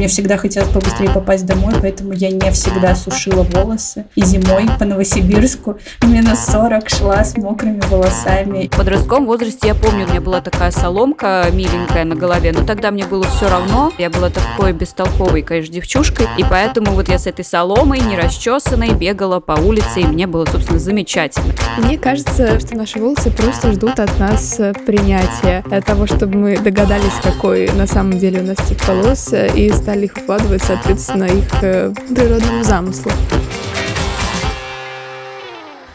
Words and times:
мне 0.00 0.08
всегда 0.08 0.38
хотелось 0.38 0.70
побыстрее 0.70 1.10
попасть 1.10 1.44
домой, 1.44 1.74
поэтому 1.78 2.14
я 2.14 2.30
не 2.30 2.50
всегда 2.52 2.94
сушила 2.94 3.42
волосы. 3.42 4.06
И 4.14 4.24
зимой 4.24 4.66
по 4.78 4.86
Новосибирску 4.86 5.76
минус 6.00 6.38
40 6.46 6.88
шла 6.88 7.22
с 7.22 7.36
мокрыми 7.36 7.82
волосами. 7.90 8.68
В 8.68 8.78
подростковом 8.78 9.26
возрасте 9.26 9.68
я 9.68 9.74
помню, 9.74 10.06
у 10.06 10.08
меня 10.08 10.22
была 10.22 10.40
такая 10.40 10.70
соломка 10.70 11.44
миленькая 11.52 12.06
на 12.06 12.14
голове, 12.14 12.52
но 12.56 12.64
тогда 12.64 12.90
мне 12.90 13.04
было 13.04 13.24
все 13.24 13.50
равно. 13.50 13.92
Я 13.98 14.08
была 14.08 14.30
такой 14.30 14.72
бестолковой, 14.72 15.42
конечно, 15.42 15.74
девчушкой, 15.74 16.28
и 16.38 16.44
поэтому 16.48 16.92
вот 16.92 17.10
я 17.10 17.18
с 17.18 17.26
этой 17.26 17.44
соломой, 17.44 18.00
не 18.00 18.16
расчесанной, 18.16 18.94
бегала 18.94 19.40
по 19.40 19.52
улице, 19.52 20.00
и 20.00 20.06
мне 20.06 20.26
было, 20.26 20.46
собственно, 20.46 20.78
замечательно. 20.78 21.52
Мне 21.76 21.98
кажется, 21.98 22.58
что 22.58 22.74
наши 22.74 22.98
волосы 22.98 23.30
просто 23.30 23.72
ждут 23.72 24.00
от 24.00 24.18
нас 24.18 24.58
принятия, 24.86 25.62
от 25.70 25.84
того, 25.84 26.06
чтобы 26.06 26.38
мы 26.38 26.58
догадались, 26.58 27.12
какой 27.22 27.70
на 27.72 27.86
самом 27.86 28.18
деле 28.18 28.40
у 28.40 28.44
нас 28.44 28.56
тип 28.66 28.82
волос, 28.88 29.34
и 29.34 29.70
стали 29.70 29.89
их 29.98 30.16
укладывать, 30.16 30.62
соответственно, 30.62 31.24
их 31.24 31.62
э, 31.62 31.92
природному 32.08 32.62
замыслу. 32.62 33.10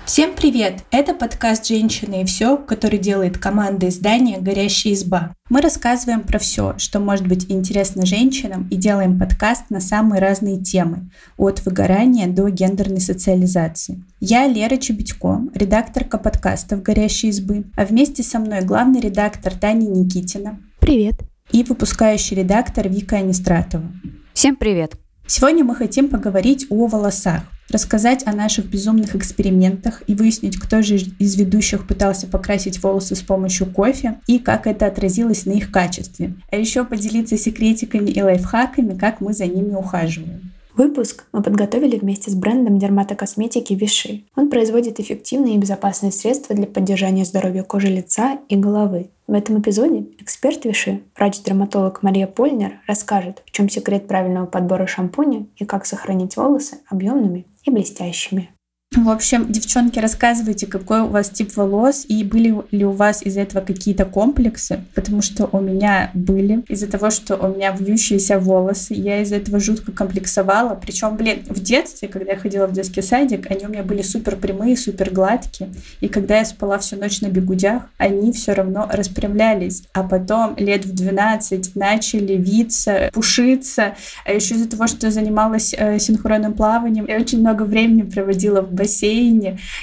Всем 0.06 0.34
привет! 0.36 0.84
Это 0.92 1.16
подкаст 1.16 1.66
«Женщины 1.66 2.22
и 2.22 2.26
все», 2.26 2.58
который 2.58 3.00
делает 3.00 3.40
команда 3.40 3.90
издания 3.90 4.38
«Горящая 4.38 4.94
изба». 4.94 5.34
Мы 5.50 5.62
рассказываем 5.62 6.22
про 6.22 6.38
все, 6.38 6.76
что 6.78 7.00
может 7.00 7.28
быть 7.28 7.52
интересно 7.52 8.06
женщинам 8.06 8.68
и 8.70 8.76
делаем 8.76 9.20
подкаст 9.20 9.72
на 9.72 9.82
самые 9.82 10.22
разные 10.22 10.62
темы, 10.62 11.10
от 11.38 11.66
выгорания 11.66 12.28
до 12.28 12.50
гендерной 12.50 13.02
социализации. 13.02 14.06
Я 14.20 14.48
Лера 14.48 14.78
Чебедько, 14.78 15.42
редакторка 15.56 16.20
подкастов 16.20 16.84
«Горящей 16.84 17.30
избы», 17.30 17.66
а 17.76 17.84
вместе 17.84 18.22
со 18.22 18.38
мной 18.38 18.62
главный 18.62 19.02
редактор 19.02 19.54
Таня 19.56 19.88
Никитина. 19.88 20.60
Привет! 20.80 21.16
И 21.52 21.64
выпускающий 21.64 22.36
редактор 22.36 22.90
Вика 22.90 23.18
Анистратова. 23.18 23.86
Всем 24.34 24.56
привет! 24.56 24.94
Сегодня 25.28 25.64
мы 25.64 25.76
хотим 25.76 26.10
поговорить 26.10 26.68
о 26.70 26.88
волосах 26.88 27.44
рассказать 27.70 28.26
о 28.28 28.34
наших 28.34 28.66
безумных 28.66 29.16
экспериментах 29.16 30.04
и 30.08 30.16
выяснить, 30.16 30.58
кто 30.58 30.82
же 30.82 30.96
из 30.96 31.36
ведущих 31.36 31.88
пытался 31.88 32.28
покрасить 32.28 32.82
волосы 32.82 33.16
с 33.16 33.22
помощью 33.22 33.68
кофе 33.68 34.20
и 34.28 34.40
как 34.40 34.68
это 34.68 34.86
отразилось 34.86 35.46
на 35.46 35.52
их 35.52 35.72
качестве. 35.72 36.36
А 36.52 36.58
еще 36.58 36.86
поделиться 36.86 37.38
секретиками 37.38 38.10
и 38.10 38.22
лайфхаками, 38.22 38.98
как 38.98 39.22
мы 39.22 39.34
за 39.34 39.46
ними 39.46 39.74
ухаживаем. 39.74 40.52
Выпуск 40.76 41.26
мы 41.32 41.42
подготовили 41.42 41.98
вместе 41.98 42.30
с 42.30 42.36
брендом 42.36 42.80
дерматокосметики 42.80 43.74
Виши. 43.74 44.26
Он 44.36 44.50
производит 44.50 45.00
эффективные 45.00 45.56
и 45.56 45.58
безопасные 45.58 46.12
средства 46.12 46.54
для 46.54 46.68
поддержания 46.68 47.24
здоровья 47.24 47.64
кожи 47.64 47.88
лица 47.88 48.40
и 48.50 48.58
головы. 48.58 49.10
В 49.26 49.34
этом 49.34 49.62
эпизоде 49.62 50.06
эксперт 50.20 50.66
Виши, 50.66 51.02
врач-дерматолог 51.16 52.04
Мария 52.04 52.28
Польнер, 52.28 52.82
расскажет, 52.88 53.42
в 53.46 53.52
чем 53.52 53.70
секрет 53.70 54.08
правильного 54.08 54.48
подбора 54.48 54.86
шампуня 54.86 55.48
и 55.56 55.64
как 55.64 55.86
сохранить 55.86 56.36
волосы 56.36 56.80
объемными 56.90 57.46
и 57.64 57.72
блестящими. 57.72 58.50
В 58.96 59.10
общем, 59.10 59.52
девчонки, 59.52 60.00
рассказывайте, 60.00 60.68
какой 60.68 61.02
у 61.02 61.08
вас 61.08 61.30
тип 61.30 61.54
волос 61.58 62.06
и 62.08 62.24
были 62.24 62.56
ли 62.72 62.86
у 62.86 62.92
вас 62.92 63.22
из-за 63.24 63.42
этого 63.42 63.60
какие-то 63.60 64.06
комплексы, 64.06 64.86
потому 64.96 65.22
что 65.22 65.50
у 65.52 65.60
меня 65.60 66.12
были. 66.14 66.64
Из-за 66.70 66.88
того, 66.88 67.10
что 67.10 67.36
у 67.36 67.54
меня 67.54 67.76
вьющиеся 67.78 68.40
волосы, 68.40 68.94
я 68.94 69.22
из-за 69.22 69.36
этого 69.36 69.60
жутко 69.60 69.92
комплексовала. 69.92 70.76
Причем, 70.76 71.18
блин, 71.18 71.44
в 71.50 71.60
детстве, 71.60 72.08
когда 72.08 72.32
я 72.32 72.38
ходила 72.38 72.68
в 72.68 72.72
детский 72.72 73.02
садик, 73.02 73.52
они 73.52 73.66
у 73.66 73.70
меня 73.70 73.84
были 73.84 74.02
супер 74.02 74.38
прямые, 74.38 74.78
супер 74.78 75.12
гладкие. 75.12 75.70
И 76.00 76.08
когда 76.08 76.38
я 76.38 76.46
спала 76.46 76.78
всю 76.78 76.96
ночь 76.96 77.20
на 77.20 77.28
бегудях, 77.28 77.84
они 77.98 78.32
все 78.32 78.54
равно 78.54 78.88
распрямлялись. 78.90 79.84
А 79.92 80.04
потом 80.04 80.56
лет 80.56 80.86
в 80.86 80.96
12 80.96 81.76
начали 81.76 82.34
виться, 82.38 83.10
пушиться. 83.14 83.96
А 84.26 84.32
еще 84.32 84.56
из-за 84.56 84.70
того, 84.70 84.88
что 84.88 85.08
я 85.08 85.12
занималась 85.12 85.76
э, 85.78 86.00
синхронным 86.00 86.54
плаванием, 86.54 87.06
я 87.10 87.18
очень 87.18 87.42
много 87.42 87.64
времени 87.64 88.04
проводила 88.04 88.62
в 88.62 88.72
бассейне 88.72 88.85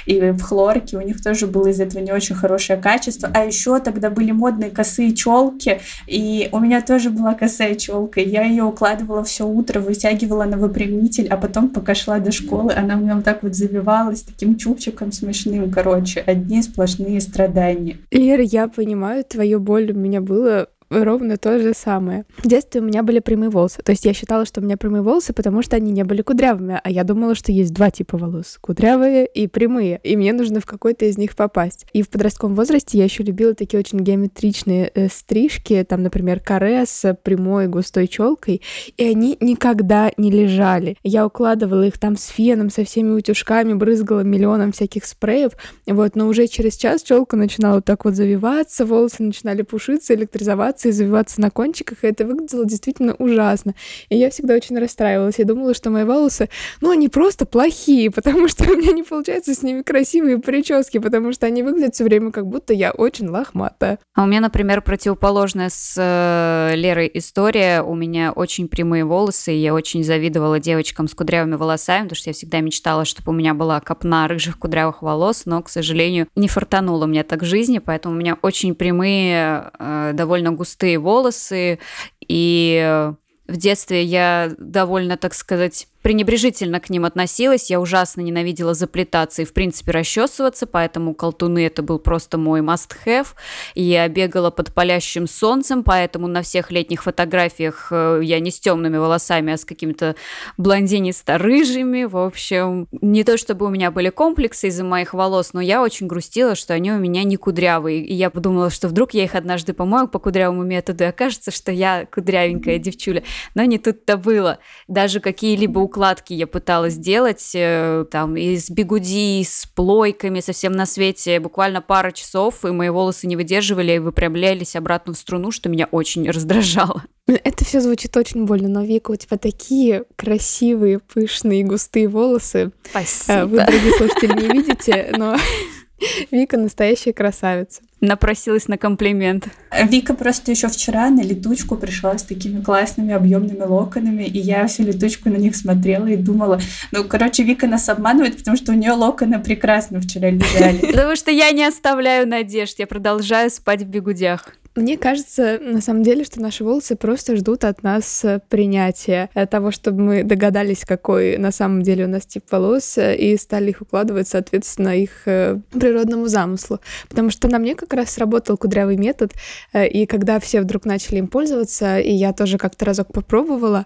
и 0.05 0.31
в 0.31 0.41
хлорке, 0.41 0.97
у 0.97 1.01
них 1.01 1.21
тоже 1.21 1.47
было 1.47 1.67
из 1.67 1.79
этого 1.79 2.01
не 2.01 2.11
очень 2.11 2.35
хорошее 2.35 2.79
качество. 2.79 3.29
А 3.33 3.45
еще 3.45 3.79
тогда 3.79 4.09
были 4.09 4.31
модные 4.31 4.69
косые 4.69 5.13
челки, 5.13 5.79
и 6.07 6.49
у 6.51 6.59
меня 6.59 6.81
тоже 6.81 7.09
была 7.09 7.33
косая 7.33 7.75
челка. 7.75 8.21
Я 8.21 8.43
ее 8.43 8.63
укладывала 8.63 9.23
все 9.23 9.47
утро, 9.47 9.79
вытягивала 9.79 10.45
на 10.45 10.57
выпрямитель, 10.57 11.27
а 11.27 11.37
потом, 11.37 11.69
пока 11.69 11.95
шла 11.95 12.19
до 12.19 12.31
школы, 12.31 12.73
она 12.73 12.95
у 12.95 12.99
меня 12.99 13.15
вот 13.15 13.23
так 13.23 13.43
вот 13.43 13.55
завивалась 13.55 14.21
таким 14.21 14.57
чубчиком 14.57 15.11
смешным. 15.11 15.71
Короче, 15.71 16.21
одни 16.21 16.61
сплошные 16.61 17.21
страдания. 17.21 17.97
Лера, 18.11 18.43
я 18.43 18.67
понимаю, 18.67 19.23
твою 19.23 19.59
боль 19.59 19.91
у 19.91 19.95
меня 19.95 20.21
было 20.21 20.67
ровно 20.93 21.37
то 21.37 21.59
же 21.59 21.73
самое. 21.73 22.25
В 22.37 22.47
детстве 22.47 22.81
у 22.81 22.83
меня 22.83 23.03
были 23.03 23.19
прямые 23.19 23.49
волосы. 23.49 23.81
То 23.83 23.91
есть 23.91 24.05
я 24.05 24.13
считала, 24.13 24.45
что 24.45 24.61
у 24.61 24.63
меня 24.63 24.77
прямые 24.77 25.01
волосы, 25.01 25.33
потому 25.33 25.61
что 25.61 25.75
они 25.75 25.91
не 25.91 26.03
были 26.03 26.21
кудрявыми. 26.21 26.79
А 26.83 26.89
я 26.89 27.03
думала, 27.03 27.35
что 27.35 27.51
есть 27.51 27.73
два 27.73 27.91
типа 27.91 28.17
волос. 28.17 28.57
Кудрявые 28.61 29.25
и 29.25 29.47
прямые. 29.47 29.99
И 30.03 30.15
мне 30.15 30.33
нужно 30.33 30.59
в 30.59 30.65
какой-то 30.65 31.05
из 31.05 31.17
них 31.17 31.35
попасть. 31.35 31.85
И 31.93 32.01
в 32.01 32.09
подростковом 32.09 32.55
возрасте 32.55 32.97
я 32.97 33.05
еще 33.05 33.23
любила 33.23 33.53
такие 33.53 33.79
очень 33.79 33.99
геометричные 33.99 34.91
э, 34.93 35.07
стрижки. 35.09 35.85
Там, 35.87 36.03
например, 36.03 36.39
каре 36.39 36.85
с 36.85 37.17
прямой 37.23 37.67
густой 37.67 38.07
челкой. 38.07 38.61
И 38.97 39.03
они 39.03 39.37
никогда 39.39 40.11
не 40.17 40.31
лежали. 40.31 40.97
Я 41.03 41.25
укладывала 41.25 41.83
их 41.83 41.97
там 41.97 42.17
с 42.17 42.27
феном, 42.27 42.69
со 42.69 42.83
всеми 42.83 43.11
утюжками, 43.11 43.73
брызгала 43.73 44.21
миллионом 44.21 44.71
всяких 44.71 45.05
спреев. 45.05 45.53
Вот, 45.85 46.15
но 46.15 46.27
уже 46.27 46.47
через 46.47 46.75
час 46.75 47.03
челка 47.03 47.37
начинала 47.37 47.75
вот 47.75 47.85
так 47.85 48.05
вот 48.05 48.15
завиваться, 48.15 48.85
волосы 48.85 49.23
начинали 49.23 49.61
пушиться, 49.61 50.13
электризоваться 50.13 50.82
и 50.89 50.91
завиваться 50.91 51.41
на 51.41 51.49
кончиках, 51.49 52.03
и 52.03 52.07
это 52.07 52.25
выглядело 52.25 52.65
действительно 52.65 53.15
ужасно. 53.15 53.75
И 54.09 54.17
я 54.17 54.29
всегда 54.29 54.55
очень 54.55 54.77
расстраивалась. 54.77 55.35
Я 55.37 55.45
думала, 55.45 55.73
что 55.73 55.89
мои 55.89 56.03
волосы, 56.03 56.49
ну, 56.81 56.91
они 56.91 57.09
просто 57.09 57.45
плохие, 57.45 58.11
потому 58.23 58.47
что 58.47 58.63
у 58.65 58.75
меня 58.75 58.91
не 58.91 59.03
получается 59.03 59.53
с 59.53 59.63
ними 59.63 59.81
красивые 59.81 60.39
прически, 60.39 60.97
потому 60.97 61.33
что 61.33 61.45
они 61.45 61.63
выглядят 61.63 61.95
все 61.95 62.03
время 62.03 62.31
как 62.31 62.47
будто 62.47 62.73
я 62.73 62.91
очень 62.91 63.27
лохматая. 63.27 63.99
А 64.15 64.23
у 64.23 64.25
меня, 64.25 64.41
например, 64.41 64.81
противоположная 64.81 65.69
с 65.69 65.95
э, 65.97 66.75
Лерой 66.75 67.09
история. 67.13 67.81
У 67.81 67.95
меня 67.95 68.31
очень 68.31 68.67
прямые 68.67 69.05
волосы, 69.05 69.53
и 69.53 69.57
я 69.57 69.73
очень 69.73 70.03
завидовала 70.03 70.59
девочкам 70.59 71.07
с 71.07 71.13
кудрявыми 71.13 71.55
волосами, 71.55 72.03
потому 72.03 72.17
что 72.17 72.29
я 72.29 72.33
всегда 72.33 72.59
мечтала, 72.59 73.05
чтобы 73.05 73.31
у 73.31 73.35
меня 73.35 73.53
была 73.53 73.79
копна 73.79 74.27
рыжих 74.27 74.59
кудрявых 74.59 75.01
волос, 75.01 75.43
но, 75.45 75.61
к 75.61 75.69
сожалению, 75.69 76.27
не 76.35 76.47
фартануло 76.47 77.05
мне 77.05 77.23
так 77.23 77.43
жизни, 77.43 77.79
поэтому 77.79 78.15
у 78.15 78.17
меня 78.17 78.37
очень 78.41 78.75
прямые, 78.75 79.71
э, 79.79 80.11
довольно 80.13 80.51
густые 80.51 80.72
густые 80.73 80.97
волосы, 80.97 81.79
и 82.27 83.11
в 83.47 83.57
детстве 83.57 84.03
я 84.03 84.51
довольно, 84.57 85.17
так 85.17 85.35
сказать, 85.35 85.87
пренебрежительно 86.03 86.79
к 86.79 86.89
ним 86.89 87.05
относилась. 87.05 87.69
Я 87.69 87.79
ужасно 87.79 88.21
ненавидела 88.21 88.73
заплетаться 88.73 89.41
и, 89.41 89.45
в 89.45 89.53
принципе, 89.53 89.91
расчесываться, 89.91 90.67
поэтому 90.67 91.15
колтуны 91.15 91.65
это 91.65 91.81
был 91.81 91.97
просто 91.97 92.37
мой 92.37 92.59
must-have. 92.59 93.27
Я 93.73 94.07
бегала 94.09 94.51
под 94.51 94.73
палящим 94.73 95.27
солнцем, 95.27 95.83
поэтому 95.83 96.27
на 96.27 96.41
всех 96.41 96.71
летних 96.71 97.03
фотографиях 97.03 97.87
э, 97.89 98.19
я 98.21 98.39
не 98.41 98.51
с 98.51 98.59
темными 98.59 98.97
волосами, 98.97 99.53
а 99.53 99.57
с 99.57 99.63
какими-то 99.63 100.15
блондинисто-рыжими. 100.57 102.03
В 102.03 102.17
общем, 102.17 102.87
не 103.01 103.23
то 103.23 103.37
чтобы 103.37 103.65
у 103.65 103.69
меня 103.69 103.89
были 103.89 104.09
комплексы 104.09 104.67
из-за 104.67 104.83
моих 104.83 105.13
волос, 105.13 105.53
но 105.53 105.61
я 105.61 105.81
очень 105.81 106.07
грустила, 106.07 106.55
что 106.55 106.73
они 106.73 106.91
у 106.91 106.99
меня 106.99 107.23
не 107.23 107.37
кудрявые. 107.37 108.03
И 108.03 108.13
я 108.13 108.29
подумала, 108.29 108.69
что 108.69 108.89
вдруг 108.89 109.13
я 109.13 109.23
их 109.23 109.35
однажды 109.35 109.73
помою 109.73 110.09
по 110.09 110.19
кудрявому 110.19 110.63
методу, 110.63 111.05
и 111.05 111.07
окажется, 111.07 111.51
что 111.51 111.71
я 111.71 112.05
кудрявенькая 112.05 112.77
девчуля. 112.77 113.23
Но 113.55 113.63
не 113.63 113.77
тут-то 113.77 114.17
было. 114.17 114.59
Даже 114.89 115.21
какие-либо 115.21 115.79
укладки 115.93 116.33
я 116.33 116.47
пыталась 116.47 116.95
делать, 116.95 117.51
э, 117.53 118.05
там, 118.09 118.35
из 118.35 118.71
бигуди, 118.71 119.43
с 119.43 119.67
плойками, 119.67 120.39
совсем 120.39 120.71
на 120.71 120.87
свете, 120.87 121.39
буквально 121.39 121.81
пара 121.81 122.11
часов, 122.11 122.65
и 122.65 122.71
мои 122.71 122.89
волосы 122.89 123.27
не 123.27 123.35
выдерживали 123.35 123.93
и 123.93 123.99
выпрямлялись 123.99 124.75
обратно 124.75 125.13
в 125.13 125.17
струну, 125.17 125.51
что 125.51 125.69
меня 125.69 125.87
очень 125.91 126.27
раздражало. 126.29 127.03
Это 127.27 127.63
все 127.63 127.79
звучит 127.79 128.17
очень 128.17 128.45
больно, 128.45 128.67
но 128.67 128.83
Вика, 128.83 129.11
у 129.11 129.15
тебя 129.15 129.37
такие 129.37 130.05
красивые, 130.15 130.99
пышные, 130.99 131.63
густые 131.63 132.07
волосы. 132.07 132.71
Спасибо. 132.89 133.45
Вы, 133.45 133.57
дорогие 133.57 133.93
слушатели, 133.93 134.41
не 134.41 134.47
видите, 134.47 135.13
но 135.15 135.37
Вика 136.31 136.57
настоящая 136.57 137.13
красавица. 137.13 137.81
Напросилась 138.03 138.67
на 138.67 138.77
комплимент. 138.77 139.47
Вика 139.85 140.13
просто 140.13 140.51
еще 140.51 140.67
вчера 140.67 141.09
на 141.09 141.21
летучку 141.21 141.77
пришла 141.77 142.17
с 142.17 142.23
такими 142.23 142.61
классными 142.61 143.13
объемными 143.13 143.61
локонами, 143.61 144.23
и 144.23 144.39
я 144.39 144.67
всю 144.67 144.83
летучку 144.83 145.29
на 145.29 145.37
них 145.37 145.55
смотрела 145.55 146.07
и 146.07 146.17
думала, 146.17 146.59
ну, 146.91 147.05
короче, 147.05 147.43
Вика 147.43 147.65
нас 147.65 147.87
обманывает, 147.87 148.35
потому 148.35 148.57
что 148.57 148.73
у 148.73 148.75
нее 148.75 148.91
локоны 148.91 149.39
прекрасно 149.39 150.01
вчера 150.01 150.29
лежали. 150.29 150.79
Потому 150.91 151.15
что 151.15 151.31
я 151.31 151.49
не 151.51 151.63
оставляю 151.63 152.27
надежд, 152.27 152.77
я 152.79 152.87
продолжаю 152.87 153.49
спать 153.49 153.83
в 153.83 153.87
бегудях. 153.87 154.49
Мне 154.75 154.97
кажется, 154.97 155.59
на 155.61 155.81
самом 155.81 156.01
деле, 156.01 156.23
что 156.23 156.41
наши 156.41 156.63
волосы 156.63 156.95
просто 156.95 157.35
ждут 157.35 157.63
от 157.63 157.83
нас 157.83 158.25
э, 158.25 158.39
принятия 158.49 159.29
э, 159.35 159.45
того, 159.45 159.69
чтобы 159.69 160.01
мы 160.01 160.23
догадались, 160.23 160.83
какой 160.83 161.37
на 161.37 161.51
самом 161.51 161.83
деле 161.83 162.05
у 162.05 162.07
нас 162.07 162.25
тип 162.25 162.45
волос, 162.49 162.97
э, 162.97 163.15
и 163.15 163.37
стали 163.37 163.69
их 163.69 163.81
укладывать, 163.81 164.27
соответственно, 164.27 164.97
их 164.97 165.11
природному 165.25 166.25
замыслу. 166.27 166.79
Потому 167.07 167.29
что 167.29 167.47
на 167.49 167.59
мне 167.59 167.75
как 167.75 167.92
раз 167.95 168.11
сработал 168.11 168.57
кудрявый 168.57 168.97
метод, 168.97 169.33
и 169.73 170.05
когда 170.05 170.39
все 170.39 170.61
вдруг 170.61 170.85
начали 170.85 171.17
им 171.17 171.27
пользоваться, 171.27 171.99
и 171.99 172.11
я 172.11 172.33
тоже 172.33 172.57
как-то 172.57 172.85
разок 172.85 173.13
попробовала, 173.13 173.85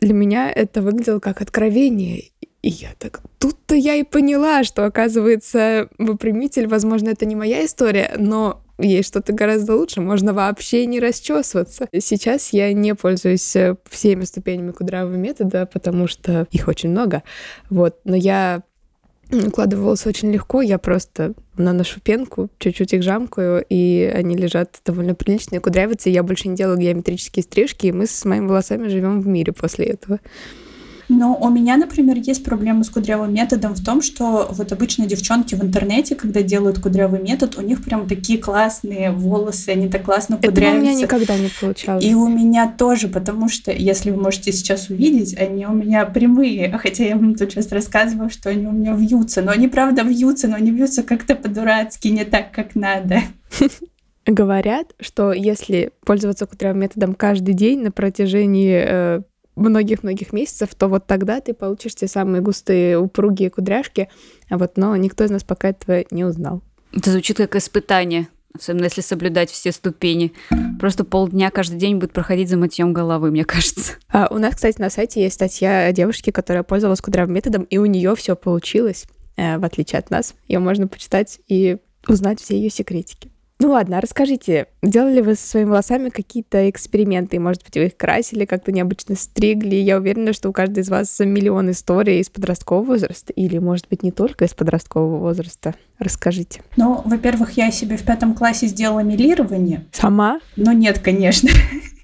для 0.00 0.14
меня 0.14 0.50
это 0.50 0.82
выглядело 0.82 1.18
как 1.20 1.40
откровение. 1.40 2.24
И 2.62 2.68
я 2.68 2.90
так, 2.98 3.22
тут-то 3.38 3.74
я 3.74 3.96
и 3.96 4.04
поняла, 4.04 4.62
что, 4.62 4.86
оказывается, 4.86 5.88
выпрямитель, 5.98 6.68
возможно, 6.68 7.08
это 7.08 7.26
не 7.26 7.34
моя 7.34 7.64
история, 7.64 8.14
но 8.16 8.62
есть 8.78 9.08
что-то 9.08 9.32
гораздо 9.32 9.74
лучше, 9.76 10.00
можно 10.00 10.32
вообще 10.32 10.86
не 10.86 11.00
расчесываться. 11.00 11.88
Сейчас 11.98 12.52
я 12.52 12.72
не 12.72 12.94
пользуюсь 12.94 13.56
э, 13.56 13.76
всеми 13.90 14.24
ступенями 14.24 14.70
кудрявого 14.70 15.16
метода, 15.16 15.66
потому 15.66 16.06
что 16.06 16.46
их 16.52 16.68
очень 16.68 16.90
много, 16.90 17.24
вот, 17.68 17.98
но 18.04 18.14
я 18.14 18.62
укладываю 19.30 19.86
волосы 19.86 20.08
очень 20.08 20.30
легко, 20.30 20.62
я 20.62 20.78
просто 20.78 21.34
наношу 21.56 22.00
пенку, 22.00 22.48
чуть-чуть 22.58 22.92
их 22.94 23.02
жамкаю, 23.02 23.64
и 23.68 24.10
они 24.14 24.36
лежат 24.36 24.80
довольно 24.84 25.14
прилично, 25.14 25.60
кудрявятся, 25.60 26.08
и 26.08 26.12
я 26.12 26.22
больше 26.22 26.48
не 26.48 26.56
делаю 26.56 26.78
геометрические 26.78 27.42
стрижки, 27.42 27.86
и 27.86 27.92
мы 27.92 28.06
с 28.06 28.24
моими 28.24 28.46
волосами 28.46 28.88
живем 28.88 29.20
в 29.20 29.26
мире 29.26 29.52
после 29.52 29.86
этого. 29.86 30.20
Но 31.08 31.36
у 31.36 31.48
меня, 31.50 31.76
например, 31.76 32.16
есть 32.18 32.44
проблема 32.44 32.84
с 32.84 32.90
кудрявым 32.90 33.32
методом 33.34 33.74
в 33.74 33.84
том, 33.84 34.02
что 34.02 34.48
вот 34.50 34.72
обычно 34.72 35.06
девчонки 35.06 35.54
в 35.54 35.62
интернете, 35.62 36.14
когда 36.14 36.42
делают 36.42 36.78
кудрявый 36.78 37.20
метод, 37.20 37.58
у 37.58 37.62
них 37.62 37.84
прям 37.84 38.06
такие 38.06 38.38
классные 38.38 39.10
волосы, 39.10 39.70
они 39.70 39.88
так 39.88 40.02
классно 40.02 40.36
кудрявятся. 40.36 40.68
Это 40.68 40.78
у 40.78 40.80
меня 40.80 40.94
никогда 40.94 41.38
не 41.38 41.50
получалось. 41.60 42.04
И 42.04 42.14
у 42.14 42.28
меня 42.28 42.68
тоже, 42.68 43.08
потому 43.08 43.48
что, 43.48 43.72
если 43.72 44.10
вы 44.10 44.20
можете 44.20 44.52
сейчас 44.52 44.88
увидеть, 44.88 45.36
они 45.38 45.66
у 45.66 45.72
меня 45.72 46.04
прямые, 46.06 46.76
хотя 46.82 47.04
я 47.04 47.16
вам 47.16 47.34
тут 47.34 47.52
сейчас 47.52 47.70
рассказывала, 47.72 48.30
что 48.30 48.50
они 48.50 48.66
у 48.66 48.72
меня 48.72 48.94
вьются, 48.94 49.42
но 49.42 49.52
они 49.52 49.68
правда 49.68 50.02
вьются, 50.02 50.48
но 50.48 50.56
они 50.56 50.70
вьются 50.70 51.02
как-то 51.02 51.34
по-дурацки, 51.34 52.08
не 52.08 52.24
так, 52.24 52.52
как 52.52 52.74
надо. 52.74 53.20
Говорят, 54.26 54.94
что 55.00 55.32
если 55.32 55.90
пользоваться 56.04 56.46
кудрявым 56.46 56.80
методом 56.80 57.14
каждый 57.14 57.54
день 57.54 57.82
на 57.82 57.90
протяжении 57.90 58.84
э, 58.86 59.22
многих-многих 59.56 60.32
месяцев, 60.32 60.74
то 60.74 60.88
вот 60.88 61.06
тогда 61.06 61.40
ты 61.40 61.54
получишь 61.54 61.94
те 61.94 62.08
самые 62.08 62.40
густые 62.40 62.98
упругие 62.98 63.50
кудряшки, 63.50 64.08
а 64.48 64.58
вот, 64.58 64.76
но 64.76 64.96
никто 64.96 65.24
из 65.24 65.30
нас 65.30 65.44
пока 65.44 65.70
этого 65.70 66.04
не 66.10 66.24
узнал. 66.24 66.62
Это 66.92 67.10
звучит 67.10 67.38
как 67.38 67.56
испытание, 67.56 68.28
особенно 68.54 68.84
если 68.84 69.00
соблюдать 69.00 69.50
все 69.50 69.72
ступени. 69.72 70.32
Просто 70.78 71.04
полдня 71.04 71.50
каждый 71.50 71.78
день 71.78 71.96
будет 71.96 72.12
проходить 72.12 72.48
за 72.48 72.56
мытьем 72.56 72.92
головы, 72.92 73.30
мне 73.30 73.44
кажется. 73.44 73.94
А 74.08 74.28
у 74.30 74.38
нас, 74.38 74.54
кстати, 74.54 74.80
на 74.80 74.90
сайте 74.90 75.22
есть 75.22 75.36
статья 75.36 75.86
о 75.86 75.92
девушке, 75.92 76.32
которая 76.32 76.62
пользовалась 76.62 77.00
кудрявым 77.00 77.34
методом, 77.34 77.62
и 77.64 77.78
у 77.78 77.86
нее 77.86 78.14
все 78.14 78.36
получилось, 78.36 79.06
э, 79.36 79.58
в 79.58 79.64
отличие 79.64 79.98
от 79.98 80.10
нас. 80.10 80.34
Ее 80.48 80.58
можно 80.58 80.86
почитать 80.86 81.40
и 81.48 81.78
узнать 82.06 82.40
все 82.40 82.56
ее 82.56 82.70
секретики. 82.70 83.31
Ну 83.62 83.70
ладно, 83.70 84.00
расскажите, 84.00 84.66
делали 84.82 85.20
вы 85.20 85.36
со 85.36 85.46
своими 85.46 85.68
волосами 85.68 86.08
какие-то 86.08 86.68
эксперименты? 86.68 87.38
Может 87.38 87.62
быть, 87.62 87.76
вы 87.76 87.84
их 87.84 87.96
красили, 87.96 88.44
как-то 88.44 88.72
необычно 88.72 89.14
стригли? 89.14 89.76
Я 89.76 89.98
уверена, 89.98 90.32
что 90.32 90.48
у 90.48 90.52
каждой 90.52 90.80
из 90.80 90.88
вас 90.88 91.16
миллион 91.20 91.70
историй 91.70 92.18
из 92.18 92.28
подросткового 92.28 92.84
возраста, 92.84 93.32
или, 93.32 93.58
может 93.58 93.86
быть, 93.88 94.02
не 94.02 94.10
только 94.10 94.46
из 94.46 94.54
подросткового 94.54 95.18
возраста. 95.18 95.76
Расскажите. 96.00 96.62
Ну, 96.76 97.02
во-первых, 97.04 97.52
я 97.52 97.70
себе 97.70 97.96
в 97.96 98.02
пятом 98.02 98.34
классе 98.34 98.66
сделала 98.66 99.04
милирование. 99.04 99.84
Сама? 99.92 100.40
Ну, 100.56 100.72
нет, 100.72 100.98
конечно. 100.98 101.48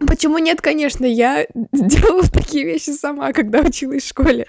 Почему 0.07 0.39
нет, 0.39 0.61
конечно, 0.61 1.05
я 1.05 1.47
делала 1.73 2.23
такие 2.23 2.65
вещи 2.65 2.91
сама, 2.91 3.33
когда 3.33 3.61
училась 3.61 4.05
в 4.05 4.09
школе. 4.09 4.47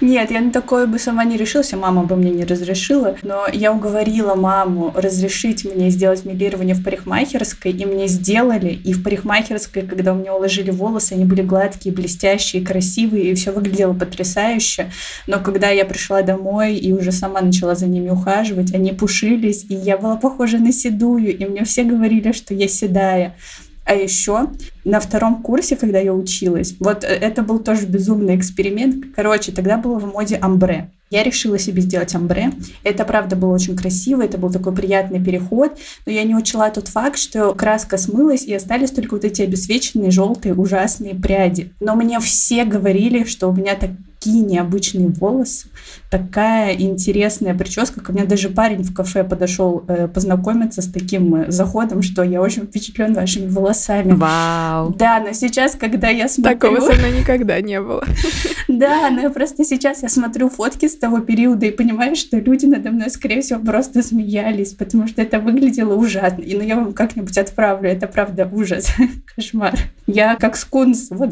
Нет, 0.00 0.30
я 0.30 0.40
на 0.40 0.50
такое 0.50 0.86
бы 0.86 0.98
сама 0.98 1.24
не 1.24 1.36
решилась, 1.36 1.72
мама 1.72 2.04
бы 2.04 2.16
мне 2.16 2.30
не 2.30 2.44
разрешила, 2.44 3.16
но 3.22 3.46
я 3.52 3.72
уговорила 3.72 4.34
маму 4.34 4.92
разрешить 4.96 5.66
мне 5.66 5.90
сделать 5.90 6.24
милирование 6.24 6.74
в 6.74 6.82
парикмахерской, 6.82 7.72
и 7.72 7.84
мне 7.84 8.08
сделали, 8.08 8.70
и 8.70 8.94
в 8.94 9.02
парикмахерской, 9.02 9.82
когда 9.82 10.14
у 10.14 10.16
меня 10.16 10.34
уложили 10.34 10.70
волосы, 10.70 11.12
они 11.12 11.26
были 11.26 11.42
гладкие, 11.42 11.94
блестящие, 11.94 12.64
красивые, 12.64 13.32
и 13.32 13.34
все 13.34 13.50
выглядело 13.50 13.92
потрясающе, 13.92 14.90
но 15.26 15.40
когда 15.40 15.68
я 15.68 15.84
пришла 15.84 16.22
домой 16.22 16.76
и 16.76 16.92
уже 16.92 17.12
сама 17.12 17.42
начала 17.42 17.74
за 17.74 17.86
ними 17.86 18.08
ухаживать, 18.08 18.72
они 18.72 18.92
пушились, 18.92 19.66
и 19.68 19.74
я 19.74 19.98
была 19.98 20.16
похожа 20.16 20.56
на 20.56 20.72
седую, 20.72 21.36
и 21.36 21.44
мне 21.44 21.64
все 21.64 21.84
говорили, 21.84 22.32
что 22.32 22.54
я 22.54 22.68
седая. 22.68 23.36
А 23.84 23.94
еще 23.94 24.48
на 24.84 25.00
втором 25.00 25.42
курсе, 25.42 25.76
когда 25.76 25.98
я 25.98 26.14
училась, 26.14 26.76
вот 26.78 27.04
э, 27.04 27.08
это 27.08 27.42
был 27.42 27.58
тоже 27.58 27.86
безумный 27.86 28.36
эксперимент. 28.36 29.06
Короче, 29.16 29.52
тогда 29.52 29.76
было 29.76 29.98
в 29.98 30.06
моде 30.06 30.36
амбре. 30.36 30.90
Я 31.10 31.24
решила 31.24 31.58
себе 31.58 31.82
сделать 31.82 32.14
амбре. 32.14 32.52
Это, 32.84 33.04
правда, 33.04 33.34
было 33.34 33.52
очень 33.52 33.76
красиво, 33.76 34.22
это 34.22 34.38
был 34.38 34.50
такой 34.50 34.72
приятный 34.72 35.22
переход, 35.22 35.76
но 36.06 36.12
я 36.12 36.22
не 36.22 36.36
учла 36.36 36.70
тот 36.70 36.86
факт, 36.86 37.18
что 37.18 37.52
краска 37.52 37.98
смылась, 37.98 38.44
и 38.44 38.54
остались 38.54 38.92
только 38.92 39.14
вот 39.14 39.24
эти 39.24 39.42
обесвеченные 39.42 40.12
желтые 40.12 40.54
ужасные 40.54 41.16
пряди. 41.16 41.72
Но 41.80 41.96
мне 41.96 42.20
все 42.20 42.64
говорили, 42.64 43.24
что 43.24 43.48
у 43.48 43.52
меня 43.52 43.74
так 43.74 43.90
такие 44.20 44.44
необычные 44.44 45.08
волосы, 45.08 45.68
такая 46.10 46.74
интересная 46.74 47.54
прическа. 47.54 48.00
Ко 48.02 48.12
мне 48.12 48.24
даже 48.24 48.50
парень 48.50 48.82
в 48.82 48.92
кафе 48.92 49.24
подошел 49.24 49.82
э, 49.88 50.08
познакомиться 50.08 50.82
с 50.82 50.92
таким 50.92 51.34
э, 51.34 51.50
заходом, 51.50 52.02
что 52.02 52.22
я 52.22 52.42
очень 52.42 52.64
впечатлен 52.64 53.14
вашими 53.14 53.48
волосами. 53.48 54.12
Вау! 54.12 54.94
Да, 54.94 55.20
но 55.20 55.32
сейчас, 55.32 55.74
когда 55.74 56.10
я 56.10 56.28
смотрю... 56.28 56.58
Такого 56.58 56.80
со 56.80 56.98
мной 56.98 57.18
никогда 57.18 57.60
не 57.60 57.80
было. 57.80 58.04
Да, 58.68 59.10
но 59.10 59.30
просто 59.30 59.64
сейчас 59.64 60.02
я 60.02 60.08
смотрю 60.08 60.48
фотки 60.48 60.86
с 60.86 60.96
того 60.96 61.18
периода 61.18 61.66
и 61.66 61.70
понимаю, 61.70 62.14
что 62.14 62.38
люди 62.38 62.66
надо 62.66 62.90
мной, 62.92 63.10
скорее 63.10 63.42
всего, 63.42 63.58
просто 63.58 64.02
смеялись, 64.02 64.74
потому 64.74 65.08
что 65.08 65.22
это 65.22 65.40
выглядело 65.40 65.94
ужасно. 65.94 66.42
И 66.42 66.54
ну 66.56 66.62
я 66.62 66.76
вам 66.76 66.92
как-нибудь 66.92 67.36
отправлю, 67.36 67.90
это 67.90 68.06
правда 68.06 68.48
ужас, 68.50 68.92
кошмар. 69.34 69.74
Я 70.06 70.36
как 70.36 70.56
скунс, 70.56 71.08
вот 71.10 71.30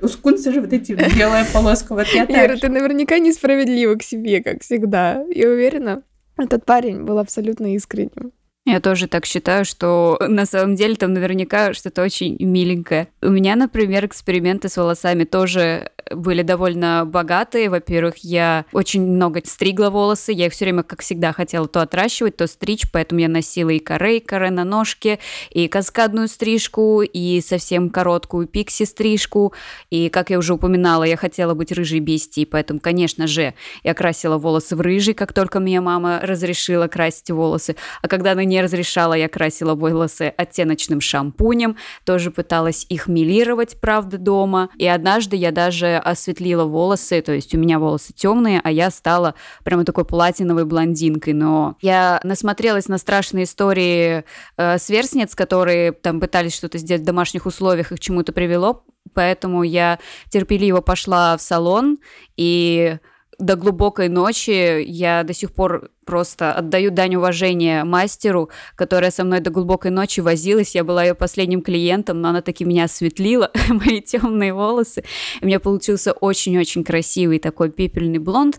у 0.00 0.08
скунса 0.08 0.52
же 0.52 0.60
вот 0.60 0.72
эти 0.72 0.92
белая 0.92 1.44
полоска, 1.52 1.94
вот 1.94 2.06
я 2.14 2.25
Ира, 2.28 2.56
ты 2.56 2.68
наверняка 2.68 3.18
несправедлива 3.18 3.94
к 3.96 4.02
себе, 4.02 4.42
как 4.42 4.62
всегда. 4.62 5.24
Я 5.34 5.48
уверена, 5.48 6.02
этот 6.36 6.64
парень 6.64 7.04
был 7.04 7.18
абсолютно 7.18 7.74
искренним. 7.74 8.32
Я 8.66 8.80
тоже 8.80 9.06
так 9.06 9.26
считаю, 9.26 9.64
что 9.64 10.18
на 10.20 10.44
самом 10.44 10.74
деле 10.74 10.96
там 10.96 11.12
наверняка 11.12 11.72
что-то 11.72 12.02
очень 12.02 12.36
миленькое. 12.40 13.06
У 13.22 13.30
меня, 13.30 13.54
например, 13.54 14.04
эксперименты 14.04 14.68
с 14.68 14.76
волосами 14.76 15.22
тоже 15.22 15.90
были 16.10 16.42
довольно 16.42 17.04
богатые. 17.06 17.70
Во-первых, 17.70 18.18
я 18.18 18.64
очень 18.72 19.02
много 19.02 19.40
стригла 19.44 19.90
волосы. 19.90 20.32
Я 20.32 20.46
их 20.46 20.52
все 20.52 20.64
время, 20.64 20.82
как 20.82 21.02
всегда, 21.02 21.32
хотела 21.32 21.68
то 21.68 21.80
отращивать, 21.80 22.36
то 22.36 22.46
стричь, 22.46 22.90
поэтому 22.92 23.20
я 23.20 23.28
носила 23.28 23.70
и 23.70 23.78
корей, 23.78 24.20
коре 24.20 24.50
на 24.50 24.64
ножке, 24.64 25.18
и 25.50 25.68
каскадную 25.68 26.28
стрижку, 26.28 27.02
и 27.02 27.40
совсем 27.40 27.90
короткую 27.90 28.46
пикси-стрижку. 28.46 29.52
И, 29.90 30.08
как 30.08 30.30
я 30.30 30.38
уже 30.38 30.54
упоминала, 30.54 31.04
я 31.04 31.16
хотела 31.16 31.54
быть 31.54 31.72
рыжей 31.72 32.00
бестией, 32.00 32.46
поэтому, 32.46 32.80
конечно 32.80 33.26
же, 33.26 33.54
я 33.82 33.94
красила 33.94 34.38
волосы 34.38 34.76
в 34.76 34.80
рыжий, 34.80 35.14
как 35.14 35.32
только 35.32 35.58
меня 35.58 35.80
мама 35.80 36.20
разрешила 36.22 36.86
красить 36.88 37.30
волосы. 37.30 37.76
А 38.02 38.08
когда 38.08 38.32
она 38.32 38.44
не 38.44 38.55
разрешала, 38.62 39.14
я 39.14 39.28
красила 39.28 39.74
волосы 39.74 40.32
оттеночным 40.36 41.00
шампунем, 41.00 41.76
тоже 42.04 42.30
пыталась 42.30 42.86
их 42.88 43.06
милировать, 43.08 43.80
правда, 43.80 44.18
дома. 44.18 44.70
И 44.76 44.86
однажды 44.86 45.36
я 45.36 45.52
даже 45.52 45.96
осветлила 45.96 46.64
волосы, 46.64 47.20
то 47.22 47.32
есть 47.32 47.54
у 47.54 47.58
меня 47.58 47.78
волосы 47.78 48.12
темные, 48.12 48.60
а 48.62 48.70
я 48.70 48.90
стала 48.90 49.34
прямо 49.64 49.84
такой 49.84 50.04
платиновой 50.04 50.64
блондинкой. 50.64 51.32
Но 51.32 51.76
я 51.80 52.20
насмотрелась 52.22 52.88
на 52.88 52.98
страшные 52.98 53.44
истории 53.44 54.24
э, 54.56 54.78
сверстниц, 54.78 55.34
которые 55.34 55.92
там 55.92 56.20
пытались 56.20 56.54
что-то 56.54 56.78
сделать 56.78 57.02
в 57.02 57.06
домашних 57.06 57.46
условиях, 57.46 57.92
их 57.92 57.98
к 57.98 58.00
чему-то 58.00 58.32
привело, 58.32 58.84
поэтому 59.14 59.62
я 59.62 59.98
терпеливо 60.30 60.80
пошла 60.80 61.36
в 61.36 61.42
салон 61.42 61.98
и 62.36 62.98
до 63.38 63.56
глубокой 63.56 64.08
ночи 64.08 64.82
я 64.82 65.22
до 65.22 65.34
сих 65.34 65.52
пор 65.52 65.90
просто 66.04 66.52
отдаю 66.52 66.90
дань 66.90 67.16
уважения 67.16 67.84
мастеру, 67.84 68.48
которая 68.76 69.10
со 69.10 69.24
мной 69.24 69.40
до 69.40 69.50
глубокой 69.50 69.90
ночи 69.90 70.20
возилась. 70.20 70.74
Я 70.74 70.84
была 70.84 71.02
ее 71.02 71.14
последним 71.14 71.62
клиентом, 71.62 72.20
но 72.20 72.28
она 72.28 72.42
таки 72.42 72.64
меня 72.64 72.84
осветлила, 72.84 73.50
мои 73.68 74.00
темные 74.00 74.54
волосы. 74.54 75.04
И 75.40 75.44
у 75.44 75.46
меня 75.46 75.60
получился 75.60 76.12
очень-очень 76.12 76.84
красивый 76.84 77.38
такой 77.38 77.70
пепельный 77.70 78.18
блонд. 78.18 78.58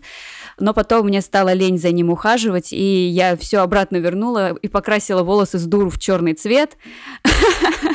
Но 0.60 0.74
потом 0.74 1.06
мне 1.06 1.20
стало 1.22 1.52
лень 1.52 1.78
за 1.78 1.90
ним 1.90 2.10
ухаживать, 2.10 2.72
и 2.72 3.06
я 3.06 3.36
все 3.36 3.58
обратно 3.58 3.96
вернула 3.96 4.54
и 4.54 4.68
покрасила 4.68 5.22
волосы 5.22 5.58
с 5.58 5.64
дуру 5.64 5.90
в 5.90 5.98
черный 5.98 6.34
цвет. 6.34 6.76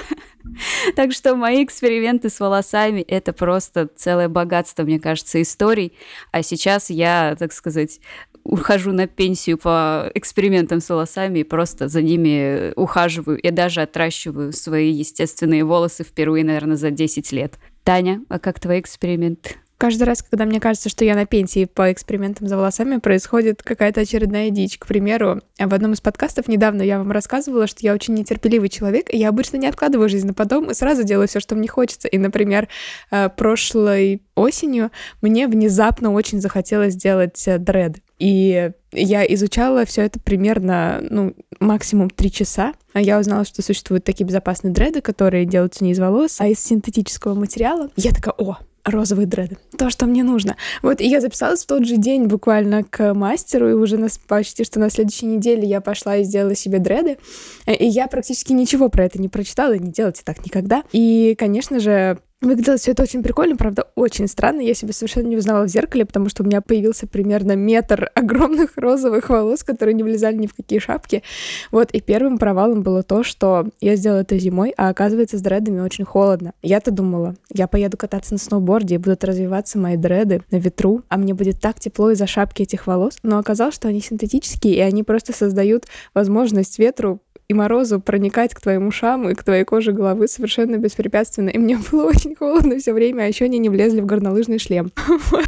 Так 0.96 1.12
что 1.12 1.36
мои 1.36 1.64
эксперименты 1.64 2.30
с 2.30 2.40
волосами— 2.40 3.02
это 3.08 3.34
просто 3.34 3.90
целое 3.96 4.30
богатство, 4.30 4.84
мне 4.84 5.00
кажется, 5.00 5.42
историй. 5.42 5.94
А 6.32 6.44
сейчас 6.44 6.90
я, 6.90 7.36
так 7.38 7.54
сказать, 7.54 8.00
ухожу 8.44 8.92
на 8.92 9.08
пенсию 9.08 9.58
по 9.58 10.12
экспериментам 10.14 10.82
с 10.82 10.90
волосами 10.90 11.40
и 11.40 11.44
просто 11.44 11.88
за 11.88 12.02
ними 12.02 12.74
ухаживаю. 12.76 13.40
Я 13.42 13.52
даже 13.52 13.82
отращиваю 13.82 14.52
свои 14.52 14.92
естественные 14.92 15.64
волосы 15.64 16.04
впервые, 16.04 16.44
наверное, 16.44 16.76
за 16.76 16.92
10 16.92 17.32
лет. 17.32 17.58
Таня, 17.84 18.22
а 18.30 18.40
как 18.40 18.60
твой 18.60 18.80
эксперимент? 18.80 19.58
Каждый 19.84 20.04
раз, 20.04 20.24
когда 20.24 20.46
мне 20.46 20.62
кажется, 20.62 20.88
что 20.88 21.04
я 21.04 21.14
на 21.14 21.26
пенсии 21.26 21.66
по 21.66 21.92
экспериментам 21.92 22.48
за 22.48 22.56
волосами, 22.56 23.00
происходит 23.00 23.64
какая-то 23.64 24.00
очередная 24.00 24.50
дичь. 24.50 24.78
К 24.78 24.88
примеру, 24.88 25.42
в 25.60 25.74
одном 25.74 25.92
из 25.92 26.00
подкастов 26.00 26.48
недавно 26.48 26.84
я 26.84 27.00
вам 27.00 27.12
рассказывала, 27.12 27.68
что 27.68 27.80
я 27.82 27.94
очень 27.94 28.14
нетерпеливый 28.14 28.70
человек, 28.70 29.14
и 29.14 29.18
я 29.18 29.28
обычно 29.28 29.58
не 29.58 29.68
откладываю 29.68 30.08
жизнь 30.08 30.28
на 30.28 30.34
потом 30.34 30.72
и 30.72 30.74
сразу 30.74 31.04
делаю 31.04 31.28
все, 31.28 31.42
что 31.42 31.56
мне 31.56 31.68
хочется. 31.68 32.08
И, 32.08 32.18
например, 32.18 32.70
э, 33.12 33.28
прошлой 33.28 34.22
осенью 34.36 34.90
мне 35.22 35.50
внезапно 35.50 36.14
очень 36.14 36.40
захотелось 36.40 36.94
сделать 36.94 37.46
э, 37.46 37.58
дреды. 37.58 38.02
И 38.20 38.72
я 38.94 39.26
изучала 39.34 39.84
все 39.84 40.04
это 40.04 40.18
примерно, 40.18 41.04
ну, 41.10 41.36
максимум 41.60 42.10
три 42.10 42.32
часа. 42.32 42.72
А 42.94 43.02
я 43.02 43.20
узнала, 43.20 43.44
что 43.44 43.62
существуют 43.62 44.06
такие 44.06 44.26
безопасные 44.26 44.74
дреды, 44.74 45.02
которые 45.02 45.44
делаются 45.44 45.84
не 45.84 45.92
из 45.92 46.00
волос, 46.00 46.40
а 46.40 46.48
из 46.48 46.64
синтетического 46.64 47.34
материала. 47.34 47.90
Я 47.98 48.12
такая, 48.12 48.34
о, 48.38 48.60
розовые 48.84 49.28
дреды. 49.28 49.58
То, 49.78 49.90
что 49.90 50.06
мне 50.06 50.24
нужно. 50.24 50.56
Вот, 50.82 51.02
и 51.02 51.08
я 51.08 51.22
записалась 51.22 51.64
в 51.64 51.68
тот 51.68 51.86
же 51.86 51.98
день 51.98 52.26
буквально 52.26 52.84
к 52.84 53.14
мастеру, 53.14 53.70
и 53.70 53.74
уже 53.74 53.98
на, 53.98 54.08
почти 54.28 54.64
что 54.64 54.80
на 54.80 54.90
следующей 54.90 55.26
неделе 55.26 55.68
я 55.68 55.82
пошла 55.82 56.18
и 56.18 56.24
сделала 56.24 56.56
себе 56.56 56.80
дреды. 56.80 57.18
И 57.68 57.86
я 57.86 58.08
практически 58.08 58.54
ничего 58.54 58.90
про 58.90 59.06
это 59.06 59.22
не 59.22 59.30
прочитала, 59.30 59.74
не 59.78 59.92
делайте 59.92 60.22
так 60.24 60.46
никогда. 60.46 60.84
И, 60.92 61.36
конечно 61.38 61.80
же, 61.80 62.20
Выглядело 62.44 62.76
все 62.76 62.92
это 62.92 63.04
очень 63.04 63.24
прикольно, 63.24 63.56
правда, 63.56 63.88
очень 63.96 64.28
странно. 64.28 64.60
Я 64.60 64.74
себя 64.74 64.92
совершенно 64.92 65.28
не 65.28 65.38
узнала 65.38 65.64
в 65.64 65.70
зеркале, 65.70 66.06
потому 66.06 66.28
что 66.28 66.44
у 66.44 66.46
меня 66.46 66.60
появился 66.60 67.08
примерно 67.08 67.56
метр 67.56 68.12
огромных 68.16 68.72
розовых 68.76 69.30
волос, 69.30 69.64
которые 69.64 69.96
не 69.96 70.04
влезали 70.04 70.36
ни 70.36 70.48
в 70.48 70.54
какие 70.54 70.80
шапки. 70.80 71.24
Вот, 71.72 71.92
и 71.92 72.02
первым 72.02 72.38
провалом 72.38 72.82
было 72.82 73.02
то, 73.02 73.24
что 73.24 73.70
я 73.80 73.96
сделала 73.96 74.20
это 74.20 74.38
зимой, 74.38 74.74
а 74.76 74.90
оказывается, 74.90 75.38
с 75.38 75.42
дредами 75.42 75.80
очень 75.80 76.04
холодно. 76.04 76.52
Я-то 76.62 76.92
думала, 76.92 77.36
я 77.50 77.68
поеду 77.68 77.96
кататься 77.96 78.34
на 78.34 78.40
сноуборде, 78.40 78.96
и 78.96 78.98
будут 78.98 79.24
развиваться 79.24 79.80
мои 79.80 79.96
дреды 79.96 80.42
на 80.52 80.58
ветру, 80.58 81.02
а 81.08 81.18
мне 81.18 81.34
будет 81.34 81.62
так 81.62 81.80
тепло 81.80 82.12
из-за 82.12 82.28
шапки 82.28 82.64
этих 82.64 82.88
волос. 82.88 83.20
Но 83.24 83.38
оказалось, 83.38 83.76
что 83.76 83.88
они 83.88 84.02
синтетические, 84.02 84.76
и 84.76 84.80
они 84.82 85.04
просто 85.04 85.32
создают 85.32 85.86
возможность 86.14 86.78
ветру 86.78 87.22
и 87.48 87.54
морозу 87.54 88.00
проникать 88.00 88.54
к 88.54 88.62
твоим 88.62 88.88
ушам 88.88 89.30
и 89.30 89.34
к 89.34 89.44
твоей 89.44 89.64
коже 89.64 89.92
головы 89.92 90.28
совершенно 90.28 90.78
беспрепятственно. 90.78 91.50
И 91.50 91.58
мне 91.58 91.78
было 91.92 92.06
очень 92.06 92.36
холодно 92.36 92.78
все 92.80 92.94
время, 92.94 93.24
а 93.24 93.26
еще 93.26 93.46
они 93.46 93.60
не 93.60 93.70
влезли 93.70 94.02
в 94.02 94.06
горнолыжный 94.06 94.60
шлем. 94.60 94.92
Вот. 95.32 95.48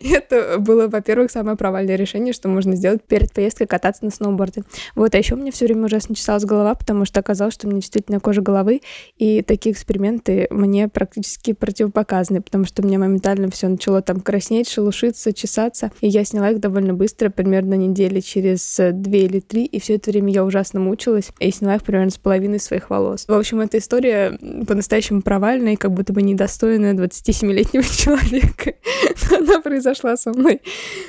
И 0.00 0.10
это 0.12 0.58
было, 0.58 0.88
во-первых, 0.88 1.30
самое 1.30 1.56
провальное 1.56 1.96
решение, 1.96 2.32
что 2.32 2.48
можно 2.48 2.76
сделать 2.76 3.02
перед 3.02 3.32
поездкой 3.32 3.66
кататься 3.66 4.04
на 4.04 4.10
сноуборде. 4.10 4.62
Вот, 4.94 5.14
а 5.14 5.18
еще 5.18 5.36
меня 5.36 5.52
все 5.52 5.64
время 5.64 5.86
ужасно 5.86 6.14
чесалась 6.14 6.44
голова, 6.44 6.74
потому 6.74 7.04
что 7.04 7.20
оказалось, 7.20 7.54
что 7.54 7.66
меня 7.66 7.80
действительно 7.80 8.20
кожа 8.20 8.42
головы, 8.42 8.82
и 9.16 9.42
такие 9.42 9.72
эксперименты 9.72 10.48
мне 10.50 10.88
практически 10.88 11.52
противопоказаны, 11.52 12.42
потому 12.42 12.64
что 12.64 12.82
у 12.82 12.86
меня 12.86 12.98
моментально 12.98 13.50
все 13.50 13.68
начало 13.68 14.02
там 14.02 14.20
краснеть, 14.20 14.68
шелушиться, 14.68 15.32
чесаться, 15.32 15.90
и 16.00 16.08
я 16.08 16.24
сняла 16.24 16.50
их 16.50 16.60
довольно 16.60 16.94
быстро, 16.94 17.30
примерно 17.30 17.74
недели 17.74 18.20
через 18.20 18.78
две 18.92 19.24
или 19.24 19.40
три, 19.40 19.64
и 19.64 19.80
все 19.80 19.96
это 19.96 20.10
время 20.10 20.32
я 20.32 20.44
ужасно 20.44 20.80
мучилась, 20.80 21.31
и 21.38 21.50
сняла 21.50 21.76
их 21.76 21.82
примерно 21.82 22.10
с 22.10 22.18
половиной 22.18 22.60
своих 22.60 22.90
волос. 22.90 23.24
В 23.26 23.32
общем, 23.32 23.60
эта 23.60 23.78
история 23.78 24.38
по-настоящему 24.66 25.22
провальная 25.22 25.74
и 25.74 25.76
как 25.76 25.92
будто 25.92 26.12
бы 26.12 26.22
недостойная 26.22 26.94
27-летнего 26.94 27.84
человека. 27.96 28.74
Она 29.30 29.60
произошла 29.60 30.16
со 30.16 30.30
мной. 30.30 30.60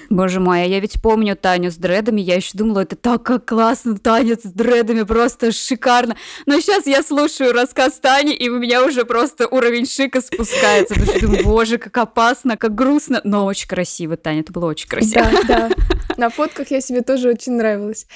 Боже 0.10 0.40
мой, 0.40 0.64
а 0.64 0.66
я 0.66 0.80
ведь 0.80 1.02
помню 1.02 1.36
Таню 1.36 1.72
с 1.72 1.76
дредами, 1.76 2.22
я 2.22 2.36
еще 2.36 2.58
думала, 2.58 2.82
это 2.82 2.96
так 2.96 3.24
как 3.24 3.46
классно, 3.46 3.98
танец 3.98 4.42
с 4.44 4.52
дредами, 4.52 5.04
просто 5.04 5.52
шикарно. 5.52 6.16
Но 6.46 6.60
сейчас 6.60 6.88
я 6.88 7.04
слушаю 7.04 7.54
рассказ 7.54 8.00
Тани, 8.00 8.34
и 8.34 8.50
у 8.50 8.60
меня 8.60 8.84
уже 8.84 9.06
просто 9.06 9.48
уровень 9.48 9.86
шика 9.86 10.22
спускается, 10.22 10.96
потому 10.96 11.12
что 11.12 11.22
думаю, 11.22 11.44
боже, 11.44 11.78
как 11.78 11.98
опасно, 11.98 12.58
как 12.58 12.76
грустно, 12.76 13.22
но 13.24 13.46
очень 13.46 13.68
красиво, 13.68 14.18
Таня, 14.18 14.42
это 14.42 14.52
было 14.52 14.66
очень 14.66 14.88
красиво. 14.88 15.26
Да, 15.48 15.70
да. 15.70 15.72
На 16.18 16.30
фотках 16.30 16.72
я 16.72 16.82
себе 16.82 17.02
тоже 17.02 17.30
очень 17.30 17.54
нравилась. 17.54 18.08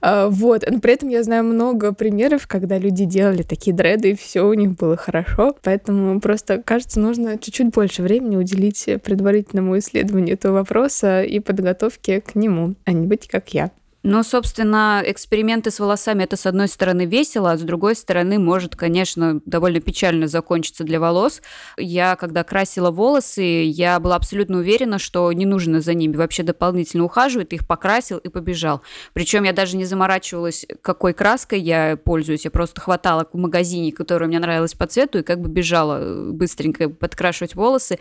А, 0.00 0.28
вот, 0.28 0.64
но 0.68 0.80
при 0.80 0.94
этом 0.94 1.08
я 1.08 1.22
знаю 1.22 1.44
много 1.44 1.92
примеров, 1.92 2.46
когда 2.46 2.78
люди 2.78 3.04
делали 3.04 3.42
такие 3.42 3.74
дреды, 3.74 4.10
и 4.10 4.16
все 4.16 4.46
у 4.46 4.54
них 4.54 4.72
было 4.72 4.96
хорошо. 4.96 5.56
Поэтому 5.62 6.20
просто, 6.20 6.62
кажется, 6.62 7.00
нужно 7.00 7.38
чуть-чуть 7.38 7.70
больше 7.70 8.02
времени 8.02 8.36
уделить 8.36 8.88
предварительному 9.02 9.78
исследованию 9.78 10.34
этого 10.34 10.54
вопроса 10.54 11.22
и 11.22 11.40
подготовке 11.40 12.20
к 12.20 12.34
нему, 12.34 12.74
а 12.84 12.92
не 12.92 13.06
быть 13.06 13.28
как 13.28 13.52
я. 13.54 13.70
Ну, 14.06 14.22
собственно, 14.22 15.02
эксперименты 15.06 15.70
с 15.70 15.80
волосами 15.80 16.24
это 16.24 16.36
с 16.36 16.44
одной 16.44 16.68
стороны 16.68 17.06
весело, 17.06 17.52
а 17.52 17.56
с 17.56 17.62
другой 17.62 17.96
стороны 17.96 18.38
может, 18.38 18.76
конечно, 18.76 19.40
довольно 19.46 19.80
печально 19.80 20.28
закончиться 20.28 20.84
для 20.84 21.00
волос. 21.00 21.40
Я, 21.78 22.14
когда 22.16 22.44
красила 22.44 22.90
волосы, 22.90 23.64
я 23.64 23.98
была 23.98 24.16
абсолютно 24.16 24.58
уверена, 24.58 24.98
что 24.98 25.32
не 25.32 25.46
нужно 25.46 25.80
за 25.80 25.94
ними 25.94 26.16
вообще 26.16 26.42
дополнительно 26.42 27.04
ухаживать, 27.04 27.54
их 27.54 27.66
покрасил 27.66 28.18
и 28.18 28.28
побежал. 28.28 28.82
Причем 29.14 29.44
я 29.44 29.54
даже 29.54 29.78
не 29.78 29.86
заморачивалась, 29.86 30.66
какой 30.82 31.14
краской 31.14 31.58
я 31.58 31.96
пользуюсь, 31.96 32.44
я 32.44 32.50
просто 32.50 32.82
хватала 32.82 33.26
в 33.32 33.38
магазине, 33.38 33.90
которая 33.90 34.28
мне 34.28 34.38
нравилась 34.38 34.74
по 34.74 34.86
цвету, 34.86 35.20
и 35.20 35.22
как 35.22 35.40
бы 35.40 35.48
бежала 35.48 35.98
э, 36.02 36.30
быстренько 36.30 36.90
подкрашивать 36.90 37.54
волосы. 37.54 37.98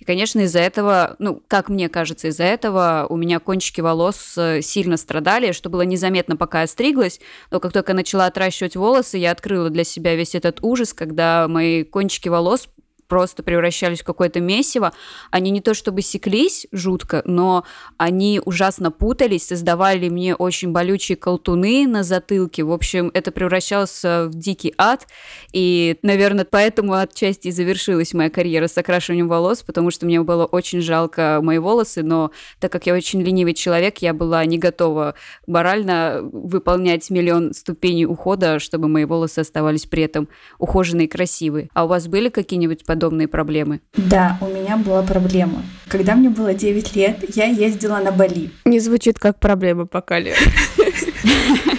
И, 0.00 0.04
конечно, 0.04 0.40
из-за 0.40 0.58
этого, 0.58 1.14
ну, 1.20 1.40
как 1.46 1.68
мне 1.68 1.88
кажется, 1.88 2.26
из-за 2.26 2.42
этого 2.42 3.06
у 3.08 3.16
меня 3.16 3.38
кончики 3.38 3.80
волос 3.80 4.34
э, 4.36 4.60
сильно 4.60 4.96
страдали, 4.96 5.43
далее, 5.44 5.52
что 5.52 5.68
было 5.68 5.82
незаметно, 5.82 6.36
пока 6.36 6.62
я 6.62 6.66
стриглась. 6.66 7.20
Но 7.50 7.60
как 7.60 7.72
только 7.72 7.92
начала 7.92 8.26
отращивать 8.26 8.76
волосы, 8.76 9.18
я 9.18 9.30
открыла 9.30 9.70
для 9.70 9.84
себя 9.84 10.14
весь 10.14 10.34
этот 10.34 10.58
ужас, 10.62 10.92
когда 10.92 11.46
мои 11.48 11.84
кончики 11.84 12.28
волос 12.28 12.68
просто 13.14 13.44
превращались 13.44 14.00
в 14.00 14.04
какое-то 14.04 14.40
месиво. 14.40 14.92
Они 15.30 15.52
не 15.52 15.60
то 15.60 15.72
чтобы 15.72 16.02
секлись 16.02 16.66
жутко, 16.72 17.22
но 17.24 17.62
они 17.96 18.40
ужасно 18.44 18.90
путались, 18.90 19.46
создавали 19.46 20.08
мне 20.08 20.34
очень 20.34 20.72
болючие 20.72 21.14
колтуны 21.14 21.86
на 21.86 22.02
затылке. 22.02 22.64
В 22.64 22.72
общем, 22.72 23.12
это 23.14 23.30
превращалось 23.30 24.02
в 24.02 24.30
дикий 24.30 24.74
ад. 24.78 25.06
И, 25.52 25.96
наверное, 26.02 26.44
поэтому 26.44 26.94
отчасти 26.94 27.52
завершилась 27.52 28.14
моя 28.14 28.30
карьера 28.30 28.66
с 28.66 28.76
окрашиванием 28.76 29.28
волос, 29.28 29.62
потому 29.62 29.92
что 29.92 30.06
мне 30.06 30.20
было 30.20 30.44
очень 30.44 30.80
жалко 30.80 31.38
мои 31.40 31.58
волосы, 31.58 32.02
но 32.02 32.32
так 32.58 32.72
как 32.72 32.86
я 32.86 32.94
очень 32.94 33.22
ленивый 33.22 33.54
человек, 33.54 33.98
я 33.98 34.12
была 34.12 34.44
не 34.44 34.58
готова 34.58 35.14
морально 35.46 36.18
выполнять 36.32 37.10
миллион 37.10 37.54
ступеней 37.54 38.06
ухода, 38.06 38.58
чтобы 38.58 38.88
мои 38.88 39.04
волосы 39.04 39.38
оставались 39.38 39.86
при 39.86 40.02
этом 40.02 40.28
ухоженные 40.58 41.06
и 41.06 41.08
красивые. 41.08 41.68
А 41.74 41.84
у 41.84 41.86
вас 41.86 42.08
были 42.08 42.28
какие-нибудь 42.28 42.84
подобные 42.84 43.03
проблемы? 43.28 43.80
Да, 43.96 44.38
у 44.40 44.46
меня 44.46 44.76
была 44.76 45.02
проблема. 45.02 45.62
Когда 45.88 46.14
мне 46.14 46.30
было 46.30 46.54
9 46.54 46.96
лет, 46.96 47.36
я 47.36 47.44
ездила 47.44 47.98
на 47.98 48.10
Бали. 48.12 48.50
Не 48.64 48.80
звучит 48.80 49.18
как 49.18 49.38
проблема 49.38 49.86
пока, 49.86 50.18
Лер. 50.18 50.36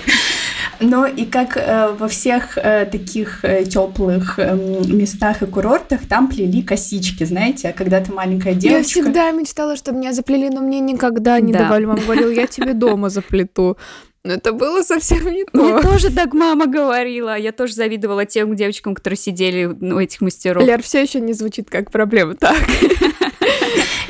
Но 0.80 1.06
и 1.06 1.26
как 1.26 1.58
э, 1.58 1.96
во 1.98 2.08
всех 2.08 2.58
э, 2.58 2.86
таких 2.86 3.46
э, 3.46 3.64
теплых 3.64 4.38
э, 4.38 4.56
местах 4.88 5.42
и 5.42 5.46
курортах, 5.46 6.02
там 6.08 6.28
плели 6.28 6.62
косички, 6.62 7.24
знаете, 7.24 7.74
когда 7.76 8.02
ты 8.02 8.12
маленькая 8.12 8.54
девочка. 8.54 8.78
Я 8.78 8.84
всегда 8.84 9.32
мечтала, 9.32 9.78
чтобы 9.78 10.00
меня 10.00 10.14
заплели, 10.14 10.50
но 10.50 10.62
мне 10.62 10.80
никогда 10.80 11.40
не 11.40 11.54
да. 11.54 11.60
давали. 11.60 11.86
Мама 11.86 12.02
говорила, 12.02 12.30
я 12.30 12.48
тебе 12.48 12.74
дома 12.74 13.10
заплету. 13.10 13.78
Но 14.26 14.34
это 14.34 14.54
было 14.54 14.82
совсем 14.82 15.32
не 15.32 15.46
то. 15.46 15.52
Мне 15.54 15.82
тоже 15.84 16.12
так 16.12 16.34
мама 16.34 16.66
говорила. 16.66 17.38
Я 17.38 17.52
тоже 17.52 17.74
завидовала 17.74 18.26
тем 18.26 18.56
девочкам, 18.56 18.96
которые 18.96 19.20
сидели 19.20 19.66
у 19.66 20.00
этих 20.00 20.20
мастеров. 20.22 20.66
Лер, 20.66 20.82
все 20.82 21.04
еще 21.04 21.20
не 21.20 21.34
звучит 21.34 21.70
как 21.70 21.92
проблема. 21.92 22.34
Так. 22.34 22.58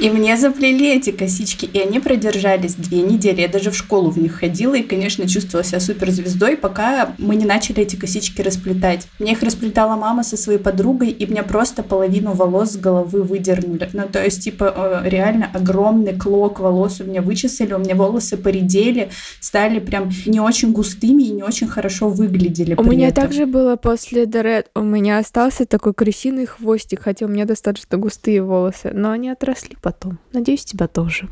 И 0.06 0.10
мне 0.12 0.38
заплели 0.38 0.96
эти 0.96 1.10
косички, 1.10 1.66
и 1.66 1.80
они 1.80 2.00
продержались 2.00 2.76
две 2.76 3.02
недели. 3.02 3.42
Я 3.42 3.48
даже 3.48 3.72
в 3.72 3.76
школу 3.76 4.12
в 4.12 4.20
них 4.20 4.36
ходила 4.36 4.76
и, 4.76 4.84
конечно, 4.84 5.28
чувствовала 5.28 5.66
себя 5.66 5.80
суперзвездой, 5.80 6.58
пока 6.58 7.16
мы 7.18 7.36
не 7.36 7.46
начали 7.46 7.82
эти 7.82 7.96
косички 7.96 8.40
расплетать. 8.44 9.08
Мне 9.18 9.32
их 9.32 9.42
расплетала 9.42 9.96
мама 9.96 10.22
со 10.22 10.38
своей 10.38 10.60
подругой, 10.60 11.10
и 11.10 11.26
мне 11.26 11.42
просто 11.42 11.82
половину 11.82 12.34
волос 12.34 12.74
с 12.74 12.78
головы 12.78 13.24
выдернули. 13.24 13.90
Ну, 13.94 14.04
то 14.08 14.24
есть, 14.24 14.44
типа, 14.44 15.02
э, 15.06 15.10
реально 15.10 15.50
огромный 15.52 16.16
клок 16.16 16.60
волос 16.60 17.02
у 17.02 17.06
меня 17.06 17.24
вычесали, 17.24 17.74
у 17.74 17.80
меня 17.80 17.96
волосы 17.96 18.38
поредели, 18.38 19.10
стали 19.40 19.80
прям 19.80 20.12
не 20.28 20.40
очень 20.40 20.72
густыми 20.72 21.24
и 21.24 21.32
не 21.32 21.42
очень 21.42 21.68
хорошо 21.68 22.10
выглядели. 22.10 22.76
У 22.76 22.84
меня 22.84 23.08
этом. 23.08 23.24
также 23.24 23.48
было 23.48 23.76
после 23.76 24.28
Дорет. 24.28 24.70
У 24.76 24.82
меня 24.82 25.18
остался 25.18 25.66
такой 25.66 25.96
крысиный 25.96 26.46
хвостик, 26.46 27.02
хотя 27.02 27.26
у 27.26 27.30
меня 27.30 27.46
достаточно 27.46 27.98
густые 27.98 28.44
волосы, 28.44 28.92
но 28.94 29.10
они 29.10 29.30
отросли 29.30 29.76
потом 29.82 29.95
потом. 29.96 30.20
Надеюсь, 30.34 30.66
тебя 30.66 30.88
тоже. 30.88 31.28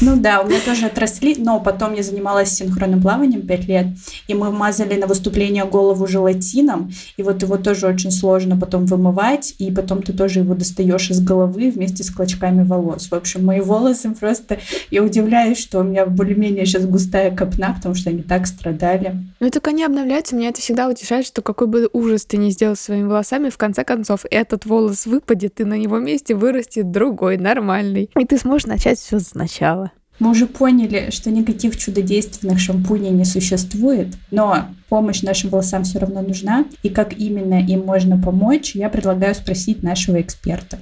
Ну 0.00 0.16
да, 0.16 0.40
у 0.40 0.48
меня 0.48 0.58
тоже 0.64 0.86
отросли, 0.86 1.36
но 1.38 1.60
потом 1.60 1.94
я 1.94 2.02
занималась 2.02 2.50
синхронным 2.50 3.00
плаванием 3.00 3.46
5 3.46 3.68
лет, 3.68 3.86
и 4.26 4.34
мы 4.34 4.50
мазали 4.50 4.98
на 4.98 5.06
выступление 5.06 5.64
голову 5.64 6.08
желатином, 6.08 6.92
и 7.16 7.22
вот 7.22 7.42
его 7.42 7.56
тоже 7.56 7.86
очень 7.86 8.10
сложно 8.10 8.56
потом 8.56 8.86
вымывать, 8.86 9.54
и 9.58 9.70
потом 9.70 10.02
ты 10.02 10.12
тоже 10.12 10.40
его 10.40 10.54
достаешь 10.54 11.10
из 11.10 11.20
головы 11.20 11.70
вместе 11.70 12.02
с 12.02 12.10
клочками 12.10 12.64
волос. 12.64 13.08
В 13.10 13.14
общем, 13.14 13.44
мои 13.44 13.60
волосы 13.60 14.10
просто... 14.10 14.58
Я 14.90 15.04
удивляюсь, 15.04 15.58
что 15.58 15.80
у 15.80 15.84
меня 15.84 16.04
более-менее 16.04 16.66
сейчас 16.66 16.84
густая 16.84 17.34
копна, 17.34 17.72
потому 17.74 17.94
что 17.94 18.10
они 18.10 18.22
так 18.22 18.46
страдали. 18.46 19.16
Ну, 19.38 19.50
только 19.50 19.70
они 19.70 19.84
обновляются. 19.84 20.34
Меня 20.34 20.48
это 20.48 20.60
всегда 20.60 20.88
утешает, 20.88 21.26
что 21.26 21.42
какой 21.42 21.68
бы 21.68 21.88
ужас 21.92 22.24
ты 22.24 22.38
ни 22.38 22.50
сделал 22.50 22.74
своими 22.74 23.06
волосами, 23.06 23.50
в 23.50 23.56
конце 23.56 23.84
концов, 23.84 24.24
этот 24.30 24.66
волос 24.66 25.06
выпадет, 25.06 25.60
и 25.60 25.64
на 25.64 25.78
него 25.78 25.98
месте 25.98 26.34
вырастет 26.34 26.90
другой, 26.90 27.36
нормальный. 27.36 28.01
И 28.18 28.24
ты 28.24 28.38
сможешь 28.38 28.66
начать 28.66 28.98
все 28.98 29.18
сначала. 29.20 29.92
Мы 30.18 30.30
уже 30.30 30.46
поняли, 30.46 31.10
что 31.10 31.30
никаких 31.30 31.76
чудодейственных 31.76 32.60
шампуней 32.60 33.10
не 33.10 33.24
существует, 33.24 34.14
но 34.30 34.66
помощь 34.88 35.22
нашим 35.22 35.50
волосам 35.50 35.84
все 35.84 35.98
равно 35.98 36.22
нужна. 36.22 36.64
И 36.82 36.90
как 36.90 37.18
именно 37.18 37.60
им 37.60 37.84
можно 37.84 38.20
помочь, 38.20 38.74
я 38.74 38.88
предлагаю 38.88 39.34
спросить 39.34 39.82
нашего 39.82 40.20
эксперта. 40.20 40.78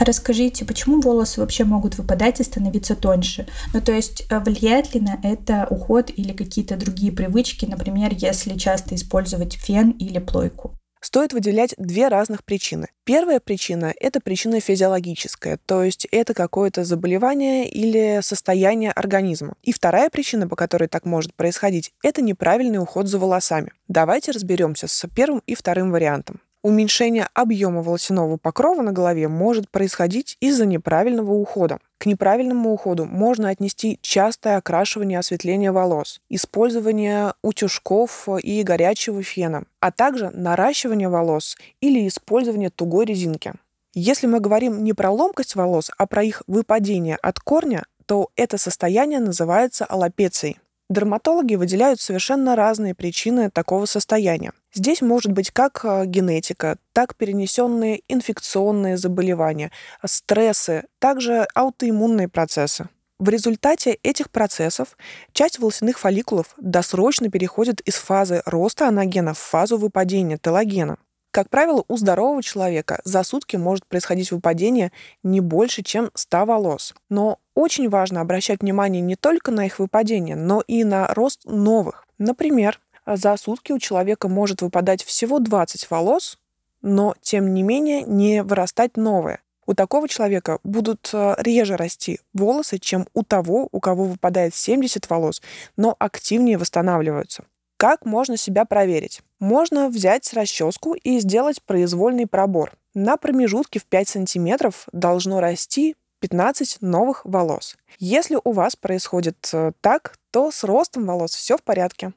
А 0.00 0.04
расскажите, 0.04 0.64
почему 0.64 1.00
волосы 1.00 1.40
вообще 1.40 1.64
могут 1.64 1.98
выпадать 1.98 2.40
и 2.40 2.42
становиться 2.42 2.96
тоньше? 2.96 3.46
Ну, 3.74 3.82
то 3.82 3.92
есть, 3.92 4.26
э, 4.30 4.38
влияет 4.40 4.94
ли 4.94 5.00
на 5.00 5.18
это 5.22 5.66
уход 5.68 6.10
или 6.14 6.32
какие-то 6.32 6.76
другие 6.76 7.12
привычки, 7.12 7.66
например, 7.66 8.14
если 8.16 8.56
часто 8.56 8.94
использовать 8.94 9.54
фен 9.54 9.90
или 9.90 10.18
плойку? 10.18 10.74
Стоит 11.00 11.32
выделять 11.32 11.74
две 11.78 12.08
разных 12.08 12.44
причины. 12.44 12.88
Первая 13.04 13.40
причина– 13.40 13.92
это 14.00 14.20
причина 14.20 14.60
физиологическая, 14.60 15.58
то 15.66 15.82
есть 15.82 16.06
это 16.10 16.34
какое-то 16.34 16.84
заболевание 16.84 17.68
или 17.68 18.20
состояние 18.22 18.92
организма. 18.92 19.54
И 19.62 19.72
вторая 19.72 20.10
причина, 20.10 20.48
по 20.48 20.56
которой 20.56 20.88
так 20.88 21.04
может 21.04 21.34
происходить, 21.34 21.92
это 22.02 22.22
неправильный 22.22 22.78
уход 22.78 23.08
за 23.08 23.18
волосами. 23.18 23.72
Давайте 23.88 24.30
разберемся 24.32 24.86
с 24.86 25.08
первым 25.14 25.42
и 25.46 25.54
вторым 25.54 25.90
вариантом. 25.90 26.40
Уменьшение 26.62 27.26
объема 27.32 27.82
волосяного 27.82 28.36
покрова 28.36 28.82
на 28.82 28.92
голове 28.92 29.28
может 29.28 29.70
происходить 29.70 30.36
из-за 30.40 30.66
неправильного 30.66 31.32
ухода. 31.32 31.78
К 31.96 32.04
неправильному 32.04 32.70
уходу 32.72 33.06
можно 33.06 33.48
отнести 33.48 33.98
частое 34.02 34.58
окрашивание 34.58 35.18
осветления 35.18 35.72
волос, 35.72 36.20
использование 36.28 37.32
утюжков 37.42 38.28
и 38.42 38.62
горячего 38.62 39.22
фена, 39.22 39.64
а 39.80 39.90
также 39.90 40.28
наращивание 40.30 41.08
волос 41.08 41.56
или 41.80 42.06
использование 42.06 42.68
тугой 42.68 43.06
резинки. 43.06 43.54
Если 43.94 44.26
мы 44.26 44.40
говорим 44.40 44.84
не 44.84 44.92
про 44.92 45.10
ломкость 45.10 45.54
волос, 45.54 45.90
а 45.96 46.06
про 46.06 46.22
их 46.22 46.42
выпадение 46.46 47.16
от 47.16 47.40
корня, 47.40 47.84
то 48.04 48.28
это 48.36 48.58
состояние 48.58 49.20
называется 49.20 49.86
аллопецией. 49.86 50.58
Дерматологи 50.90 51.54
выделяют 51.54 52.00
совершенно 52.00 52.54
разные 52.54 52.94
причины 52.94 53.50
такого 53.50 53.86
состояния. 53.86 54.52
Здесь 54.72 55.02
может 55.02 55.32
быть 55.32 55.50
как 55.50 55.84
а, 55.84 56.06
генетика, 56.06 56.78
так 56.92 57.16
перенесенные 57.16 58.02
инфекционные 58.08 58.96
заболевания, 58.96 59.72
стрессы, 60.04 60.84
также 60.98 61.46
аутоиммунные 61.54 62.28
процессы. 62.28 62.88
В 63.18 63.28
результате 63.28 63.98
этих 64.02 64.30
процессов 64.30 64.96
часть 65.32 65.58
волосяных 65.58 65.98
фолликулов 65.98 66.54
досрочно 66.56 67.28
переходит 67.30 67.80
из 67.80 67.96
фазы 67.96 68.42
роста 68.46 68.88
анагена 68.88 69.34
в 69.34 69.38
фазу 69.38 69.76
выпадения 69.76 70.38
телогена. 70.38 70.96
Как 71.32 71.48
правило, 71.48 71.84
у 71.86 71.96
здорового 71.96 72.42
человека 72.42 73.00
за 73.04 73.22
сутки 73.22 73.56
может 73.56 73.86
происходить 73.86 74.32
выпадение 74.32 74.90
не 75.22 75.40
больше, 75.40 75.82
чем 75.82 76.10
100 76.14 76.46
волос. 76.46 76.94
Но 77.08 77.38
очень 77.54 77.88
важно 77.88 78.20
обращать 78.20 78.62
внимание 78.62 79.02
не 79.02 79.16
только 79.16 79.50
на 79.50 79.66
их 79.66 79.78
выпадение, 79.78 80.34
но 80.34 80.62
и 80.66 80.82
на 80.82 81.06
рост 81.08 81.42
новых. 81.44 82.06
Например, 82.18 82.80
за 83.16 83.36
сутки 83.36 83.72
у 83.72 83.78
человека 83.78 84.28
может 84.28 84.62
выпадать 84.62 85.02
всего 85.02 85.38
20 85.38 85.90
волос, 85.90 86.38
но 86.82 87.14
тем 87.20 87.52
не 87.54 87.62
менее 87.62 88.02
не 88.02 88.42
вырастать 88.42 88.96
новые. 88.96 89.40
У 89.66 89.74
такого 89.74 90.08
человека 90.08 90.58
будут 90.64 91.10
э, 91.12 91.36
реже 91.38 91.76
расти 91.76 92.18
волосы, 92.34 92.78
чем 92.78 93.06
у 93.14 93.22
того, 93.22 93.68
у 93.70 93.78
кого 93.78 94.04
выпадает 94.04 94.54
70 94.54 95.08
волос, 95.08 95.42
но 95.76 95.94
активнее 95.98 96.58
восстанавливаются. 96.58 97.44
Как 97.76 98.04
можно 98.04 98.36
себя 98.36 98.64
проверить? 98.64 99.22
Можно 99.38 99.88
взять 99.88 100.32
расческу 100.34 100.94
и 100.94 101.20
сделать 101.20 101.62
произвольный 101.62 102.26
пробор. 102.26 102.72
На 102.94 103.16
промежутке 103.16 103.78
в 103.78 103.86
5 103.86 104.08
сантиметров 104.08 104.88
должно 104.92 105.40
расти 105.40 105.94
15 106.18 106.78
новых 106.80 107.24
волос. 107.24 107.76
Если 107.98 108.38
у 108.42 108.52
вас 108.52 108.76
происходит 108.76 109.48
э, 109.52 109.72
так, 109.80 110.16
то 110.30 110.50
с 110.50 110.64
ростом 110.64 111.06
волос 111.06 111.30
все 111.34 111.56
в 111.56 111.62
порядке. 111.62 112.12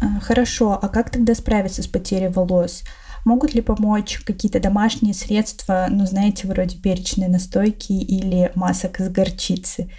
А, 0.00 0.20
хорошо, 0.20 0.78
а 0.80 0.88
как 0.88 1.10
тогда 1.10 1.34
справиться 1.34 1.82
с 1.82 1.86
потерей 1.86 2.28
волос? 2.28 2.84
Могут 3.24 3.54
ли 3.54 3.62
помочь 3.62 4.18
какие-то 4.18 4.60
домашние 4.60 5.14
средства, 5.14 5.86
ну, 5.88 6.04
знаете, 6.04 6.46
вроде 6.46 6.76
перечной 6.76 7.28
настойки 7.28 7.92
или 7.92 8.52
масок 8.54 9.00
из 9.00 9.08
горчицы? 9.08 9.90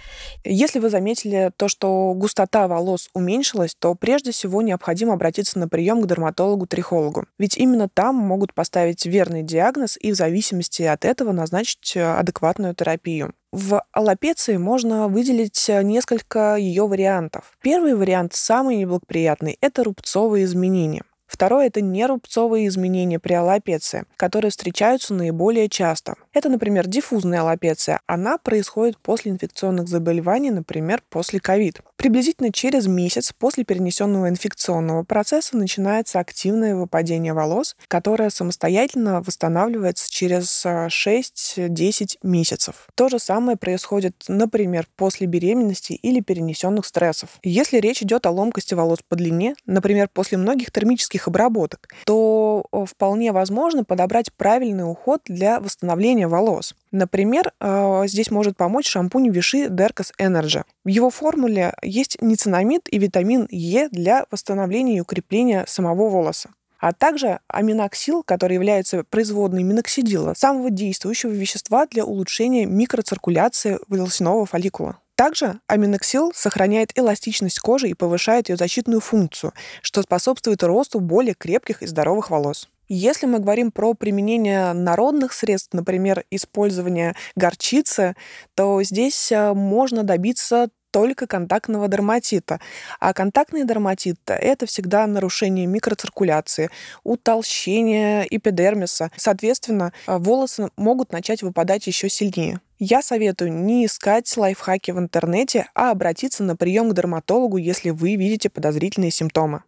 Если 0.44 0.78
вы 0.78 0.90
заметили 0.90 1.50
то, 1.56 1.66
что 1.66 2.14
густота 2.14 2.68
волос 2.68 3.10
уменьшилась, 3.14 3.74
то 3.76 3.94
прежде 3.96 4.30
всего 4.30 4.62
необходимо 4.62 5.14
обратиться 5.14 5.58
на 5.58 5.68
прием 5.68 6.02
к 6.02 6.06
дерматологу-трихологу. 6.06 7.26
Ведь 7.38 7.56
именно 7.56 7.88
там 7.88 8.14
могут 8.14 8.54
поставить 8.54 9.04
верный 9.06 9.42
диагноз 9.42 9.98
и 10.00 10.12
в 10.12 10.14
зависимости 10.14 10.82
от 10.82 11.04
этого 11.04 11.32
назначить 11.32 11.96
адекватную 11.96 12.74
терапию. 12.74 13.32
В 13.50 13.82
аллопеции 13.92 14.56
можно 14.56 15.08
выделить 15.08 15.68
несколько 15.82 16.56
ее 16.56 16.86
вариантов. 16.86 17.56
Первый 17.62 17.94
вариант, 17.94 18.34
самый 18.34 18.76
неблагоприятный, 18.76 19.56
это 19.60 19.82
рубцовые 19.82 20.44
изменения. 20.44 21.02
Второе– 21.36 21.66
это 21.68 21.82
нерубцовые 21.82 22.66
изменения 22.66 23.18
при 23.18 23.34
аллопеции, 23.34 24.06
которые 24.16 24.50
встречаются 24.50 25.12
наиболее 25.12 25.68
часто. 25.68 26.14
Это, 26.36 26.50
например, 26.50 26.86
диффузная 26.86 27.40
аллопеция. 27.40 28.00
Она 28.06 28.36
происходит 28.36 28.98
после 28.98 29.32
инфекционных 29.32 29.88
заболеваний, 29.88 30.50
например, 30.50 31.02
после 31.08 31.40
ковид. 31.40 31.80
Приблизительно 31.96 32.52
через 32.52 32.86
месяц 32.86 33.32
после 33.32 33.64
перенесенного 33.64 34.28
инфекционного 34.28 35.02
процесса 35.02 35.56
начинается 35.56 36.20
активное 36.20 36.76
выпадение 36.76 37.32
волос, 37.32 37.74
которое 37.88 38.28
самостоятельно 38.28 39.22
восстанавливается 39.22 40.10
через 40.10 40.66
6-10 40.66 42.18
а, 42.22 42.26
месяцев. 42.26 42.86
То 42.94 43.08
же 43.08 43.18
самое 43.18 43.56
происходит, 43.56 44.24
например, 44.28 44.86
после 44.94 45.26
беременности 45.26 45.94
или 45.94 46.20
перенесенных 46.20 46.84
стрессов. 46.84 47.30
Если 47.44 47.78
речь 47.78 48.02
идет 48.02 48.26
о 48.26 48.30
ломкости 48.30 48.74
волос 48.74 48.98
по 49.08 49.16
длине, 49.16 49.54
например, 49.64 50.10
после 50.12 50.36
многих 50.36 50.70
термических 50.70 51.28
обработок, 51.28 51.88
то 52.04 52.66
э, 52.70 52.84
вполне 52.86 53.32
возможно 53.32 53.84
подобрать 53.84 54.30
правильный 54.34 54.84
уход 54.84 55.22
для 55.24 55.60
восстановления 55.60 56.25
волос. 56.28 56.74
Например, 56.92 57.52
э, 57.60 58.02
здесь 58.06 58.30
может 58.30 58.56
помочь 58.56 58.88
шампунь 58.88 59.30
Виши 59.30 59.66
Dercos 59.66 60.12
Energy. 60.20 60.62
В 60.84 60.88
его 60.88 61.10
формуле 61.10 61.74
есть 61.82 62.16
ницинамид 62.20 62.88
и 62.90 62.98
витамин 62.98 63.46
Е 63.50 63.88
для 63.90 64.26
восстановления 64.30 64.98
и 64.98 65.00
укрепления 65.00 65.64
самого 65.66 66.08
волоса 66.08 66.50
а 66.78 66.92
также 66.92 67.40
аминоксил, 67.48 68.22
который 68.22 68.54
является 68.54 69.04
производной 69.04 69.62
миноксидила, 69.62 70.34
самого 70.34 70.70
действующего 70.70 71.30
вещества 71.30 71.86
для 71.86 72.04
улучшения 72.04 72.66
микроциркуляции 72.66 73.78
волосяного 73.88 74.46
фолликула. 74.46 74.98
Также 75.16 75.60
аминоксил 75.66 76.32
сохраняет 76.34 76.92
эластичность 76.94 77.58
кожи 77.58 77.88
и 77.88 77.94
повышает 77.94 78.50
ее 78.50 78.56
защитную 78.56 79.00
функцию, 79.00 79.54
что 79.80 80.02
способствует 80.02 80.62
росту 80.62 81.00
более 81.00 81.34
крепких 81.34 81.82
и 81.82 81.86
здоровых 81.86 82.30
волос. 82.30 82.68
Если 82.88 83.26
мы 83.26 83.40
говорим 83.40 83.72
про 83.72 83.94
применение 83.94 84.72
народных 84.72 85.32
средств, 85.32 85.72
например, 85.72 86.24
использование 86.30 87.14
горчицы, 87.34 88.14
то 88.54 88.80
здесь 88.82 89.32
э, 89.32 89.52
можно 89.54 90.04
добиться 90.04 90.68
только 90.92 91.26
контактного 91.26 91.88
дерматита. 91.88 92.60
А 93.00 93.12
контактный 93.12 93.66
дерматит– 93.66 94.18
это 94.26 94.66
всегда 94.66 95.06
нарушение 95.06 95.66
микроциркуляции, 95.66 96.70
утолщение 97.02 98.24
эпидермиса. 98.30 99.10
Соответственно, 99.16 99.92
э, 100.06 100.16
волосы 100.16 100.70
могут 100.76 101.10
начать 101.10 101.42
выпадать 101.42 101.88
еще 101.88 102.08
сильнее. 102.08 102.60
Я 102.78 103.02
советую 103.02 103.52
не 103.52 103.86
искать 103.86 104.34
лайфхаки 104.36 104.92
в 104.92 104.98
интернете, 104.98 105.66
а 105.74 105.90
обратиться 105.90 106.44
на 106.44 106.54
прием 106.54 106.90
к 106.90 106.94
дерматологу, 106.94 107.56
если 107.56 107.90
вы 107.90 108.14
видите 108.14 108.48
подозрительные 108.48 109.10
симптомы. 109.10 109.64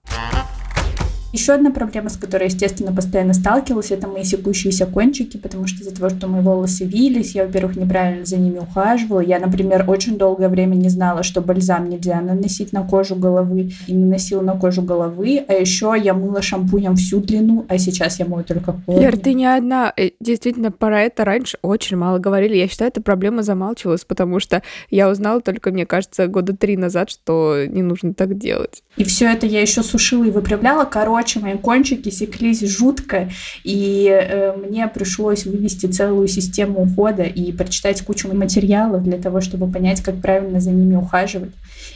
Еще 1.30 1.52
одна 1.52 1.70
проблема, 1.70 2.08
с 2.08 2.16
которой, 2.16 2.44
естественно, 2.44 2.90
постоянно 2.90 3.34
сталкивалась, 3.34 3.90
это 3.90 4.08
мои 4.08 4.24
секущиеся 4.24 4.86
кончики, 4.86 5.36
потому 5.36 5.66
что 5.66 5.82
из-за 5.82 5.94
того, 5.94 6.08
что 6.08 6.26
мои 6.26 6.40
волосы 6.40 6.84
вились, 6.86 7.34
я, 7.34 7.44
во-первых, 7.44 7.76
неправильно 7.76 8.24
за 8.24 8.38
ними 8.38 8.58
ухаживала. 8.58 9.20
Я, 9.20 9.38
например, 9.38 9.84
очень 9.86 10.16
долгое 10.16 10.48
время 10.48 10.74
не 10.74 10.88
знала, 10.88 11.22
что 11.22 11.42
бальзам 11.42 11.90
нельзя 11.90 12.18
наносить 12.22 12.72
на 12.72 12.82
кожу 12.82 13.14
головы, 13.14 13.72
и 13.86 13.92
не 13.92 14.04
носила 14.06 14.40
на 14.40 14.56
кожу 14.56 14.80
головы. 14.80 15.44
А 15.46 15.52
еще 15.52 15.94
я 16.02 16.14
мыла 16.14 16.40
шампунем 16.40 16.96
всю 16.96 17.20
длину, 17.20 17.66
а 17.68 17.76
сейчас 17.76 18.18
я 18.18 18.24
мою 18.24 18.42
только 18.42 18.72
корни. 18.86 19.00
Лер, 19.02 19.18
ты 19.18 19.34
не 19.34 19.44
одна. 19.44 19.92
Э, 19.98 20.10
действительно, 20.20 20.72
про 20.72 21.02
это 21.02 21.26
раньше 21.26 21.58
очень 21.60 21.98
мало 21.98 22.18
говорили. 22.18 22.56
Я 22.56 22.68
считаю, 22.68 22.90
эта 22.90 23.02
проблема 23.02 23.42
замалчивалась, 23.42 24.06
потому 24.06 24.40
что 24.40 24.62
я 24.88 25.10
узнала 25.10 25.42
только, 25.42 25.72
мне 25.72 25.84
кажется, 25.84 26.26
года 26.26 26.56
три 26.56 26.78
назад, 26.78 27.10
что 27.10 27.66
не 27.66 27.82
нужно 27.82 28.14
так 28.14 28.38
делать. 28.38 28.82
И 28.96 29.04
все 29.04 29.26
это 29.26 29.46
я 29.46 29.60
еще 29.60 29.82
сушила 29.82 30.24
и 30.24 30.30
выпрямляла. 30.30 30.86
Короче, 30.86 31.17
мои 31.40 31.56
кончики 31.56 32.10
секлись 32.10 32.60
жутко, 32.60 33.30
и 33.64 34.08
э, 34.08 34.56
мне 34.56 34.88
пришлось 34.88 35.46
вывести 35.46 35.86
целую 35.86 36.28
систему 36.28 36.82
ухода 36.82 37.22
и 37.22 37.52
прочитать 37.52 38.02
кучу 38.02 38.32
материалов 38.34 39.04
для 39.04 39.18
того, 39.18 39.40
чтобы 39.40 39.70
понять, 39.70 40.00
как 40.00 40.20
правильно 40.20 40.60
за 40.60 40.70
ними 40.70 40.96
ухаживать. 40.96 41.52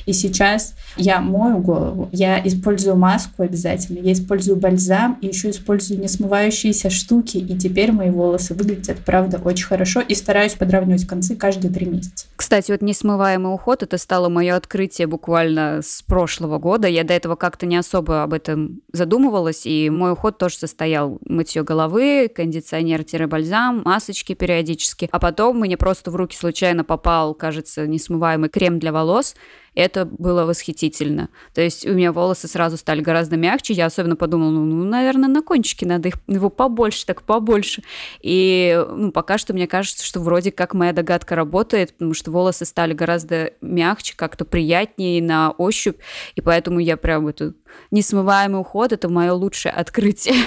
И 0.07 0.12
сейчас 0.12 0.75
я 0.97 1.21
мою 1.21 1.59
голову, 1.59 2.09
я 2.12 2.41
использую 2.47 2.97
маску 2.97 3.43
обязательно, 3.43 3.99
я 3.99 4.12
использую 4.12 4.57
бальзам 4.57 5.19
и 5.21 5.27
еще 5.27 5.51
использую 5.51 6.01
несмывающиеся 6.01 6.91
штуки. 6.91 7.38
И 7.38 7.59
теперь 7.59 7.93
мои 7.93 8.11
волосы 8.11 8.55
выглядят, 8.55 8.99
правда, 9.05 9.41
очень 9.43 9.67
хорошо. 9.67 10.01
И 10.01 10.15
стараюсь 10.15 10.55
подравнивать 10.55 11.07
концы 11.07 11.37
каждые 11.37 11.73
три 11.73 11.87
месяца. 11.87 12.27
Кстати, 12.37 12.73
вот 12.73 12.83
несмываемый 12.83 13.55
уход, 13.55 13.83
это 13.83 13.99
стало 13.99 14.29
мое 14.29 14.57
открытие 14.57 15.07
буквально 15.07 15.81
с 15.83 16.03
прошлого 16.03 16.59
года. 16.59 16.88
Я 16.88 17.05
до 17.05 17.15
этого 17.15 17.37
как-то 17.37 17.67
не 17.67 17.77
особо 17.77 18.23
об 18.23 18.33
этом 18.33 18.81
задумывалась, 18.93 19.67
и 19.67 19.91
мой 19.91 20.12
уход 20.12 20.38
тоже 20.38 20.57
состоял 20.57 21.19
мытье 21.27 21.62
головы, 21.62 22.31
кондиционер-бальзам, 22.35 23.83
масочки 23.85 24.35
периодически. 24.35 25.09
А 25.12 25.19
потом 25.19 25.61
мне 25.61 25.77
просто 25.77 26.11
в 26.11 26.17
руки 26.17 26.37
случайно 26.37 26.85
попал, 26.85 27.35
кажется, 27.35 27.87
несмываемый 27.87 28.49
крем 28.49 28.79
для 28.79 28.93
волос, 28.93 29.35
это 29.75 30.05
было 30.05 30.45
восхитительно. 30.45 31.29
То 31.55 31.63
есть 31.63 31.87
у 31.87 31.93
меня 31.93 32.13
волосы 32.13 32.49
сразу 32.49 32.77
стали 32.77 33.01
гораздо 33.01 33.37
мягче. 33.37 33.73
Я 33.73 33.87
особенно 33.87 34.17
подумала, 34.17 34.51
ну, 34.51 34.65
ну 34.65 34.85
наверное, 34.85 35.29
на 35.29 35.43
кончике 35.43 35.87
надо 35.87 36.09
их, 36.09 36.15
его 36.27 36.51
побольше, 36.51 37.07
так 37.07 37.23
побольше. 37.23 37.83
И 38.21 38.85
ну, 38.91 39.13
пока 39.13 39.39
что 39.39 39.55
мне 39.55 39.67
кажется, 39.67 40.05
что 40.05 40.21
вроде 40.21 40.53
как 40.53 40.75
моя 40.75 40.93
догадка 40.93 41.35
работает, 41.35 41.95
потому 41.95 42.15
что 42.15 42.31
волосы 42.31 42.65
стали 42.65 42.93
гораздо 42.93 43.53
мягче, 43.61 44.15
как-то 44.17 44.45
приятнее 44.45 45.23
на 45.23 45.53
ощупь. 45.53 45.99
И 46.35 46.41
поэтому 46.41 46.79
я 46.79 46.97
прям 46.97 47.29
это 47.29 47.55
несмываемый 47.91 48.61
уход– 48.61 48.93
это 48.93 49.09
мое 49.09 49.33
лучшее 49.33 49.73
открытие. 49.73 50.35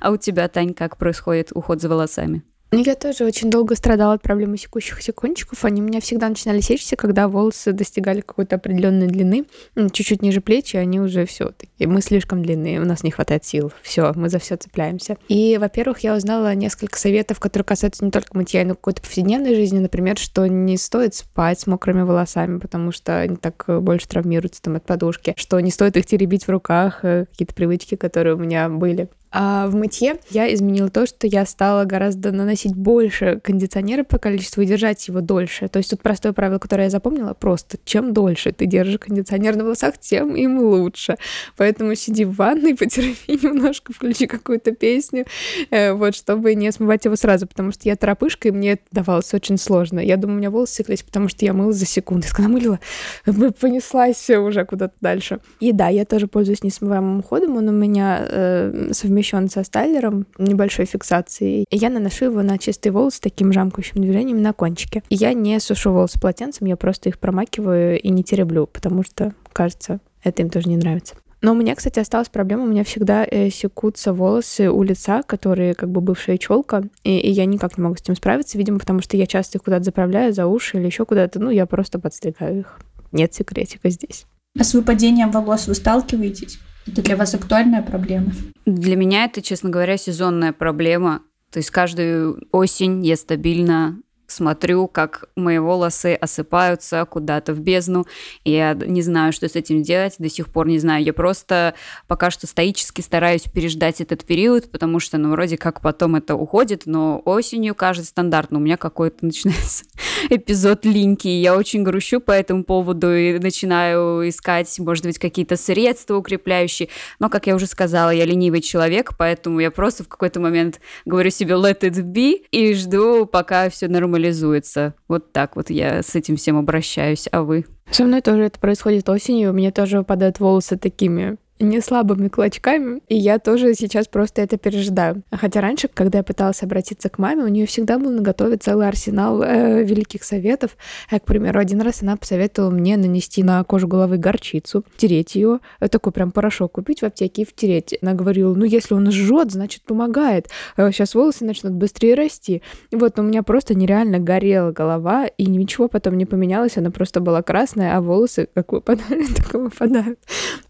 А 0.00 0.10
у 0.10 0.16
тебя, 0.16 0.48
Тань, 0.48 0.74
как 0.74 0.96
происходит 0.96 1.52
уход 1.54 1.80
за 1.80 1.88
волосами? 1.88 2.42
Я 2.74 2.94
тоже 2.94 3.26
очень 3.26 3.50
долго 3.50 3.76
страдала 3.76 4.14
от 4.14 4.22
проблемы 4.22 4.56
секущихся 4.56 5.12
кончиков. 5.12 5.62
Они 5.66 5.82
у 5.82 5.84
меня 5.84 6.00
всегда 6.00 6.30
начинали 6.30 6.60
сечься, 6.60 6.96
когда 6.96 7.28
волосы 7.28 7.72
достигали 7.72 8.22
какой-то 8.22 8.56
определенной 8.56 9.08
длины, 9.08 9.44
чуть-чуть 9.76 10.22
ниже 10.22 10.40
плечи, 10.40 10.76
они 10.76 10.98
уже 10.98 11.26
все 11.26 11.50
такие. 11.50 11.86
Мы 11.86 12.00
слишком 12.00 12.42
длинные, 12.42 12.80
у 12.80 12.86
нас 12.86 13.02
не 13.02 13.10
хватает 13.10 13.44
сил. 13.44 13.74
Все, 13.82 14.14
мы 14.16 14.30
за 14.30 14.38
все 14.38 14.56
цепляемся. 14.56 15.18
И, 15.28 15.58
во-первых, 15.58 15.98
я 15.98 16.16
узнала 16.16 16.54
несколько 16.54 16.98
советов, 16.98 17.40
которые 17.40 17.66
касаются 17.66 18.06
не 18.06 18.10
только 18.10 18.34
мытья, 18.34 18.64
но 18.64 18.74
какой-то 18.74 19.02
повседневной 19.02 19.54
жизни. 19.54 19.78
Например, 19.78 20.16
что 20.16 20.46
не 20.46 20.78
стоит 20.78 21.14
спать 21.14 21.60
с 21.60 21.66
мокрыми 21.66 22.02
волосами, 22.02 22.58
потому 22.58 22.90
что 22.90 23.20
они 23.20 23.36
так 23.36 23.64
э, 23.66 23.80
больше 23.80 24.08
травмируются 24.08 24.62
там 24.62 24.76
от 24.76 24.86
подушки, 24.86 25.34
что 25.36 25.60
не 25.60 25.70
стоит 25.70 25.98
их 25.98 26.06
теребить 26.06 26.46
в 26.46 26.48
руках, 26.48 27.00
э, 27.02 27.26
какие-то 27.30 27.54
привычки, 27.54 27.96
которые 27.96 28.34
у 28.34 28.38
меня 28.38 28.70
были. 28.70 29.10
А 29.32 29.66
в 29.66 29.74
мытье 29.74 30.16
я 30.30 30.52
изменила 30.52 30.90
то, 30.90 31.06
что 31.06 31.26
я 31.26 31.46
стала 31.46 31.84
гораздо 31.84 32.32
наносить 32.32 32.74
больше 32.74 33.40
кондиционера 33.42 34.04
по 34.04 34.18
количеству 34.18 34.60
и 34.60 34.66
держать 34.66 35.08
его 35.08 35.22
дольше. 35.22 35.68
То 35.68 35.78
есть 35.78 35.90
тут 35.90 36.02
простое 36.02 36.34
правило, 36.34 36.58
которое 36.58 36.84
я 36.84 36.90
запомнила, 36.90 37.32
просто 37.32 37.78
чем 37.84 38.12
дольше 38.12 38.52
ты 38.52 38.66
держишь 38.66 38.98
кондиционер 38.98 39.56
на 39.56 39.64
волосах, 39.64 39.96
тем 39.98 40.36
им 40.36 40.58
лучше. 40.58 41.16
Поэтому 41.56 41.94
сиди 41.94 42.26
в 42.26 42.36
ванной, 42.36 42.74
потерпи 42.76 43.38
немножко, 43.42 43.94
включи 43.94 44.26
какую-то 44.26 44.72
песню, 44.72 45.24
э, 45.70 45.92
вот, 45.94 46.14
чтобы 46.14 46.54
не 46.54 46.70
смывать 46.70 47.06
его 47.06 47.16
сразу, 47.16 47.46
потому 47.46 47.72
что 47.72 47.88
я 47.88 47.96
торопышка, 47.96 48.48
и 48.48 48.50
мне 48.50 48.72
это 48.72 48.82
давалось 48.90 49.32
очень 49.32 49.56
сложно. 49.56 49.98
Я 50.00 50.18
думаю, 50.18 50.36
у 50.36 50.38
меня 50.40 50.50
волосы 50.50 50.74
секлись, 50.74 51.02
потому 51.02 51.28
что 51.28 51.44
я 51.46 51.54
мыла 51.54 51.72
за 51.72 51.86
секунду. 51.86 52.26
Я 52.38 52.44
намылила, 52.44 52.78
понеслась 53.60 54.28
уже 54.28 54.66
куда-то 54.66 54.94
дальше. 55.00 55.40
И 55.60 55.72
да, 55.72 55.88
я 55.88 56.04
тоже 56.04 56.26
пользуюсь 56.26 56.62
несмываемым 56.62 57.20
уходом, 57.20 57.56
он 57.56 57.68
у 57.68 57.72
меня 57.72 58.26
э, 58.28 58.90
совмещен 58.92 59.21
совмещен 59.22 59.48
со 59.48 59.62
стайлером 59.64 60.26
небольшой 60.38 60.86
фиксацией. 60.86 61.64
И 61.70 61.76
я 61.76 61.90
наношу 61.90 62.26
его 62.26 62.42
на 62.42 62.58
чистые 62.58 62.92
волосы 62.92 63.20
таким 63.20 63.52
жамкающим 63.52 64.00
движением 64.00 64.42
на 64.42 64.52
кончике. 64.52 65.02
И 65.08 65.14
я 65.14 65.32
не 65.32 65.58
сушу 65.60 65.92
волосы 65.92 66.20
полотенцем, 66.20 66.66
я 66.66 66.76
просто 66.76 67.08
их 67.08 67.18
промакиваю 67.18 68.00
и 68.00 68.10
не 68.10 68.24
тереблю, 68.24 68.66
потому 68.66 69.04
что, 69.04 69.32
кажется, 69.52 70.00
это 70.24 70.42
им 70.42 70.50
тоже 70.50 70.68
не 70.68 70.76
нравится. 70.76 71.14
Но 71.40 71.52
у 71.52 71.54
меня, 71.56 71.74
кстати, 71.74 71.98
осталась 71.98 72.28
проблема, 72.28 72.64
у 72.64 72.68
меня 72.68 72.84
всегда 72.84 73.26
э, 73.28 73.50
секутся 73.50 74.12
волосы 74.12 74.70
у 74.70 74.82
лица, 74.84 75.22
которые 75.24 75.74
как 75.74 75.90
бы 75.90 76.00
бывшая 76.00 76.38
челка, 76.38 76.84
и, 77.02 77.18
и 77.18 77.30
я 77.30 77.46
никак 77.46 77.76
не 77.76 77.82
могу 77.82 77.96
с 77.96 78.00
этим 78.00 78.14
справиться, 78.14 78.58
видимо, 78.58 78.78
потому 78.78 79.00
что 79.00 79.16
я 79.16 79.26
часто 79.26 79.58
их 79.58 79.64
куда-то 79.64 79.82
заправляю 79.82 80.32
за 80.32 80.46
уши 80.46 80.78
или 80.78 80.86
еще 80.86 81.04
куда-то, 81.04 81.40
ну, 81.40 81.50
я 81.50 81.66
просто 81.66 81.98
подстригаю 81.98 82.60
их. 82.60 82.78
Нет 83.10 83.34
секретика 83.34 83.90
здесь. 83.90 84.26
А 84.56 84.62
с 84.62 84.72
выпадением 84.72 85.32
волос 85.32 85.66
вы 85.66 85.74
сталкиваетесь? 85.74 86.60
Это 86.86 87.02
для 87.02 87.16
вас 87.16 87.34
актуальная 87.34 87.82
проблема? 87.82 88.32
Для 88.66 88.96
меня 88.96 89.24
это, 89.24 89.42
честно 89.42 89.70
говоря, 89.70 89.96
сезонная 89.96 90.52
проблема. 90.52 91.22
То 91.50 91.58
есть 91.58 91.70
каждую 91.70 92.42
осень 92.50 93.04
я 93.04 93.16
стабильно 93.16 93.98
смотрю, 94.26 94.88
как 94.88 95.24
мои 95.36 95.58
волосы 95.58 96.14
осыпаются 96.14 97.04
куда-то 97.04 97.54
в 97.54 97.60
бездну, 97.60 98.06
и 98.44 98.52
я 98.52 98.74
не 98.74 99.02
знаю, 99.02 99.32
что 99.32 99.48
с 99.48 99.56
этим 99.56 99.82
делать, 99.82 100.14
до 100.18 100.28
сих 100.28 100.48
пор 100.48 100.68
не 100.68 100.78
знаю. 100.78 101.04
Я 101.04 101.12
просто 101.12 101.74
пока 102.06 102.30
что 102.30 102.46
стоически 102.46 103.00
стараюсь 103.00 103.42
переждать 103.42 104.00
этот 104.00 104.24
период, 104.24 104.70
потому 104.70 105.00
что, 105.00 105.18
ну, 105.18 105.30
вроде 105.30 105.56
как 105.56 105.80
потом 105.80 106.16
это 106.16 106.34
уходит, 106.34 106.82
но 106.86 107.20
осенью 107.24 107.74
кажется 107.74 108.10
стандартно. 108.10 108.58
У 108.58 108.60
меня 108.60 108.76
какой-то 108.76 109.18
начинается 109.26 109.84
эпизод 110.30 110.84
линьки, 110.84 111.28
я 111.28 111.56
очень 111.56 111.82
грущу 111.82 112.20
по 112.20 112.32
этому 112.32 112.64
поводу 112.64 113.14
и 113.14 113.38
начинаю 113.38 114.28
искать, 114.28 114.78
может 114.78 115.04
быть, 115.04 115.18
какие-то 115.18 115.56
средства 115.56 116.16
укрепляющие. 116.16 116.88
Но, 117.18 117.28
как 117.28 117.46
я 117.46 117.54
уже 117.54 117.66
сказала, 117.66 118.10
я 118.10 118.24
ленивый 118.24 118.60
человек, 118.60 119.12
поэтому 119.18 119.60
я 119.60 119.70
просто 119.70 120.04
в 120.04 120.08
какой-то 120.08 120.40
момент 120.40 120.80
говорю 121.04 121.30
себе 121.30 121.54
let 121.54 121.80
it 121.80 122.02
be 122.02 122.44
и 122.50 122.74
жду, 122.74 123.26
пока 123.26 123.68
все 123.68 123.88
нормализуется 123.88 124.21
нормализуется. 124.22 124.94
Вот 125.08 125.32
так 125.32 125.56
вот 125.56 125.70
я 125.70 126.02
с 126.02 126.14
этим 126.14 126.36
всем 126.36 126.56
обращаюсь. 126.56 127.28
А 127.32 127.42
вы? 127.42 127.66
Со 127.90 128.04
мной 128.04 128.22
тоже 128.22 128.44
это 128.44 128.58
происходит 128.58 129.08
осенью. 129.08 129.50
У 129.50 129.52
меня 129.52 129.72
тоже 129.72 129.98
выпадают 129.98 130.40
волосы 130.40 130.76
такими 130.76 131.36
не 131.62 131.80
слабыми 131.80 132.28
клочками, 132.28 133.00
и 133.08 133.16
я 133.16 133.38
тоже 133.38 133.74
сейчас 133.74 134.08
просто 134.08 134.42
это 134.42 134.58
пережидаю. 134.58 135.22
Хотя 135.30 135.60
раньше, 135.60 135.88
когда 135.92 136.18
я 136.18 136.24
пыталась 136.24 136.62
обратиться 136.62 137.08
к 137.08 137.18
маме, 137.18 137.44
у 137.44 137.48
нее 137.48 137.66
всегда 137.66 137.98
был 137.98 138.10
наготове 138.10 138.56
целый 138.56 138.88
арсенал 138.88 139.42
э, 139.42 139.82
великих 139.82 140.24
советов. 140.24 140.76
Я, 141.10 141.18
к 141.20 141.24
примеру, 141.24 141.60
один 141.60 141.80
раз 141.80 142.02
она 142.02 142.16
посоветовала 142.16 142.70
мне 142.70 142.96
нанести 142.96 143.42
на 143.42 143.62
кожу 143.64 143.88
головы 143.88 144.18
горчицу, 144.18 144.84
тереть 144.96 145.34
ее, 145.34 145.60
э, 145.80 145.88
такой 145.88 146.12
прям 146.12 146.30
порошок 146.30 146.72
купить 146.72 147.00
в 147.00 147.04
аптеке 147.04 147.42
и 147.42 147.44
втереть. 147.44 147.96
Она 148.02 148.14
говорила, 148.14 148.54
ну 148.54 148.64
если 148.64 148.94
он 148.94 149.10
жжет, 149.10 149.52
значит 149.52 149.82
помогает. 149.82 150.48
Сейчас 150.76 151.14
э, 151.14 151.18
волосы 151.18 151.44
начнут 151.44 151.72
быстрее 151.72 152.14
расти. 152.14 152.62
И 152.90 152.96
вот 152.96 153.18
у 153.18 153.22
меня 153.22 153.42
просто 153.42 153.74
нереально 153.74 154.18
горела 154.18 154.72
голова, 154.72 155.26
и 155.26 155.46
ничего 155.46 155.88
потом 155.88 156.16
не 156.16 156.26
поменялось, 156.26 156.76
она 156.76 156.90
просто 156.90 157.20
была 157.20 157.42
красная, 157.42 157.96
а 157.96 158.00
волосы 158.00 158.48
как 158.54 158.72
выпадали, 158.72 159.26
так 159.36 159.54
выпадают. 159.54 160.18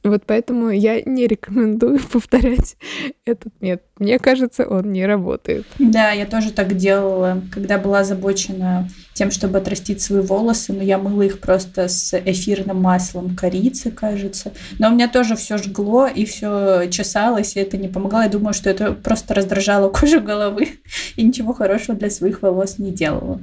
Вот 0.03 0.23
поэтому 0.27 0.71
я 0.83 1.01
не 1.03 1.27
рекомендую 1.27 2.01
повторять 2.13 2.77
этот 3.25 3.53
метод. 3.61 3.87
Мне 3.99 4.19
кажется, 4.19 4.67
он 4.67 4.93
не 4.93 5.07
работает. 5.07 5.65
Да, 5.79 6.11
я 6.11 6.27
тоже 6.27 6.51
так 6.51 6.77
делала, 6.77 7.41
когда 7.53 7.79
была 7.79 8.01
озабочена 8.01 8.89
тем, 9.15 9.31
чтобы 9.31 9.59
отрастить 9.59 10.01
свои 10.01 10.23
волосы, 10.23 10.73
но 10.73 10.83
я 10.83 10.99
мыла 10.99 11.23
их 11.23 11.39
просто 11.39 11.87
с 11.87 12.19
эфирным 12.19 12.81
маслом 12.81 13.37
корицы, 13.37 13.91
кажется. 13.91 14.53
Но 14.79 14.89
у 14.89 14.93
меня 14.93 15.07
тоже 15.07 15.37
все 15.37 15.59
жгло 15.59 16.07
и 16.07 16.25
все 16.25 16.89
чесалось, 16.91 17.57
и 17.57 17.61
это 17.61 17.77
не 17.77 17.89
помогло. 17.89 18.23
Я 18.23 18.29
думаю, 18.29 18.55
что 18.55 18.71
это 18.71 18.93
просто 18.93 19.35
раздражало 19.35 19.89
кожу 19.93 20.21
головы 20.21 20.81
и 21.17 21.23
ничего 21.23 21.53
хорошего 21.53 21.97
для 21.97 22.11
своих 22.11 22.43
волос 22.43 22.79
не 22.79 22.91
делало. 22.91 23.41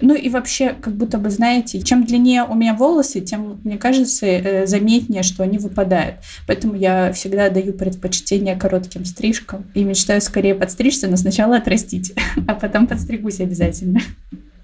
Ну 0.00 0.14
и 0.14 0.28
вообще, 0.30 0.74
как 0.80 0.94
будто 0.94 1.18
бы, 1.18 1.28
знаете, 1.28 1.82
чем 1.82 2.06
длиннее 2.06 2.44
у 2.44 2.54
меня 2.54 2.74
волосы, 2.74 3.20
тем, 3.20 3.51
мне 3.64 3.78
кажется, 3.78 4.26
э, 4.26 4.66
заметнее, 4.66 5.22
что 5.22 5.42
они 5.42 5.58
выпадают. 5.58 6.16
Поэтому 6.46 6.74
я 6.74 7.12
всегда 7.12 7.48
даю 7.50 7.72
предпочтение 7.72 8.56
коротким 8.56 9.04
стрижкам 9.04 9.64
и 9.74 9.84
мечтаю 9.84 10.20
скорее 10.20 10.54
подстричься, 10.54 11.08
но 11.08 11.16
сначала 11.16 11.56
отрастить, 11.56 12.14
а 12.46 12.54
потом 12.54 12.86
подстригусь 12.86 13.40
обязательно. 13.40 14.00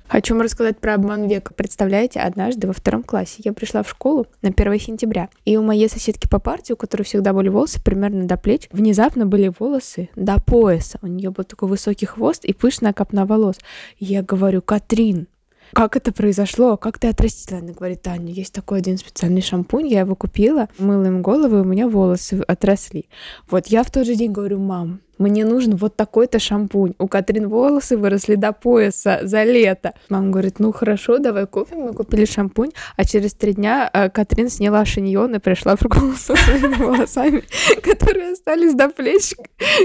Хочу 0.09 0.35
вам 0.35 0.43
рассказать 0.43 0.79
про 0.79 0.95
обман 0.95 1.29
века. 1.29 1.53
Представляете, 1.53 2.21
однажды 2.21 2.67
во 2.67 2.73
втором 2.73 3.03
классе 3.03 3.43
я 3.45 3.53
пришла 3.53 3.83
в 3.83 3.91
школу 3.91 4.27
на 4.41 4.49
1 4.49 4.81
сентября, 4.81 5.29
и 5.45 5.59
у 5.59 5.63
моей 5.63 5.91
соседки 5.91 6.27
по 6.27 6.39
партии, 6.39 6.73
у 6.73 6.77
которой 6.77 7.03
всегда 7.03 7.35
были 7.35 7.51
волосы 7.51 7.83
примерно 7.83 8.27
до 8.27 8.39
плеч, 8.39 8.69
внезапно 8.73 9.27
были 9.27 9.53
волосы 9.59 10.09
до 10.17 10.41
пояса. 10.41 10.99
У 11.03 11.07
нее 11.07 11.31
был 11.31 11.45
такой 11.45 11.69
высокий 11.69 12.07
хвост 12.07 12.47
и 12.47 12.55
пышная 12.55 12.95
копна 12.95 13.27
волос. 13.27 13.57
Я 13.99 14.23
говорю, 14.23 14.63
Катрин, 14.63 15.29
как 15.73 15.97
это 15.97 16.13
произошло, 16.13 16.77
как 16.77 16.99
ты 16.99 17.09
отрастила? 17.09 17.61
Она 17.61 17.73
говорит, 17.73 18.03
Таня, 18.03 18.33
есть 18.33 18.53
такой 18.53 18.79
один 18.79 18.99
специальный 18.99 19.43
шампунь, 19.43 19.89
я 19.89 20.01
его 20.01 20.15
купила, 20.15 20.69
мыла 20.79 21.07
им 21.07 21.23
голову, 21.23 21.57
и 21.57 21.61
у 21.61 21.65
меня 21.65 21.89
волосы 21.89 22.43
отросли. 22.47 23.07
Вот 23.51 23.67
я 23.69 23.83
в 23.83 23.91
тот 23.91 24.07
же 24.07 24.15
день 24.15 24.33
говорю, 24.33 24.59
мам, 24.59 25.01
мне 25.19 25.45
нужен 25.45 25.77
вот 25.77 25.97
такой-то 25.97 26.39
шампунь. 26.39 26.95
У 26.99 27.09
Катрин 27.09 27.49
волосы 27.49 27.97
выросли 27.97 28.35
до 28.35 28.53
пояса 28.53 29.21
за 29.23 29.45
лето. 29.45 29.95
Мама 30.09 30.31
говорит, 30.31 30.59
ну 30.59 30.73
хорошо, 30.73 31.19
давай 31.19 31.47
купим. 31.47 31.81
Мы 31.81 31.93
купили 31.93 32.25
шампунь, 32.25 32.71
а 32.97 33.05
через 33.05 33.35
три 33.35 33.55
дня 33.55 33.91
э, 33.93 34.11
Катрин 34.11 34.49
сняла 34.49 34.85
шиньон 34.85 35.35
и 35.35 35.39
пришла 35.39 35.77
в 35.77 35.81
школу 35.81 36.13
со 36.13 36.37
своими 36.37 36.75
волосами, 36.83 37.43
которые 37.83 38.33
остались 38.33 38.75
до 38.75 38.89
плеч. 38.89 39.35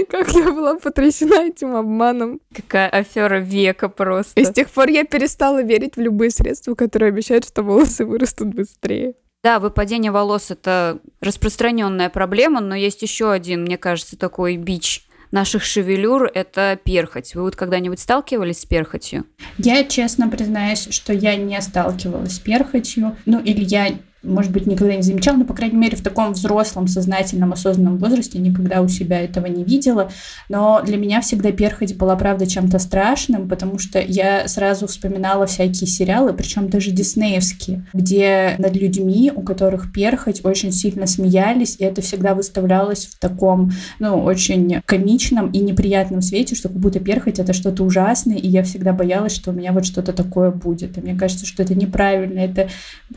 Как 0.08 0.32
я 0.32 0.52
была 0.52 0.78
потрясена 0.78 1.46
этим 1.46 1.74
обманом. 1.74 2.40
Какая 2.54 2.88
афера 2.88 3.38
века 3.38 3.88
просто. 3.88 4.40
И 4.40 4.44
с 4.44 4.50
тех 4.50 4.70
пор 4.70 4.88
я 4.88 5.04
перестала 5.04 5.62
верить 5.62 5.96
в 5.96 6.00
любые 6.00 6.30
средства, 6.30 6.74
которые 6.74 7.08
обещают, 7.08 7.44
что 7.46 7.62
волосы 7.62 8.04
вырастут 8.04 8.54
быстрее. 8.54 9.14
Да, 9.44 9.58
выпадение 9.58 10.10
волос 10.10 10.50
это 10.50 11.00
распространенная 11.20 12.08
проблема, 12.08 12.60
но 12.60 12.74
есть 12.74 13.02
еще 13.02 13.30
один, 13.30 13.64
мне 13.64 13.76
кажется, 13.76 14.16
такой 14.16 14.56
бич 14.56 15.03
наших 15.34 15.64
шевелюр– 15.64 16.30
это 16.34 16.78
перхоть. 16.82 17.34
Вы 17.34 17.42
вот 17.42 17.56
когда-нибудь 17.56 18.00
сталкивались 18.00 18.60
с 18.60 18.64
перхотью? 18.64 19.24
Я 19.58 19.84
честно 19.84 20.28
признаюсь, 20.28 20.88
что 20.90 21.12
я 21.12 21.36
не 21.36 21.60
сталкивалась 21.60 22.36
с 22.36 22.38
перхотью. 22.38 23.16
Ну, 23.26 23.40
или 23.40 23.64
я 23.64 23.90
может 24.24 24.52
быть, 24.52 24.66
никогда 24.66 24.96
не 24.96 25.02
замечала, 25.02 25.36
но, 25.36 25.44
по 25.44 25.54
крайней 25.54 25.76
мере, 25.76 25.96
в 25.96 26.02
таком 26.02 26.32
взрослом, 26.32 26.88
сознательном, 26.88 27.52
осознанном 27.52 27.98
возрасте 27.98 28.38
никогда 28.38 28.80
у 28.82 28.88
себя 28.88 29.20
этого 29.20 29.46
не 29.46 29.64
видела. 29.64 30.10
Но 30.48 30.82
для 30.84 30.96
меня 30.96 31.20
всегда 31.20 31.52
перхоть 31.52 31.96
была, 31.96 32.16
правда, 32.16 32.46
чем-то 32.46 32.78
страшным, 32.78 33.48
потому 33.48 33.78
что 33.78 34.00
я 34.00 34.48
сразу 34.48 34.86
вспоминала 34.86 35.46
всякие 35.46 35.86
сериалы, 35.86 36.32
причем 36.32 36.68
даже 36.68 36.90
диснеевские, 36.90 37.86
где 37.92 38.54
над 38.58 38.74
людьми, 38.76 39.32
у 39.34 39.42
которых 39.42 39.92
перхоть, 39.92 40.44
очень 40.44 40.72
сильно 40.72 41.06
смеялись, 41.06 41.76
и 41.78 41.84
это 41.84 42.02
всегда 42.02 42.34
выставлялось 42.34 43.06
в 43.06 43.18
таком, 43.18 43.72
ну, 43.98 44.22
очень 44.22 44.80
комичном 44.86 45.50
и 45.50 45.58
неприятном 45.58 46.22
свете, 46.22 46.54
что 46.54 46.68
как 46.68 46.78
будто 46.78 47.00
перхоть— 47.00 47.38
это 47.40 47.52
что-то 47.52 47.84
ужасное, 47.84 48.36
и 48.36 48.48
я 48.48 48.62
всегда 48.62 48.92
боялась, 48.92 49.34
что 49.34 49.50
у 49.50 49.54
меня 49.54 49.72
вот 49.72 49.84
что-то 49.86 50.12
такое 50.12 50.50
будет. 50.50 50.96
И 50.98 51.00
мне 51.00 51.14
кажется, 51.14 51.46
что 51.46 51.62
это 51.62 51.74
неправильно, 51.74 52.38
это 52.38 52.68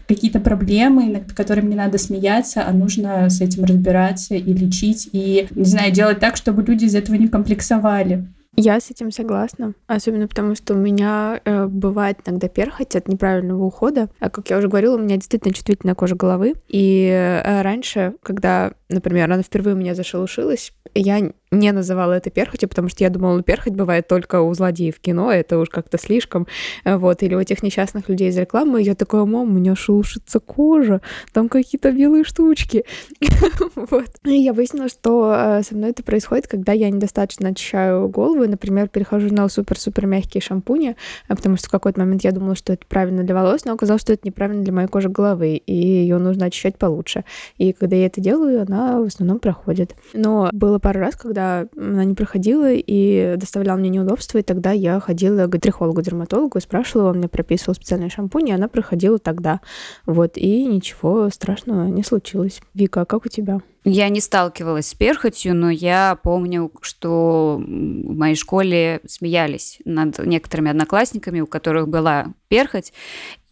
какие-то 0.08 0.40
проблемы, 0.40 0.97
проблемы, 0.98 1.20
над 1.20 1.34
которыми 1.34 1.70
не 1.70 1.76
надо 1.76 1.98
смеяться, 1.98 2.66
а 2.66 2.72
нужно 2.72 3.30
с 3.30 3.42
этим 3.42 3.64
разбираться 3.66 4.36
и 4.36 4.54
лечить, 4.54 5.10
и, 5.12 5.48
не 5.52 5.66
знаю, 5.66 5.92
делать 5.92 6.20
так, 6.20 6.36
чтобы 6.36 6.64
люди 6.64 6.86
из 6.86 6.96
этого 6.96 7.16
не 7.16 7.28
комплексовали. 7.28 8.28
Я 8.60 8.80
с 8.80 8.90
этим 8.90 9.12
согласна, 9.12 9.74
особенно 9.86 10.28
потому, 10.28 10.56
что 10.56 10.74
у 10.74 10.78
меня 10.78 11.40
э, 11.46 11.68
бывает 11.68 12.18
иногда 12.26 12.48
перхоть 12.48 12.96
от 12.96 13.08
неправильного 13.08 13.64
ухода. 13.64 14.10
А 14.20 14.32
как 14.32 14.50
я 14.50 14.58
уже 14.58 14.68
говорила, 14.68 14.96
у 14.96 15.00
меня 15.00 15.18
действительно 15.18 15.54
чувствительная 15.54 15.94
кожа 15.94 16.16
головы. 16.16 16.56
И 16.68 17.08
э, 17.08 17.62
раньше, 17.62 18.16
когда, 18.24 18.72
например, 18.90 19.32
она 19.32 19.44
впервые 19.44 19.76
у 19.76 19.78
меня 19.78 19.94
зашелушилась, 19.94 20.74
я 20.96 21.32
не 21.52 21.72
называла 21.72 22.14
это 22.14 22.30
перхотью, 22.30 22.68
потому 22.68 22.90
что 22.90 23.04
я 23.04 23.10
думала, 23.10 23.42
перхоть 23.42 23.74
бывает 23.74 24.08
только 24.08 24.42
у 24.42 24.54
злодеев 24.54 25.00
кино, 25.00 25.32
это 25.32 25.58
уж 25.58 25.70
как-то 25.70 25.98
слишком, 25.98 26.48
э, 26.84 26.98
вот, 26.98 27.24
или 27.24 27.36
у 27.36 27.40
этих 27.40 27.64
несчастных 27.64 28.10
людей 28.10 28.30
из 28.30 28.38
рекламы. 28.38 28.82
Я 28.82 28.96
такая, 28.96 29.24
мам, 29.26 29.44
у 29.44 29.54
меня 29.54 29.76
шелушится 29.76 30.40
кожа, 30.40 31.02
там 31.32 31.48
какие-то 31.48 31.92
белые 31.92 32.24
штучки. 32.24 32.84
вот. 33.76 34.10
И 34.26 34.34
я 34.34 34.54
выяснила, 34.54 34.90
что 34.90 35.34
э, 35.34 35.64
со 35.64 35.76
мной 35.76 35.92
это 35.92 36.04
происходит, 36.04 36.48
когда 36.48 36.74
я 36.74 36.90
недостаточно 36.90 37.50
очищаю 37.50 38.10
голову, 38.10 38.46
например, 38.46 38.90
перехожу 38.90 39.34
на 39.34 39.48
супер-супер 39.48 40.06
мягкие 40.06 40.42
шампуни, 40.42 40.96
э, 41.30 41.36
потому 41.36 41.56
что 41.56 41.68
в 41.68 41.72
какой-то 41.72 42.00
момент 42.00 42.24
я 42.24 42.32
думала, 42.32 42.56
что 42.56 42.74
это 42.74 42.86
правильно 42.88 43.24
для 43.24 43.36
волос, 43.36 43.64
но 43.64 43.74
оказалось, 43.74 44.02
что 44.02 44.14
это 44.14 44.28
неправильно 44.28 44.64
для 44.64 44.74
моей 44.74 44.88
кожи 44.88 45.08
головы, 45.08 45.56
и 45.56 45.74
ее 45.74 46.18
нужно 46.18 46.48
очищать 46.48 46.78
получше. 46.78 47.24
И 47.58 47.72
когда 47.72 47.96
я 47.96 48.08
это 48.08 48.20
делаю, 48.20 48.62
она 48.62 49.00
в 49.00 49.06
основном 49.06 49.40
проходит. 49.40 49.96
Но 50.14 50.50
было 50.52 50.80
пару 50.80 51.00
раз, 51.00 51.16
когда 51.16 51.37
когда 51.38 51.68
она 51.78 52.04
не 52.04 52.16
проходила 52.16 52.72
и 52.74 53.36
доставляла 53.38 53.78
мне 53.78 53.90
неудобства, 53.90 54.40
и 54.40 54.42
тогда 54.42 54.72
я 54.72 55.00
ходила 55.00 55.46
к 55.46 55.60
трихологу-дерматологу 55.60 56.58
и 56.58 56.62
спрашивала, 56.62 57.12
он 57.12 57.20
мне 57.20 57.28
прописывал 57.28 57.76
специальный 57.76 58.10
шампунь, 58.10 58.50
и 58.50 58.54
она 58.54 58.68
проходила 58.68 59.20
тогда. 59.20 59.62
Вот, 60.08 60.36
и 60.36 60.66
ничего 60.66 61.30
страшного 61.30 61.90
не 61.90 62.04
случилось. 62.04 62.60
Вика, 62.74 63.02
а 63.02 63.06
как 63.06 63.28
у 63.28 63.30
тебя? 63.30 63.60
Я 63.84 64.10
не 64.10 64.20
сталкивалась 64.20 64.88
с 64.88 64.96
перхотью, 64.96 65.54
но 65.54 65.70
я 65.70 66.18
помню, 66.24 66.72
что 66.82 67.62
в 67.64 68.18
моей 68.18 68.36
школе 68.36 69.02
смеялись 69.08 69.80
над 69.86 70.18
некоторыми 70.26 70.72
одноклассниками, 70.72 71.40
у 71.40 71.46
которых 71.46 71.88
была 71.88 72.34
перхоть, 72.48 72.94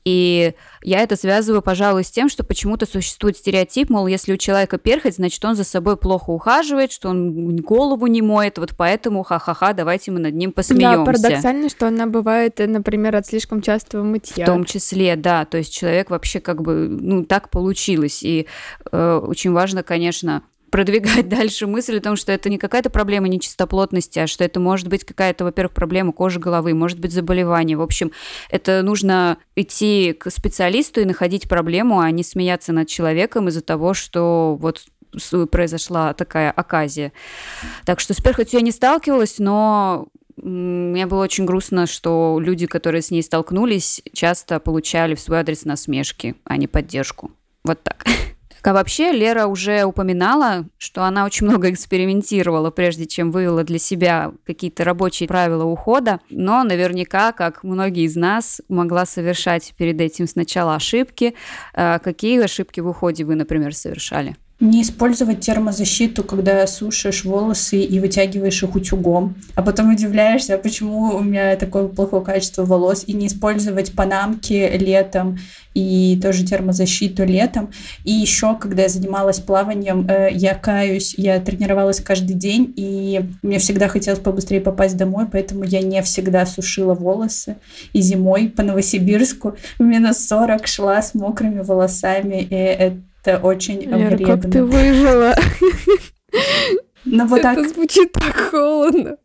и 0.05 0.53
я 0.83 0.99
это 1.01 1.15
связываю, 1.15 1.63
пожалуй, 1.63 2.03
с 2.03 2.11
тем, 2.11 2.29
что 2.29 2.43
почему-то 2.43 2.85
существует 2.85 3.37
стереотип, 3.37 3.89
мол, 3.89 4.05
если 4.05 4.33
у 4.33 4.37
человека 4.37 4.77
перхоть, 4.77 5.15
значит, 5.15 5.43
он 5.43 5.55
за 5.55 5.63
собой 5.63 5.97
плохо 5.97 6.29
ухаживает, 6.29 6.91
что 6.91 7.09
он 7.09 7.55
голову 7.57 8.05
не 8.05 8.21
моет, 8.21 8.59
вот 8.59 8.75
поэтому 8.77 9.23
ха-ха-ха, 9.23 9.73
давайте 9.73 10.11
мы 10.11 10.19
над 10.19 10.35
ним 10.35 10.51
посмеемся. 10.51 10.97
Да, 10.99 11.05
парадоксально, 11.05 11.69
что 11.69 11.87
она 11.87 12.05
бывает, 12.05 12.59
например, 12.59 13.15
от 13.15 13.25
слишком 13.25 13.63
частого 13.63 14.03
мытья. 14.03 14.45
В 14.45 14.47
том 14.47 14.63
числе, 14.63 15.15
да, 15.15 15.43
то 15.45 15.57
есть 15.57 15.73
человек 15.73 16.11
вообще 16.11 16.39
как 16.39 16.61
бы, 16.61 16.87
ну, 16.87 17.25
так 17.25 17.49
получилось. 17.49 18.21
И 18.21 18.45
э, 18.91 19.21
очень 19.23 19.53
важно, 19.53 19.81
конечно, 19.81 20.43
продвигать 20.75 21.29
дальше 21.29 21.67
мысль 21.67 21.99
о 21.99 22.01
том, 22.01 22.17
что 22.17 22.33
это 22.33 22.49
не 22.49 22.57
какая-то 22.57 22.89
проблема 22.89 23.29
нечистоплотности, 23.29 24.19
а 24.19 24.27
что 24.27 24.43
это 24.43 24.59
может 24.59 24.89
быть 24.89 25.05
какая-то, 25.05 25.45
во-первых, 25.45 25.73
проблема 25.73 26.11
кожи 26.11 26.37
головы, 26.37 26.73
может 26.73 26.99
быть 26.99 27.13
заболевание. 27.13 27.77
В 27.77 27.81
общем, 27.81 28.11
это 28.49 28.81
нужно 28.81 29.37
идти 29.55 30.11
к 30.11 30.29
специалисту 30.29 30.99
и 30.99 31.05
находить 31.05 31.47
проблему, 31.47 32.01
а 32.01 32.11
не 32.11 32.23
смеяться 32.23 32.73
над 32.73 32.89
человеком 32.89 33.47
из-за 33.47 33.61
того, 33.61 33.93
что 33.93 34.57
вот 34.59 34.83
произошла 35.49 36.13
такая 36.13 36.51
оказия. 36.51 37.13
Так 37.85 38.01
что 38.01 38.13
с 38.13 38.19
перхотью 38.19 38.59
я 38.59 38.65
не 38.65 38.71
сталкивалась, 38.73 39.39
но 39.39 40.09
мне 40.35 41.05
было 41.05 41.23
очень 41.23 41.45
грустно, 41.45 41.87
что 41.87 42.37
люди, 42.41 42.65
которые 42.67 43.01
с 43.01 43.11
ней 43.11 43.23
столкнулись, 43.23 44.01
часто 44.11 44.59
получали 44.59 45.15
в 45.15 45.21
свой 45.21 45.39
адрес 45.39 45.63
насмешки, 45.63 46.35
а 46.43 46.57
не 46.57 46.67
поддержку. 46.67 47.31
Вот 47.63 47.81
так. 47.81 48.03
А 48.65 48.73
вообще 48.73 49.11
Лера 49.11 49.45
уже 49.45 49.83
упоминала, 49.83 50.65
что 50.79 51.03
она 51.03 51.25
очень 51.25 51.45
много 51.45 51.69
экспериментировала, 51.69 52.71
прежде 52.71 53.05
чем 53.05 53.31
вывела 53.31 53.63
для 53.63 53.77
себя 53.77 54.33
какие-то 54.43 54.83
рабочие 54.83 55.27
правила 55.27 55.65
ухода, 55.65 56.19
но 56.31 56.63
наверняка, 56.63 57.31
как 57.31 57.63
многие 57.63 58.05
из 58.05 58.15
нас, 58.15 58.61
могла 58.67 59.05
совершать 59.05 59.75
перед 59.77 60.01
этим 60.01 60.25
сначала 60.25 60.75
ошибки. 60.75 61.35
А 61.73 61.99
какие 61.99 62.41
ошибки 62.43 62.79
в 62.79 62.87
уходе 62.87 63.23
вы, 63.23 63.35
например, 63.35 63.75
совершали? 63.75 64.35
Не 64.61 64.83
использовать 64.83 65.41
термозащиту, 65.41 66.23
когда 66.23 66.65
сушишь 66.65 67.25
волосы 67.25 67.81
и 67.81 67.99
вытягиваешь 67.99 68.63
их 68.63 68.73
утюгом, 68.73 69.35
а 69.53 69.61
потом 69.61 69.91
удивляешься, 69.91 70.57
почему 70.57 71.13
у 71.13 71.19
меня 71.21 71.57
такое 71.57 71.89
плохое 71.89 72.23
качество 72.23 72.63
волос, 72.63 73.03
и 73.05 73.11
не 73.11 73.27
использовать 73.27 73.91
панамки 73.91 74.77
летом 74.77 75.37
и 75.73 76.17
тоже 76.21 76.45
термозащиту 76.45 77.25
летом. 77.25 77.69
И 78.05 78.13
еще, 78.13 78.55
когда 78.55 78.83
я 78.83 78.89
занималась 78.89 79.39
плаванием, 79.39 80.07
э, 80.09 80.29
я 80.31 80.55
каюсь, 80.55 81.15
я 81.17 81.41
тренировалась 81.41 81.99
каждый 81.99 82.33
день, 82.33 82.73
и 82.77 83.29
мне 83.41 83.59
всегда 83.59 83.89
хотелось 83.89 84.21
побыстрее 84.21 84.61
попасть 84.61 84.95
домой, 84.95 85.25
поэтому 85.29 85.65
я 85.65 85.81
не 85.81 86.01
всегда 86.01 86.45
сушила 86.45 86.93
волосы. 86.93 87.57
И 87.91 87.99
зимой 87.99 88.47
по 88.47 88.63
Новосибирску 88.63 89.57
минус 89.79 90.25
40 90.25 90.65
шла 90.65 91.01
с 91.01 91.13
мокрыми 91.13 91.59
волосами, 91.59 92.47
и 92.49 93.01
это 93.25 93.39
очень 93.39 93.81
Лера, 93.81 94.15
вредно. 94.15 94.27
как 94.41 94.51
ты 94.51 94.63
выжила? 94.63 95.35
Ну 97.05 97.27
вот 97.27 97.39
Это 97.39 97.67
звучит 97.69 98.11
так 98.13 98.35
холодно. 98.51 99.17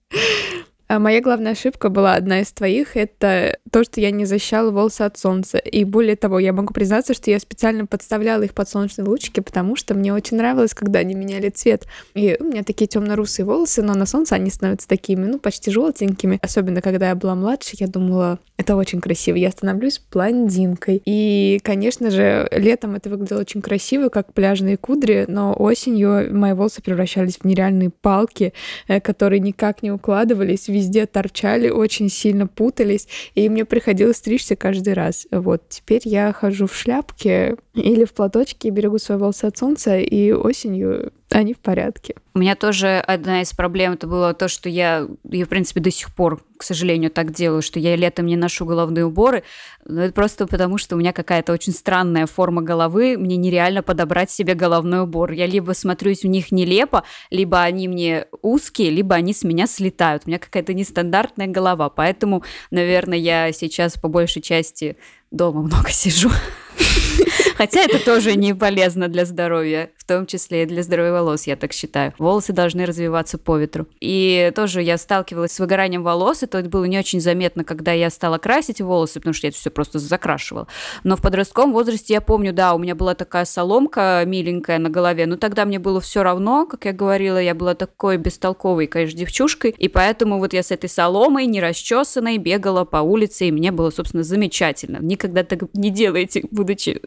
А 0.90 0.98
моя 0.98 1.20
главная 1.20 1.52
ошибка 1.52 1.88
была 1.88 2.14
одна 2.14 2.40
из 2.40 2.50
твоих, 2.50 2.96
это 2.96 3.58
то, 3.70 3.84
что 3.84 4.00
я 4.00 4.10
не 4.10 4.24
защищала 4.24 4.72
волосы 4.72 5.02
от 5.02 5.16
солнца. 5.16 5.56
И 5.56 5.84
более 5.84 6.16
того, 6.16 6.40
я 6.40 6.52
могу 6.52 6.74
признаться, 6.74 7.14
что 7.14 7.30
я 7.30 7.38
специально 7.38 7.86
подставляла 7.86 8.42
их 8.42 8.54
под 8.54 8.68
солнечные 8.68 9.06
лучики, 9.06 9.38
потому 9.38 9.76
что 9.76 9.94
мне 9.94 10.12
очень 10.12 10.36
нравилось, 10.36 10.74
когда 10.74 10.98
они 10.98 11.14
меняли 11.14 11.48
цвет. 11.50 11.86
И 12.14 12.36
у 12.40 12.42
меня 12.42 12.64
такие 12.64 12.88
темно-русые 12.88 13.46
волосы, 13.46 13.84
но 13.84 13.94
на 13.94 14.04
солнце 14.04 14.34
они 14.34 14.50
становятся 14.50 14.88
такими, 14.88 15.26
ну, 15.26 15.38
почти 15.38 15.70
желтенькими. 15.70 16.40
Особенно, 16.42 16.82
когда 16.82 17.10
я 17.10 17.14
была 17.14 17.36
младше, 17.36 17.76
я 17.78 17.86
думала, 17.86 18.40
это 18.56 18.74
очень 18.74 19.00
красиво. 19.00 19.36
Я 19.36 19.52
становлюсь 19.52 20.02
блондинкой. 20.12 21.02
И, 21.04 21.60
конечно 21.62 22.10
же, 22.10 22.48
летом 22.50 22.96
это 22.96 23.10
выглядело 23.10 23.38
очень 23.38 23.62
красиво, 23.62 24.08
как 24.08 24.32
пляжные 24.32 24.76
кудри, 24.76 25.26
но 25.28 25.54
осенью 25.56 26.36
мои 26.36 26.52
волосы 26.52 26.82
превращались 26.82 27.36
в 27.36 27.44
нереальные 27.44 27.90
палки, 27.90 28.54
э, 28.88 29.00
которые 29.00 29.38
никак 29.38 29.84
не 29.84 29.92
укладывались 29.92 30.68
везде 30.80 31.06
торчали, 31.06 31.68
очень 31.68 32.08
сильно 32.08 32.46
путались, 32.46 33.06
и 33.34 33.48
мне 33.48 33.64
приходилось 33.64 34.16
стричься 34.16 34.56
каждый 34.56 34.94
раз. 34.94 35.26
Вот, 35.30 35.68
теперь 35.68 36.02
я 36.04 36.32
хожу 36.32 36.66
в 36.66 36.74
шляпке 36.74 37.56
или 37.74 38.04
в 38.04 38.12
платочке, 38.12 38.70
берегу 38.70 38.98
свои 38.98 39.18
волосы 39.18 39.44
от 39.44 39.58
солнца, 39.58 39.98
и 39.98 40.32
осенью 40.32 41.12
они 41.38 41.54
в 41.54 41.58
порядке. 41.58 42.14
У 42.34 42.38
меня 42.38 42.56
тоже 42.56 42.98
одна 42.98 43.42
из 43.42 43.52
проблем 43.52 43.92
это 43.92 44.06
было 44.06 44.34
то, 44.34 44.48
что 44.48 44.68
я, 44.68 45.06
я, 45.24 45.44
в 45.44 45.48
принципе, 45.48 45.80
до 45.80 45.90
сих 45.90 46.14
пор, 46.14 46.44
к 46.56 46.62
сожалению, 46.62 47.10
так 47.10 47.32
делаю, 47.32 47.62
что 47.62 47.78
я 47.78 47.96
летом 47.96 48.26
не 48.26 48.36
ношу 48.36 48.66
головные 48.66 49.04
уборы, 49.04 49.44
но 49.84 50.02
это 50.02 50.12
просто 50.12 50.46
потому, 50.46 50.78
что 50.78 50.96
у 50.96 50.98
меня 50.98 51.12
какая-то 51.12 51.52
очень 51.52 51.72
странная 51.72 52.26
форма 52.26 52.62
головы, 52.62 53.16
мне 53.16 53.36
нереально 53.36 53.82
подобрать 53.82 54.30
себе 54.30 54.54
головной 54.54 55.02
убор. 55.02 55.32
Я 55.32 55.46
либо 55.46 55.72
смотрюсь 55.72 56.22
в 56.22 56.28
них 56.28 56.52
нелепо, 56.52 57.04
либо 57.30 57.60
они 57.62 57.88
мне 57.88 58.26
узкие, 58.42 58.90
либо 58.90 59.14
они 59.14 59.32
с 59.32 59.44
меня 59.44 59.66
слетают. 59.66 60.24
У 60.26 60.28
меня 60.28 60.38
какая-то 60.38 60.74
нестандартная 60.74 61.46
голова, 61.46 61.90
поэтому, 61.90 62.44
наверное, 62.70 63.18
я 63.18 63.52
сейчас 63.52 63.94
по 63.94 64.08
большей 64.08 64.42
части 64.42 64.96
дома 65.30 65.62
много 65.62 65.90
сижу. 65.90 66.30
Хотя 67.56 67.82
это 67.82 68.02
тоже 68.04 68.36
не 68.36 68.54
полезно 68.54 69.08
для 69.08 69.24
здоровья, 69.24 69.90
том 70.14 70.26
числе 70.26 70.64
и 70.64 70.66
для 70.66 70.82
здоровья 70.82 71.12
волос, 71.12 71.46
я 71.46 71.54
так 71.54 71.72
считаю. 71.72 72.12
Волосы 72.18 72.52
должны 72.52 72.84
развиваться 72.84 73.38
по 73.38 73.56
ветру. 73.56 73.86
И 74.00 74.52
тоже 74.56 74.82
я 74.82 74.98
сталкивалась 74.98 75.52
с 75.52 75.60
выгоранием 75.60 76.02
волос, 76.02 76.42
это 76.42 76.62
было 76.62 76.84
не 76.84 76.98
очень 76.98 77.20
заметно, 77.20 77.62
когда 77.62 77.92
я 77.92 78.10
стала 78.10 78.38
красить 78.38 78.80
волосы, 78.80 79.20
потому 79.20 79.34
что 79.34 79.46
я 79.46 79.50
это 79.50 79.58
все 79.58 79.70
просто 79.70 80.00
закрашивала. 80.00 80.66
Но 81.04 81.16
в 81.16 81.22
подростковом 81.22 81.72
возрасте 81.72 82.14
я 82.14 82.20
помню, 82.20 82.52
да, 82.52 82.74
у 82.74 82.78
меня 82.78 82.96
была 82.96 83.14
такая 83.14 83.44
соломка 83.44 84.24
миленькая 84.26 84.78
на 84.78 84.90
голове, 84.90 85.26
но 85.26 85.36
тогда 85.36 85.64
мне 85.64 85.78
было 85.78 86.00
все 86.00 86.24
равно, 86.24 86.66
как 86.66 86.84
я 86.86 86.92
говорила, 86.92 87.38
я 87.38 87.54
была 87.54 87.74
такой 87.74 88.16
бестолковой, 88.16 88.88
конечно, 88.88 89.18
девчушкой, 89.18 89.74
и 89.78 89.86
поэтому 89.86 90.38
вот 90.38 90.52
я 90.52 90.64
с 90.64 90.72
этой 90.72 90.90
соломой, 90.90 91.46
не 91.46 91.60
расчесанной, 91.60 92.38
бегала 92.38 92.84
по 92.84 92.96
улице, 92.98 93.46
и 93.46 93.52
мне 93.52 93.70
было, 93.70 93.90
собственно, 93.90 94.24
замечательно. 94.24 94.98
Никогда 95.00 95.44
так 95.44 95.60
не 95.72 95.90
делайте, 95.90 96.42
будучи 96.50 97.00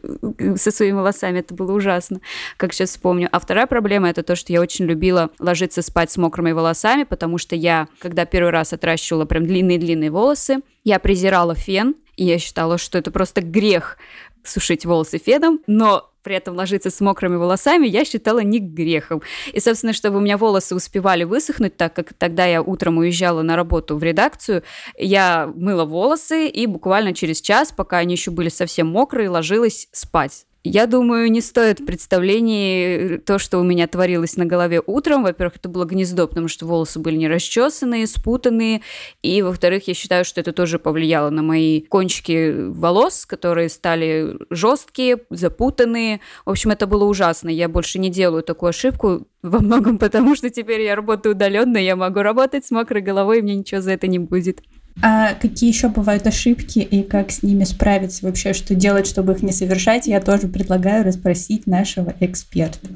со 0.56 0.70
своими 0.70 0.96
волосами. 0.96 1.40
Это 1.40 1.54
было 1.54 1.72
ужасно, 1.72 2.20
как 2.56 2.72
сейчас 2.72 2.93
вспомню. 2.94 3.28
А 3.32 3.38
вторая 3.40 3.66
проблема 3.66 4.08
это 4.08 4.22
то, 4.22 4.36
что 4.36 4.52
я 4.52 4.60
очень 4.60 4.86
любила 4.86 5.30
ложиться 5.38 5.82
спать 5.82 6.10
с 6.10 6.16
мокрыми 6.16 6.52
волосами, 6.52 7.02
потому 7.04 7.38
что 7.38 7.56
я, 7.56 7.88
когда 7.98 8.24
первый 8.24 8.50
раз 8.50 8.72
отращивала 8.72 9.24
прям 9.24 9.46
длинные-длинные 9.46 10.10
волосы, 10.10 10.60
я 10.84 10.98
презирала 10.98 11.54
фен, 11.54 11.96
и 12.16 12.24
я 12.24 12.38
считала, 12.38 12.78
что 12.78 12.96
это 12.98 13.10
просто 13.10 13.42
грех 13.42 13.98
сушить 14.44 14.84
волосы 14.84 15.18
феном, 15.18 15.60
но 15.66 16.10
при 16.22 16.36
этом 16.36 16.56
ложиться 16.56 16.90
с 16.90 17.00
мокрыми 17.00 17.36
волосами 17.36 17.86
я 17.86 18.04
считала 18.04 18.40
не 18.40 18.58
грехом. 18.58 19.22
И, 19.52 19.60
собственно, 19.60 19.92
чтобы 19.92 20.18
у 20.18 20.20
меня 20.20 20.38
волосы 20.38 20.74
успевали 20.74 21.24
высохнуть, 21.24 21.76
так 21.76 21.94
как 21.94 22.14
тогда 22.14 22.46
я 22.46 22.62
утром 22.62 22.98
уезжала 22.98 23.42
на 23.42 23.56
работу 23.56 23.96
в 23.96 24.02
редакцию, 24.02 24.62
я 24.96 25.52
мыла 25.54 25.84
волосы 25.84 26.48
и 26.48 26.66
буквально 26.66 27.12
через 27.12 27.40
час, 27.40 27.72
пока 27.72 27.98
они 27.98 28.14
еще 28.14 28.30
были 28.30 28.48
совсем 28.48 28.88
мокрые, 28.88 29.28
ложилась 29.28 29.88
спать. 29.92 30.46
Я 30.66 30.86
думаю, 30.86 31.30
не 31.30 31.42
стоит 31.42 31.84
представлений 31.84 33.18
то, 33.18 33.38
что 33.38 33.58
у 33.58 33.62
меня 33.62 33.86
творилось 33.86 34.38
на 34.38 34.46
голове 34.46 34.80
утром. 34.84 35.22
Во-первых, 35.22 35.56
это 35.56 35.68
было 35.68 35.84
гнездо, 35.84 36.26
потому 36.26 36.48
что 36.48 36.64
волосы 36.64 37.00
были 37.00 37.16
не 37.16 37.28
расчесанные, 37.28 38.06
спутанные. 38.06 38.80
И, 39.20 39.42
во-вторых, 39.42 39.86
я 39.88 39.92
считаю, 39.92 40.24
что 40.24 40.40
это 40.40 40.54
тоже 40.54 40.78
повлияло 40.78 41.28
на 41.28 41.42
мои 41.42 41.82
кончики 41.82 42.70
волос, 42.70 43.26
которые 43.26 43.68
стали 43.68 44.38
жесткие, 44.48 45.18
запутанные. 45.28 46.20
В 46.46 46.50
общем, 46.50 46.70
это 46.70 46.86
было 46.86 47.04
ужасно. 47.04 47.50
Я 47.50 47.68
больше 47.68 47.98
не 47.98 48.08
делаю 48.08 48.42
такую 48.42 48.70
ошибку 48.70 49.28
во 49.42 49.58
многом 49.60 49.98
потому, 49.98 50.34
что 50.34 50.48
теперь 50.48 50.80
я 50.80 50.96
работаю 50.96 51.34
удаленно, 51.34 51.76
я 51.76 51.94
могу 51.94 52.22
работать 52.22 52.64
с 52.64 52.70
мокрой 52.70 53.02
головой, 53.02 53.40
и 53.40 53.42
мне 53.42 53.54
ничего 53.54 53.82
за 53.82 53.92
это 53.92 54.06
не 54.06 54.18
будет. 54.18 54.62
А 55.02 55.34
какие 55.34 55.70
еще 55.70 55.88
бывают 55.88 56.26
ошибки 56.26 56.78
и 56.78 57.02
как 57.02 57.30
с 57.30 57.42
ними 57.42 57.64
справиться 57.64 58.24
вообще, 58.24 58.52
что 58.52 58.74
делать, 58.74 59.06
чтобы 59.06 59.32
их 59.32 59.42
не 59.42 59.52
совершать, 59.52 60.06
я 60.06 60.20
тоже 60.20 60.48
предлагаю 60.48 61.04
расспросить 61.04 61.66
нашего 61.66 62.14
эксперта. 62.20 62.88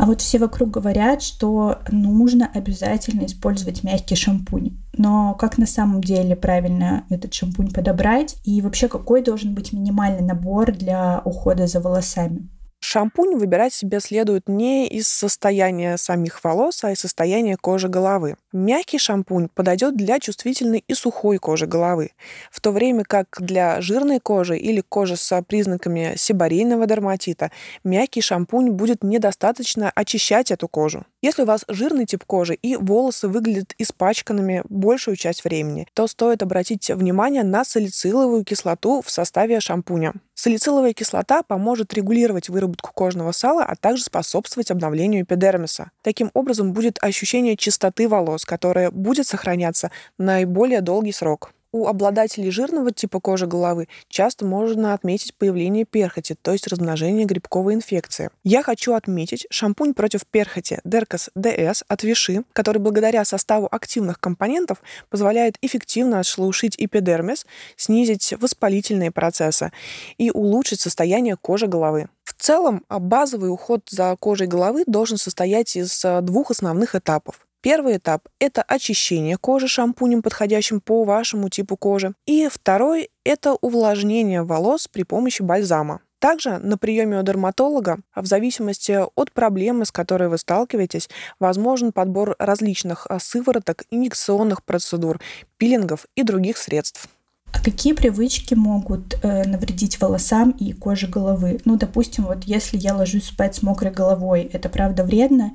А 0.00 0.06
вот 0.06 0.22
все 0.22 0.38
вокруг 0.38 0.70
говорят, 0.70 1.20
что 1.20 1.80
нужно 1.90 2.50
обязательно 2.54 3.26
использовать 3.26 3.82
мягкий 3.82 4.14
шампунь. 4.14 4.78
Но 4.96 5.34
как 5.34 5.58
на 5.58 5.66
самом 5.66 6.02
деле 6.02 6.36
правильно 6.36 7.04
этот 7.10 7.34
шампунь 7.34 7.70
подобрать? 7.70 8.36
И 8.44 8.62
вообще 8.62 8.88
какой 8.88 9.22
должен 9.22 9.54
быть 9.54 9.74
минимальный 9.74 10.22
набор 10.22 10.72
для 10.72 11.20
ухода 11.26 11.66
за 11.66 11.80
волосами? 11.80 12.48
Шампунь 12.80 13.36
выбирать 13.36 13.74
себе 13.74 14.00
следует 14.00 14.48
не 14.48 14.88
из 14.88 15.06
состояния 15.06 15.98
самих 15.98 16.42
волос, 16.42 16.82
а 16.82 16.92
из 16.92 17.00
состояния 17.00 17.58
кожи 17.58 17.88
головы. 17.88 18.36
Мягкий 18.52 18.98
шампунь 18.98 19.48
подойдет 19.48 19.96
для 19.96 20.18
чувствительной 20.18 20.82
и 20.88 20.94
сухой 20.94 21.38
кожи 21.38 21.66
головы, 21.66 22.10
в 22.50 22.60
то 22.60 22.72
время 22.72 23.04
как 23.04 23.36
для 23.38 23.80
жирной 23.80 24.18
кожи 24.18 24.58
или 24.58 24.80
кожи 24.80 25.16
с 25.16 25.42
признаками 25.42 26.14
сибарейного 26.16 26.86
дерматита 26.86 27.52
мягкий 27.84 28.20
шампунь 28.20 28.70
будет 28.70 29.04
недостаточно 29.04 29.92
очищать 29.94 30.50
эту 30.50 30.66
кожу. 30.66 31.06
Если 31.22 31.42
у 31.42 31.46
вас 31.46 31.64
жирный 31.68 32.06
тип 32.06 32.24
кожи 32.24 32.54
и 32.54 32.74
волосы 32.74 33.28
выглядят 33.28 33.74
испачканными 33.78 34.64
большую 34.68 35.16
часть 35.16 35.44
времени, 35.44 35.86
то 35.94 36.08
стоит 36.08 36.42
обратить 36.42 36.88
внимание 36.88 37.44
на 37.44 37.64
салициловую 37.64 38.44
кислоту 38.44 39.00
в 39.00 39.10
составе 39.10 39.60
шампуня. 39.60 40.14
Салициловая 40.34 40.94
кислота 40.94 41.42
поможет 41.42 41.92
регулировать 41.92 42.48
выработку 42.48 42.92
кожного 42.94 43.30
сала, 43.32 43.62
а 43.62 43.76
также 43.76 44.04
способствовать 44.04 44.70
обновлению 44.70 45.24
эпидермиса. 45.24 45.90
Таким 46.02 46.30
образом, 46.32 46.72
будет 46.72 46.96
ощущение 47.02 47.58
чистоты 47.58 48.08
волос, 48.08 48.39
которое 48.44 48.90
будет 48.90 49.26
сохраняться 49.26 49.90
наиболее 50.18 50.80
долгий 50.80 51.12
срок. 51.12 51.52
У 51.72 51.86
обладателей 51.86 52.50
жирного 52.50 52.90
типа 52.90 53.20
кожи 53.20 53.46
головы 53.46 53.86
часто 54.08 54.44
можно 54.44 54.92
отметить 54.92 55.34
появление 55.36 55.84
перхоти, 55.84 56.34
то 56.34 56.50
есть 56.50 56.66
размножение 56.66 57.26
грибковой 57.26 57.74
инфекции. 57.74 58.30
Я 58.42 58.64
хочу 58.64 58.92
отметить 58.94 59.46
шампунь 59.50 59.94
против 59.94 60.26
перхоти 60.26 60.80
Dercos 60.84 61.28
DS 61.36 61.84
от 61.86 62.02
Виши, 62.02 62.42
который 62.54 62.78
благодаря 62.78 63.24
составу 63.24 63.68
активных 63.70 64.18
компонентов 64.18 64.82
позволяет 65.10 65.58
эффективно 65.62 66.18
отшелушить 66.18 66.74
эпидермис, 66.76 67.46
снизить 67.76 68.34
воспалительные 68.40 69.12
процессы 69.12 69.70
и 70.18 70.32
улучшить 70.32 70.80
состояние 70.80 71.36
кожи 71.36 71.68
головы. 71.68 72.08
В 72.24 72.34
целом, 72.34 72.84
базовый 72.88 73.52
уход 73.52 73.82
за 73.88 74.16
кожей 74.18 74.48
головы 74.48 74.82
должен 74.88 75.18
состоять 75.18 75.76
из 75.76 76.04
э, 76.04 76.20
двух 76.22 76.50
основных 76.50 76.96
этапов. 76.96 77.46
Первый 77.62 77.98
этап– 77.98 78.26
это 78.38 78.62
очищение 78.62 79.36
кожи 79.36 79.68
шампунем, 79.68 80.22
подходящим 80.22 80.80
по 80.80 81.04
вашему 81.04 81.50
типу 81.50 81.76
кожи. 81.76 82.14
И 82.24 82.48
второй– 82.50 83.10
это 83.24 83.52
увлажнение 83.52 84.42
волос 84.42 84.88
при 84.88 85.02
помощи 85.02 85.42
бальзама. 85.42 86.00
Также 86.20 86.58
на 86.58 86.78
приеме 86.78 87.18
у 87.18 87.22
дерматолога, 87.22 87.98
в 88.14 88.24
зависимости 88.24 88.98
от 89.14 89.32
проблемы, 89.32 89.84
с 89.84 89.92
которой 89.92 90.30
вы 90.30 90.38
сталкиваетесь, 90.38 91.10
возможен 91.38 91.92
подбор 91.92 92.34
различных 92.38 93.06
а, 93.08 93.18
сывороток, 93.18 93.84
инъекционных 93.90 94.64
процедур, 94.64 95.20
пилингов 95.58 96.06
и 96.14 96.22
других 96.22 96.56
средств. 96.56 97.08
А 97.52 97.62
какие 97.62 97.92
привычки 97.92 98.54
могут 98.54 99.18
э, 99.22 99.44
навредить 99.44 100.00
волосам 100.00 100.50
и 100.52 100.72
коже 100.72 101.08
головы? 101.08 101.60
Ну, 101.66 101.76
допустим, 101.76 102.24
вот 102.24 102.44
если 102.44 102.78
я 102.78 102.94
ложусь 102.94 103.26
спать 103.26 103.56
с 103.56 103.62
мокрой 103.62 103.90
головой, 103.90 104.48
это 104.52 104.68
правда 104.68 105.04
вредно? 105.04 105.52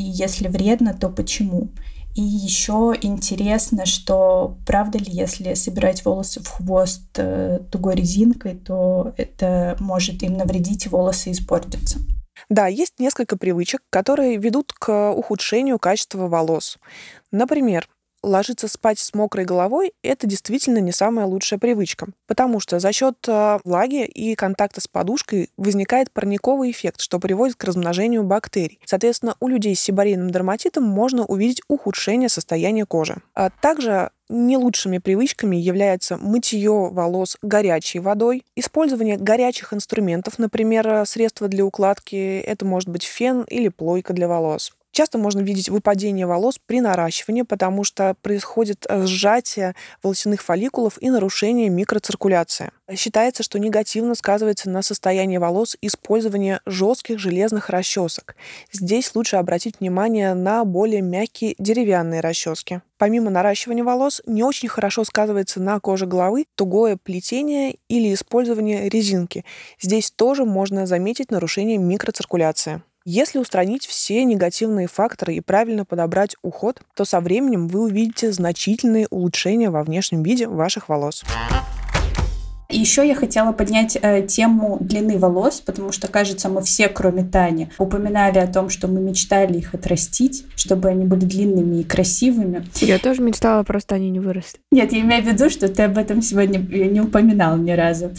И 0.00 0.02
если 0.02 0.48
вредно, 0.48 0.94
то 0.94 1.10
почему? 1.10 1.68
И 2.16 2.22
еще 2.22 2.94
интересно, 3.02 3.84
что 3.84 4.56
правда 4.66 4.96
ли, 4.96 5.04
если 5.08 5.52
собирать 5.52 6.06
волосы 6.06 6.40
в 6.40 6.48
хвост 6.48 7.02
э, 7.16 7.60
тугой 7.70 7.96
резинкой, 7.96 8.54
то 8.54 9.12
это 9.18 9.76
может 9.78 10.22
им 10.22 10.38
навредить 10.38 10.86
и 10.86 10.88
волосы 10.88 11.32
испортятся. 11.32 11.98
Да, 12.48 12.66
есть 12.66 12.94
несколько 12.98 13.36
привычек, 13.36 13.82
которые 13.90 14.38
ведут 14.38 14.72
к 14.72 15.12
ухудшению 15.12 15.78
качества 15.78 16.28
волос. 16.28 16.78
Например, 17.30 17.86
ложиться 18.22 18.68
спать 18.68 18.98
с 18.98 19.14
мокрой 19.14 19.44
головой– 19.44 19.92
это 20.02 20.26
действительно 20.26 20.78
не 20.78 20.92
самая 20.92 21.26
лучшая 21.26 21.58
привычка, 21.58 22.08
потому 22.26 22.60
что 22.60 22.78
за 22.78 22.92
счет 22.92 23.16
а, 23.28 23.60
влаги 23.64 24.04
и 24.04 24.34
контакта 24.34 24.80
с 24.80 24.88
подушкой 24.88 25.50
возникает 25.56 26.10
парниковый 26.10 26.70
эффект, 26.70 27.00
что 27.00 27.18
приводит 27.18 27.56
к 27.56 27.64
размножению 27.64 28.22
бактерий. 28.24 28.80
Соответственно, 28.84 29.36
у 29.40 29.48
людей 29.48 29.74
с 29.74 29.80
сибарейным 29.80 30.30
дерматитом 30.30 30.84
можно 30.84 31.24
увидеть 31.24 31.62
ухудшение 31.68 32.28
состояния 32.28 32.86
кожи. 32.86 33.22
А 33.34 33.50
также 33.50 34.10
не 34.30 34.56
лучшими 34.56 34.98
привычками 34.98 35.56
является 35.56 36.16
мытье 36.16 36.88
волос 36.92 37.36
горячей 37.42 37.98
водой, 37.98 38.44
использование 38.54 39.16
горячих 39.16 39.74
инструментов, 39.74 40.38
например, 40.38 41.04
средства 41.04 41.48
для 41.48 41.64
укладки, 41.64 42.38
это 42.38 42.64
может 42.64 42.88
быть 42.88 43.02
фен 43.02 43.42
или 43.42 43.68
плойка 43.68 44.12
для 44.12 44.28
волос. 44.28 44.72
Часто 44.92 45.18
можно 45.18 45.40
видеть 45.40 45.68
выпадение 45.68 46.26
волос 46.26 46.58
при 46.64 46.80
наращивании, 46.80 47.42
потому 47.42 47.84
что 47.84 48.16
происходит 48.22 48.86
э, 48.88 49.06
сжатие 49.06 49.76
волосяных 50.02 50.42
фолликулов 50.42 50.98
и 51.00 51.10
нарушение 51.10 51.68
микроциркуляции. 51.68 52.70
Считается, 52.96 53.44
что 53.44 53.60
негативно 53.60 54.16
сказывается 54.16 54.68
на 54.68 54.82
состоянии 54.82 55.38
волос 55.38 55.76
использование 55.80 56.60
жестких 56.66 57.20
железных 57.20 57.70
расчесок. 57.70 58.34
Здесь 58.72 59.14
лучше 59.14 59.36
обратить 59.36 59.78
внимание 59.78 60.34
на 60.34 60.64
более 60.64 61.02
мягкие 61.02 61.54
деревянные 61.58 62.20
расчески. 62.20 62.80
Помимо 62.98 63.30
наращивания 63.30 63.84
волос, 63.84 64.20
не 64.26 64.42
очень 64.42 64.68
хорошо 64.68 65.04
сказывается 65.04 65.60
на 65.60 65.78
коже 65.78 66.06
головы 66.06 66.46
тугое 66.56 66.96
плетение 66.96 67.76
или 67.88 68.12
использование 68.12 68.88
резинки. 68.88 69.44
Здесь 69.80 70.10
тоже 70.10 70.44
можно 70.44 70.84
заметить 70.84 71.30
нарушение 71.30 71.78
микроциркуляции. 71.78 72.82
Если 73.12 73.40
устранить 73.40 73.86
все 73.86 74.22
негативные 74.22 74.86
факторы 74.86 75.34
и 75.34 75.40
правильно 75.40 75.84
подобрать 75.84 76.36
уход, 76.42 76.80
то 76.94 77.04
со 77.04 77.20
временем 77.20 77.66
вы 77.66 77.82
увидите 77.86 78.30
значительные 78.30 79.08
улучшения 79.10 79.68
во 79.70 79.82
внешнем 79.82 80.22
виде 80.22 80.46
ваших 80.46 80.88
волос. 80.88 81.24
Еще 82.70 83.06
я 83.06 83.14
хотела 83.14 83.52
поднять 83.52 83.98
э, 84.00 84.26
тему 84.26 84.78
длины 84.80 85.18
волос, 85.18 85.60
потому 85.60 85.92
что, 85.92 86.08
кажется, 86.08 86.48
мы 86.48 86.62
все, 86.62 86.88
кроме 86.88 87.24
Тани, 87.24 87.68
упоминали 87.78 88.38
о 88.38 88.46
том, 88.46 88.68
что 88.68 88.88
мы 88.88 89.00
мечтали 89.00 89.58
их 89.58 89.74
отрастить, 89.74 90.44
чтобы 90.56 90.88
они 90.88 91.04
были 91.04 91.24
длинными 91.24 91.80
и 91.80 91.84
красивыми. 91.84 92.66
Я 92.76 92.98
тоже 92.98 93.22
мечтала, 93.22 93.62
просто 93.62 93.94
они 93.94 94.10
не 94.10 94.20
выросли. 94.20 94.60
Нет, 94.70 94.92
я 94.92 95.00
имею 95.00 95.22
в 95.22 95.26
виду, 95.26 95.50
что 95.50 95.68
ты 95.68 95.82
об 95.84 95.98
этом 95.98 96.22
сегодня 96.22 96.58
не 96.58 97.00
упоминал 97.00 97.56
ни 97.56 97.72
разу. 97.72 98.12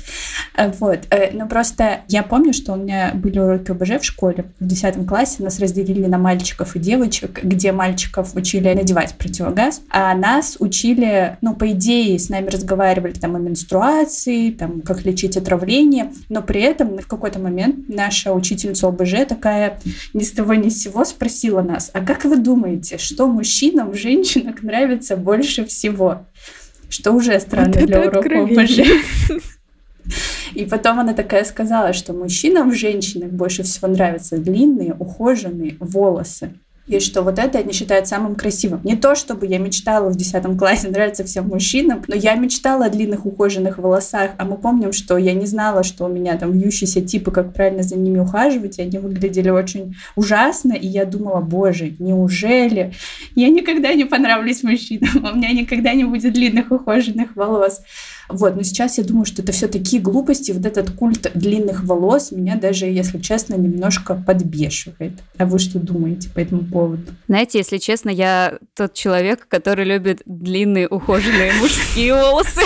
Э, 0.55 0.71
вот. 0.80 0.99
Э, 1.09 1.32
но 1.34 1.47
просто 1.47 2.01
я 2.07 2.23
помню, 2.23 2.53
что 2.53 2.73
у 2.73 2.76
меня 2.76 3.11
были 3.13 3.39
уроки 3.39 3.71
ОБЖ 3.71 4.01
в 4.01 4.03
школе. 4.03 4.45
В 4.59 4.67
10 4.67 5.07
классе 5.07 5.43
нас 5.43 5.59
разделили 5.59 6.05
на 6.07 6.17
мальчиков 6.17 6.76
и 6.76 6.80
девочек, 6.80 7.43
где 7.43 7.71
мальчиков 7.71 8.36
учили 8.36 8.73
надевать 8.73 9.15
противогаз, 9.15 9.82
а 9.89 10.13
нас 10.15 10.57
учили, 10.59 11.38
ну, 11.41 11.55
по 11.55 11.71
идее, 11.71 12.17
с 12.17 12.30
нами 12.30 12.49
разговаривали 12.49 13.13
там 13.13 13.36
о 13.36 13.39
менструации, 13.39 14.40
там, 14.49 14.81
как 14.81 15.05
лечить 15.05 15.37
отравление, 15.37 16.11
но 16.29 16.41
при 16.41 16.61
этом 16.61 16.97
в 16.97 17.05
какой-то 17.05 17.37
момент 17.37 17.87
наша 17.89 18.33
учительница 18.33 18.87
ОБЖ 18.87 19.27
такая 19.27 19.79
ни 20.13 20.23
с 20.23 20.31
того 20.31 20.55
ни 20.55 20.69
с 20.69 20.81
сего 20.81 21.05
спросила 21.05 21.61
нас, 21.61 21.91
а 21.93 22.01
как 22.01 22.25
вы 22.25 22.37
думаете, 22.37 22.97
что 22.97 23.27
мужчинам 23.27 23.91
в 23.91 23.95
женщинах 23.95 24.63
нравится 24.63 25.15
больше 25.17 25.65
всего? 25.65 26.25
Что 26.89 27.11
уже 27.11 27.39
странно 27.39 27.73
вот 27.75 27.85
для 27.85 28.01
урока 28.01 28.41
ОБЖ. 28.41 28.79
И 30.53 30.65
потом 30.65 30.99
она 30.99 31.13
такая 31.13 31.45
сказала, 31.45 31.93
что 31.93 32.13
мужчинам 32.13 32.71
в 32.71 32.75
женщинах 32.75 33.31
больше 33.31 33.63
всего 33.63 33.87
нравятся 33.87 34.37
длинные, 34.37 34.93
ухоженные 34.93 35.77
волосы 35.79 36.53
и 36.88 36.99
что 36.99 37.21
вот 37.21 37.39
это 37.39 37.59
они 37.59 37.73
считают 37.73 38.07
самым 38.07 38.36
красивым. 38.36 38.82
Не 38.84 38.95
то, 38.95 39.15
чтобы 39.15 39.45
я 39.45 39.59
мечтала 39.59 40.09
в 40.09 40.15
10 40.15 40.57
классе 40.57 40.89
нравиться 40.89 41.23
всем 41.23 41.47
мужчинам, 41.47 42.03
но 42.07 42.15
я 42.15 42.36
мечтала 42.36 42.86
о 42.86 42.89
длинных 42.89 43.25
ухоженных 43.25 43.77
волосах, 43.77 44.32
а 44.38 44.45
мы 44.45 44.57
помним, 44.57 44.91
что 44.91 45.17
я 45.17 45.34
не 45.34 45.45
знала, 45.45 45.84
что 45.84 46.05
у 46.05 46.09
меня 46.09 46.38
там 46.38 46.51
вьющиеся 46.51 47.01
типы, 47.01 47.32
как 47.32 47.53
правильно 47.53 47.84
за 47.84 47.95
ними 47.97 48.19
ухаживать, 48.19 48.79
и 48.79 48.82
они 48.82 48.97
выглядели 48.97 49.49
очень 49.49 49.95
ужасно, 50.15 50.73
и 50.73 50.88
я 50.88 51.05
думала, 51.05 51.41
боже, 51.41 51.93
неужели 51.99 52.93
я 53.36 53.49
никогда 53.49 53.93
не 53.93 54.05
понравлюсь 54.05 54.63
мужчинам, 54.63 55.25
у 55.34 55.36
меня 55.36 55.51
никогда 55.51 55.93
не 55.93 56.03
будет 56.03 56.34
длинных 56.34 56.71
ухоженных 56.71 57.36
волос. 57.36 57.82
Вот, 58.32 58.55
но 58.55 58.63
сейчас 58.63 58.97
я 58.97 59.03
думаю, 59.03 59.25
что 59.25 59.41
это 59.41 59.51
все 59.51 59.67
такие 59.67 60.01
глупости, 60.01 60.51
вот 60.51 60.65
этот 60.65 60.91
культ 60.91 61.32
длинных 61.34 61.84
волос 61.84 62.32
меня 62.32 62.55
даже, 62.55 62.86
если 62.86 63.19
честно, 63.19 63.55
немножко 63.55 64.15
подбешивает. 64.15 65.13
А 65.38 65.45
вы 65.45 65.59
что 65.59 65.79
думаете 65.79 66.29
по 66.29 66.39
этому 66.39 66.63
поводу? 66.63 67.03
Знаете, 67.27 67.59
если 67.59 67.77
честно, 67.77 68.09
я 68.09 68.57
тот 68.75 68.93
человек, 68.93 69.47
который 69.47 69.86
любит 69.86 70.21
длинные 70.25 70.88
ухоженные 70.88 71.53
мужские 71.61 72.15
волосы. 72.15 72.61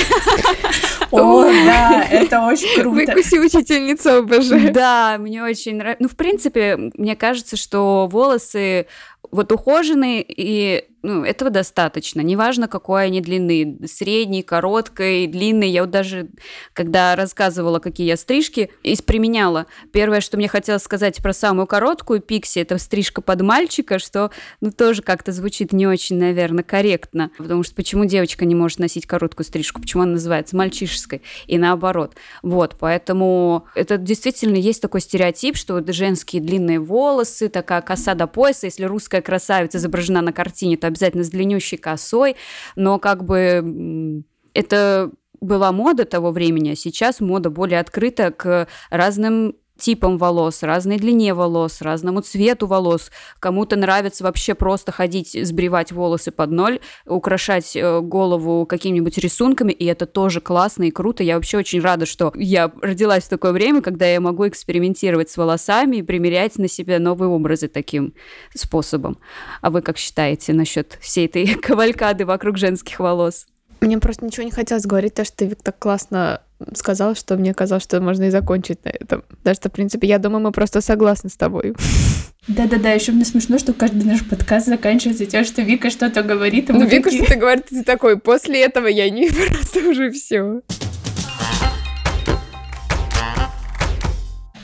О, 1.11 1.43
да, 1.43 2.05
это 2.09 2.41
очень 2.41 2.81
круто. 2.81 3.13
Выкуси 3.13 3.39
учительницу 3.39 4.17
ОБЖ. 4.19 4.71
Да, 4.73 5.17
мне 5.19 5.43
очень 5.43 5.77
нравится. 5.77 6.03
Ну, 6.03 6.09
в 6.09 6.15
принципе, 6.15 6.77
мне 6.77 7.15
кажется, 7.15 7.57
что 7.57 8.07
волосы 8.11 8.87
вот 9.31 9.51
ухоженные 9.51 10.23
и 10.27 10.85
ну, 11.05 11.23
этого 11.23 11.51
достаточно. 11.51 12.21
Неважно, 12.21 12.67
какой 12.67 13.05
они 13.05 13.21
длины, 13.21 13.77
средней, 13.85 14.41
короткой, 14.41 15.27
длинной. 15.27 15.69
Я 15.69 15.81
вот 15.81 15.91
даже, 15.91 16.29
когда 16.73 17.15
рассказывала, 17.15 17.77
какие 17.77 18.07
я 18.07 18.17
стрижки, 18.17 18.71
из 18.81 19.03
применяла. 19.03 19.67
Первое, 19.91 20.19
что 20.19 20.37
мне 20.37 20.47
хотелось 20.47 20.81
сказать 20.81 21.21
про 21.21 21.31
самую 21.31 21.67
короткую 21.67 22.21
пикси, 22.21 22.59
это 22.59 22.79
стрижка 22.79 23.21
под 23.21 23.41
мальчика, 23.41 23.99
что, 23.99 24.31
ну, 24.61 24.71
тоже 24.71 25.03
как-то 25.03 25.31
звучит 25.31 25.73
не 25.73 25.85
очень, 25.85 26.17
наверное, 26.17 26.63
корректно. 26.63 27.29
Потому 27.37 27.61
что 27.61 27.75
почему 27.75 28.05
девочка 28.05 28.45
не 28.45 28.55
может 28.55 28.79
носить 28.79 29.05
короткую 29.05 29.45
стрижку? 29.45 29.81
Почему 29.81 30.03
она 30.03 30.13
называется 30.13 30.55
мальчишеской? 30.95 31.21
И 31.47 31.57
наоборот. 31.57 32.15
Вот, 32.41 32.75
поэтому 32.79 33.65
это 33.75 33.97
действительно 33.97 34.55
есть 34.55 34.81
такой 34.81 35.01
стереотип, 35.01 35.55
что 35.55 35.75
вот 35.75 35.89
женские 35.93 36.41
длинные 36.41 36.79
волосы, 36.79 37.49
такая 37.49 37.81
коса 37.81 38.15
до 38.15 38.27
пояса, 38.27 38.67
если 38.67 38.85
русская 38.85 39.21
красавица 39.21 39.77
изображена 39.77 40.21
на 40.21 40.33
картине, 40.33 40.77
то 40.77 40.87
обязательно 40.87 41.23
с 41.23 41.29
длиннющей 41.29 41.77
косой, 41.77 42.35
но 42.75 42.99
как 42.99 43.23
бы 43.23 44.23
это 44.53 45.11
была 45.41 45.71
мода 45.71 46.05
того 46.05 46.31
времени, 46.31 46.71
а 46.71 46.75
сейчас 46.75 47.19
мода 47.19 47.49
более 47.49 47.79
открыта 47.79 48.31
к 48.31 48.67
разным 48.89 49.55
типам 49.77 50.17
волос, 50.17 50.63
разной 50.63 50.97
длине 50.97 51.33
волос, 51.33 51.81
разному 51.81 52.21
цвету 52.21 52.67
волос. 52.67 53.11
Кому-то 53.39 53.75
нравится 53.75 54.23
вообще 54.23 54.55
просто 54.55 54.91
ходить, 54.91 55.37
сбривать 55.45 55.91
волосы 55.91 56.31
под 56.31 56.51
ноль, 56.51 56.79
украшать 57.05 57.75
э, 57.75 57.99
голову 58.01 58.65
какими-нибудь 58.65 59.17
рисунками, 59.17 59.71
и 59.71 59.85
это 59.85 60.05
тоже 60.05 60.41
классно 60.41 60.83
и 60.83 60.91
круто. 60.91 61.23
Я 61.23 61.35
вообще 61.35 61.57
очень 61.57 61.81
рада, 61.81 62.05
что 62.05 62.31
я 62.35 62.71
родилась 62.81 63.23
в 63.25 63.29
такое 63.29 63.51
время, 63.51 63.81
когда 63.81 64.05
я 64.05 64.19
могу 64.19 64.47
экспериментировать 64.47 65.29
с 65.29 65.37
волосами 65.37 65.97
и 65.97 66.03
примерять 66.03 66.57
на 66.57 66.67
себя 66.67 66.99
новые 66.99 67.29
образы 67.29 67.67
таким 67.67 68.13
способом. 68.53 69.17
А 69.61 69.69
вы 69.69 69.81
как 69.81 69.97
считаете 69.97 70.53
насчет 70.53 70.97
всей 71.01 71.25
этой 71.25 71.53
кавалькады 71.61 72.25
вокруг 72.25 72.57
женских 72.57 72.99
волос? 72.99 73.45
Мне 73.81 73.97
просто 73.99 74.25
ничего 74.25 74.43
не 74.43 74.51
хотелось 74.51 74.85
говорить, 74.85 75.13
то, 75.13 75.25
что 75.25 75.37
ты 75.37 75.55
так 75.55 75.77
классно 75.77 76.41
сказал, 76.73 77.15
что 77.15 77.35
мне 77.35 77.53
казалось, 77.53 77.83
что 77.83 77.99
можно 77.99 78.23
и 78.23 78.29
закончить 78.29 78.83
на 78.85 78.89
этом. 78.89 79.23
Даже 79.43 79.57
что, 79.57 79.69
в 79.69 79.73
принципе, 79.73 80.07
я 80.07 80.19
думаю, 80.19 80.41
мы 80.41 80.51
просто 80.51 80.81
согласны 80.81 81.29
с 81.29 81.35
тобой. 81.35 81.75
Да-да-да, 82.47 82.91
еще 82.91 83.11
мне 83.11 83.25
смешно, 83.25 83.57
что 83.57 83.73
каждый 83.73 84.03
наш 84.03 84.23
подкаст 84.23 84.67
заканчивается 84.67 85.25
тем, 85.25 85.43
что 85.43 85.63
Вика 85.63 85.89
что-то 85.89 86.21
говорит. 86.21 86.69
ну, 86.69 86.85
Вика 86.85 87.09
такие... 87.09 87.23
что-то 87.23 87.39
говорит, 87.39 87.65
ты 87.69 87.83
такой, 87.83 88.19
после 88.19 88.63
этого 88.63 88.87
я 88.87 89.09
не 89.09 89.29
просто 89.49 89.89
уже 89.89 90.11
все. 90.11 90.61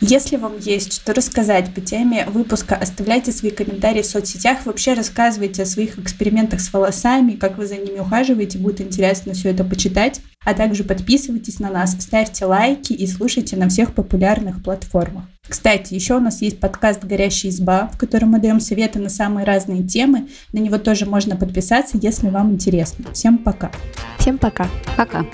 Если 0.02 0.36
вам 0.36 0.58
есть 0.60 0.94
что 0.94 1.14
рассказать 1.14 1.74
по 1.76 1.80
теме 1.80 2.26
выпуска, 2.26 2.76
оставляйте 2.76 3.32
свои 3.32 3.52
комментарии 3.52 4.02
в 4.02 4.08
соцсетях. 4.08 4.66
Вообще 4.66 4.94
рассказывайте 4.94 5.62
о 5.62 5.68
своих 5.68 6.00
экспериментах 6.00 6.60
с 6.60 6.74
волосами, 6.74 7.34
как 7.34 7.60
вы 7.60 7.68
за 7.68 7.76
ними 7.76 8.00
ухаживаете. 8.00 8.58
Будет 8.58 8.82
интересно 8.82 9.34
все 9.34 9.50
это 9.50 9.64
почитать. 9.64 10.20
А 10.44 10.56
также 10.56 10.84
подписывайтесь 10.84 11.60
на 11.60 11.70
нас, 11.70 11.96
ставьте 12.00 12.46
лайки 12.46 12.94
и 12.94 13.06
слушайте 13.06 13.56
на 13.58 13.70
всех 13.70 13.94
популярных 13.94 14.64
платформах. 14.64 15.26
Кстати, 15.48 15.94
еще 15.94 16.16
у 16.16 16.20
нас 16.20 16.42
есть 16.42 16.60
подкаст 16.60 17.04
«Горящая 17.04 17.52
изба», 17.52 17.92
в 17.94 17.98
котором 18.00 18.30
мы 18.30 18.40
даем 18.40 18.60
советы 18.60 18.98
на 18.98 19.10
самые 19.10 19.46
разные 19.46 19.84
темы. 19.84 20.30
На 20.52 20.58
него 20.58 20.80
тоже 20.80 21.06
можно 21.06 21.36
подписаться, 21.36 22.00
если 22.02 22.30
вам 22.30 22.54
интересно. 22.54 23.06
Всем 23.14 23.38
пока. 23.38 23.72
Всем 24.18 24.40
пока. 24.40 24.68
Пока. 24.98 25.26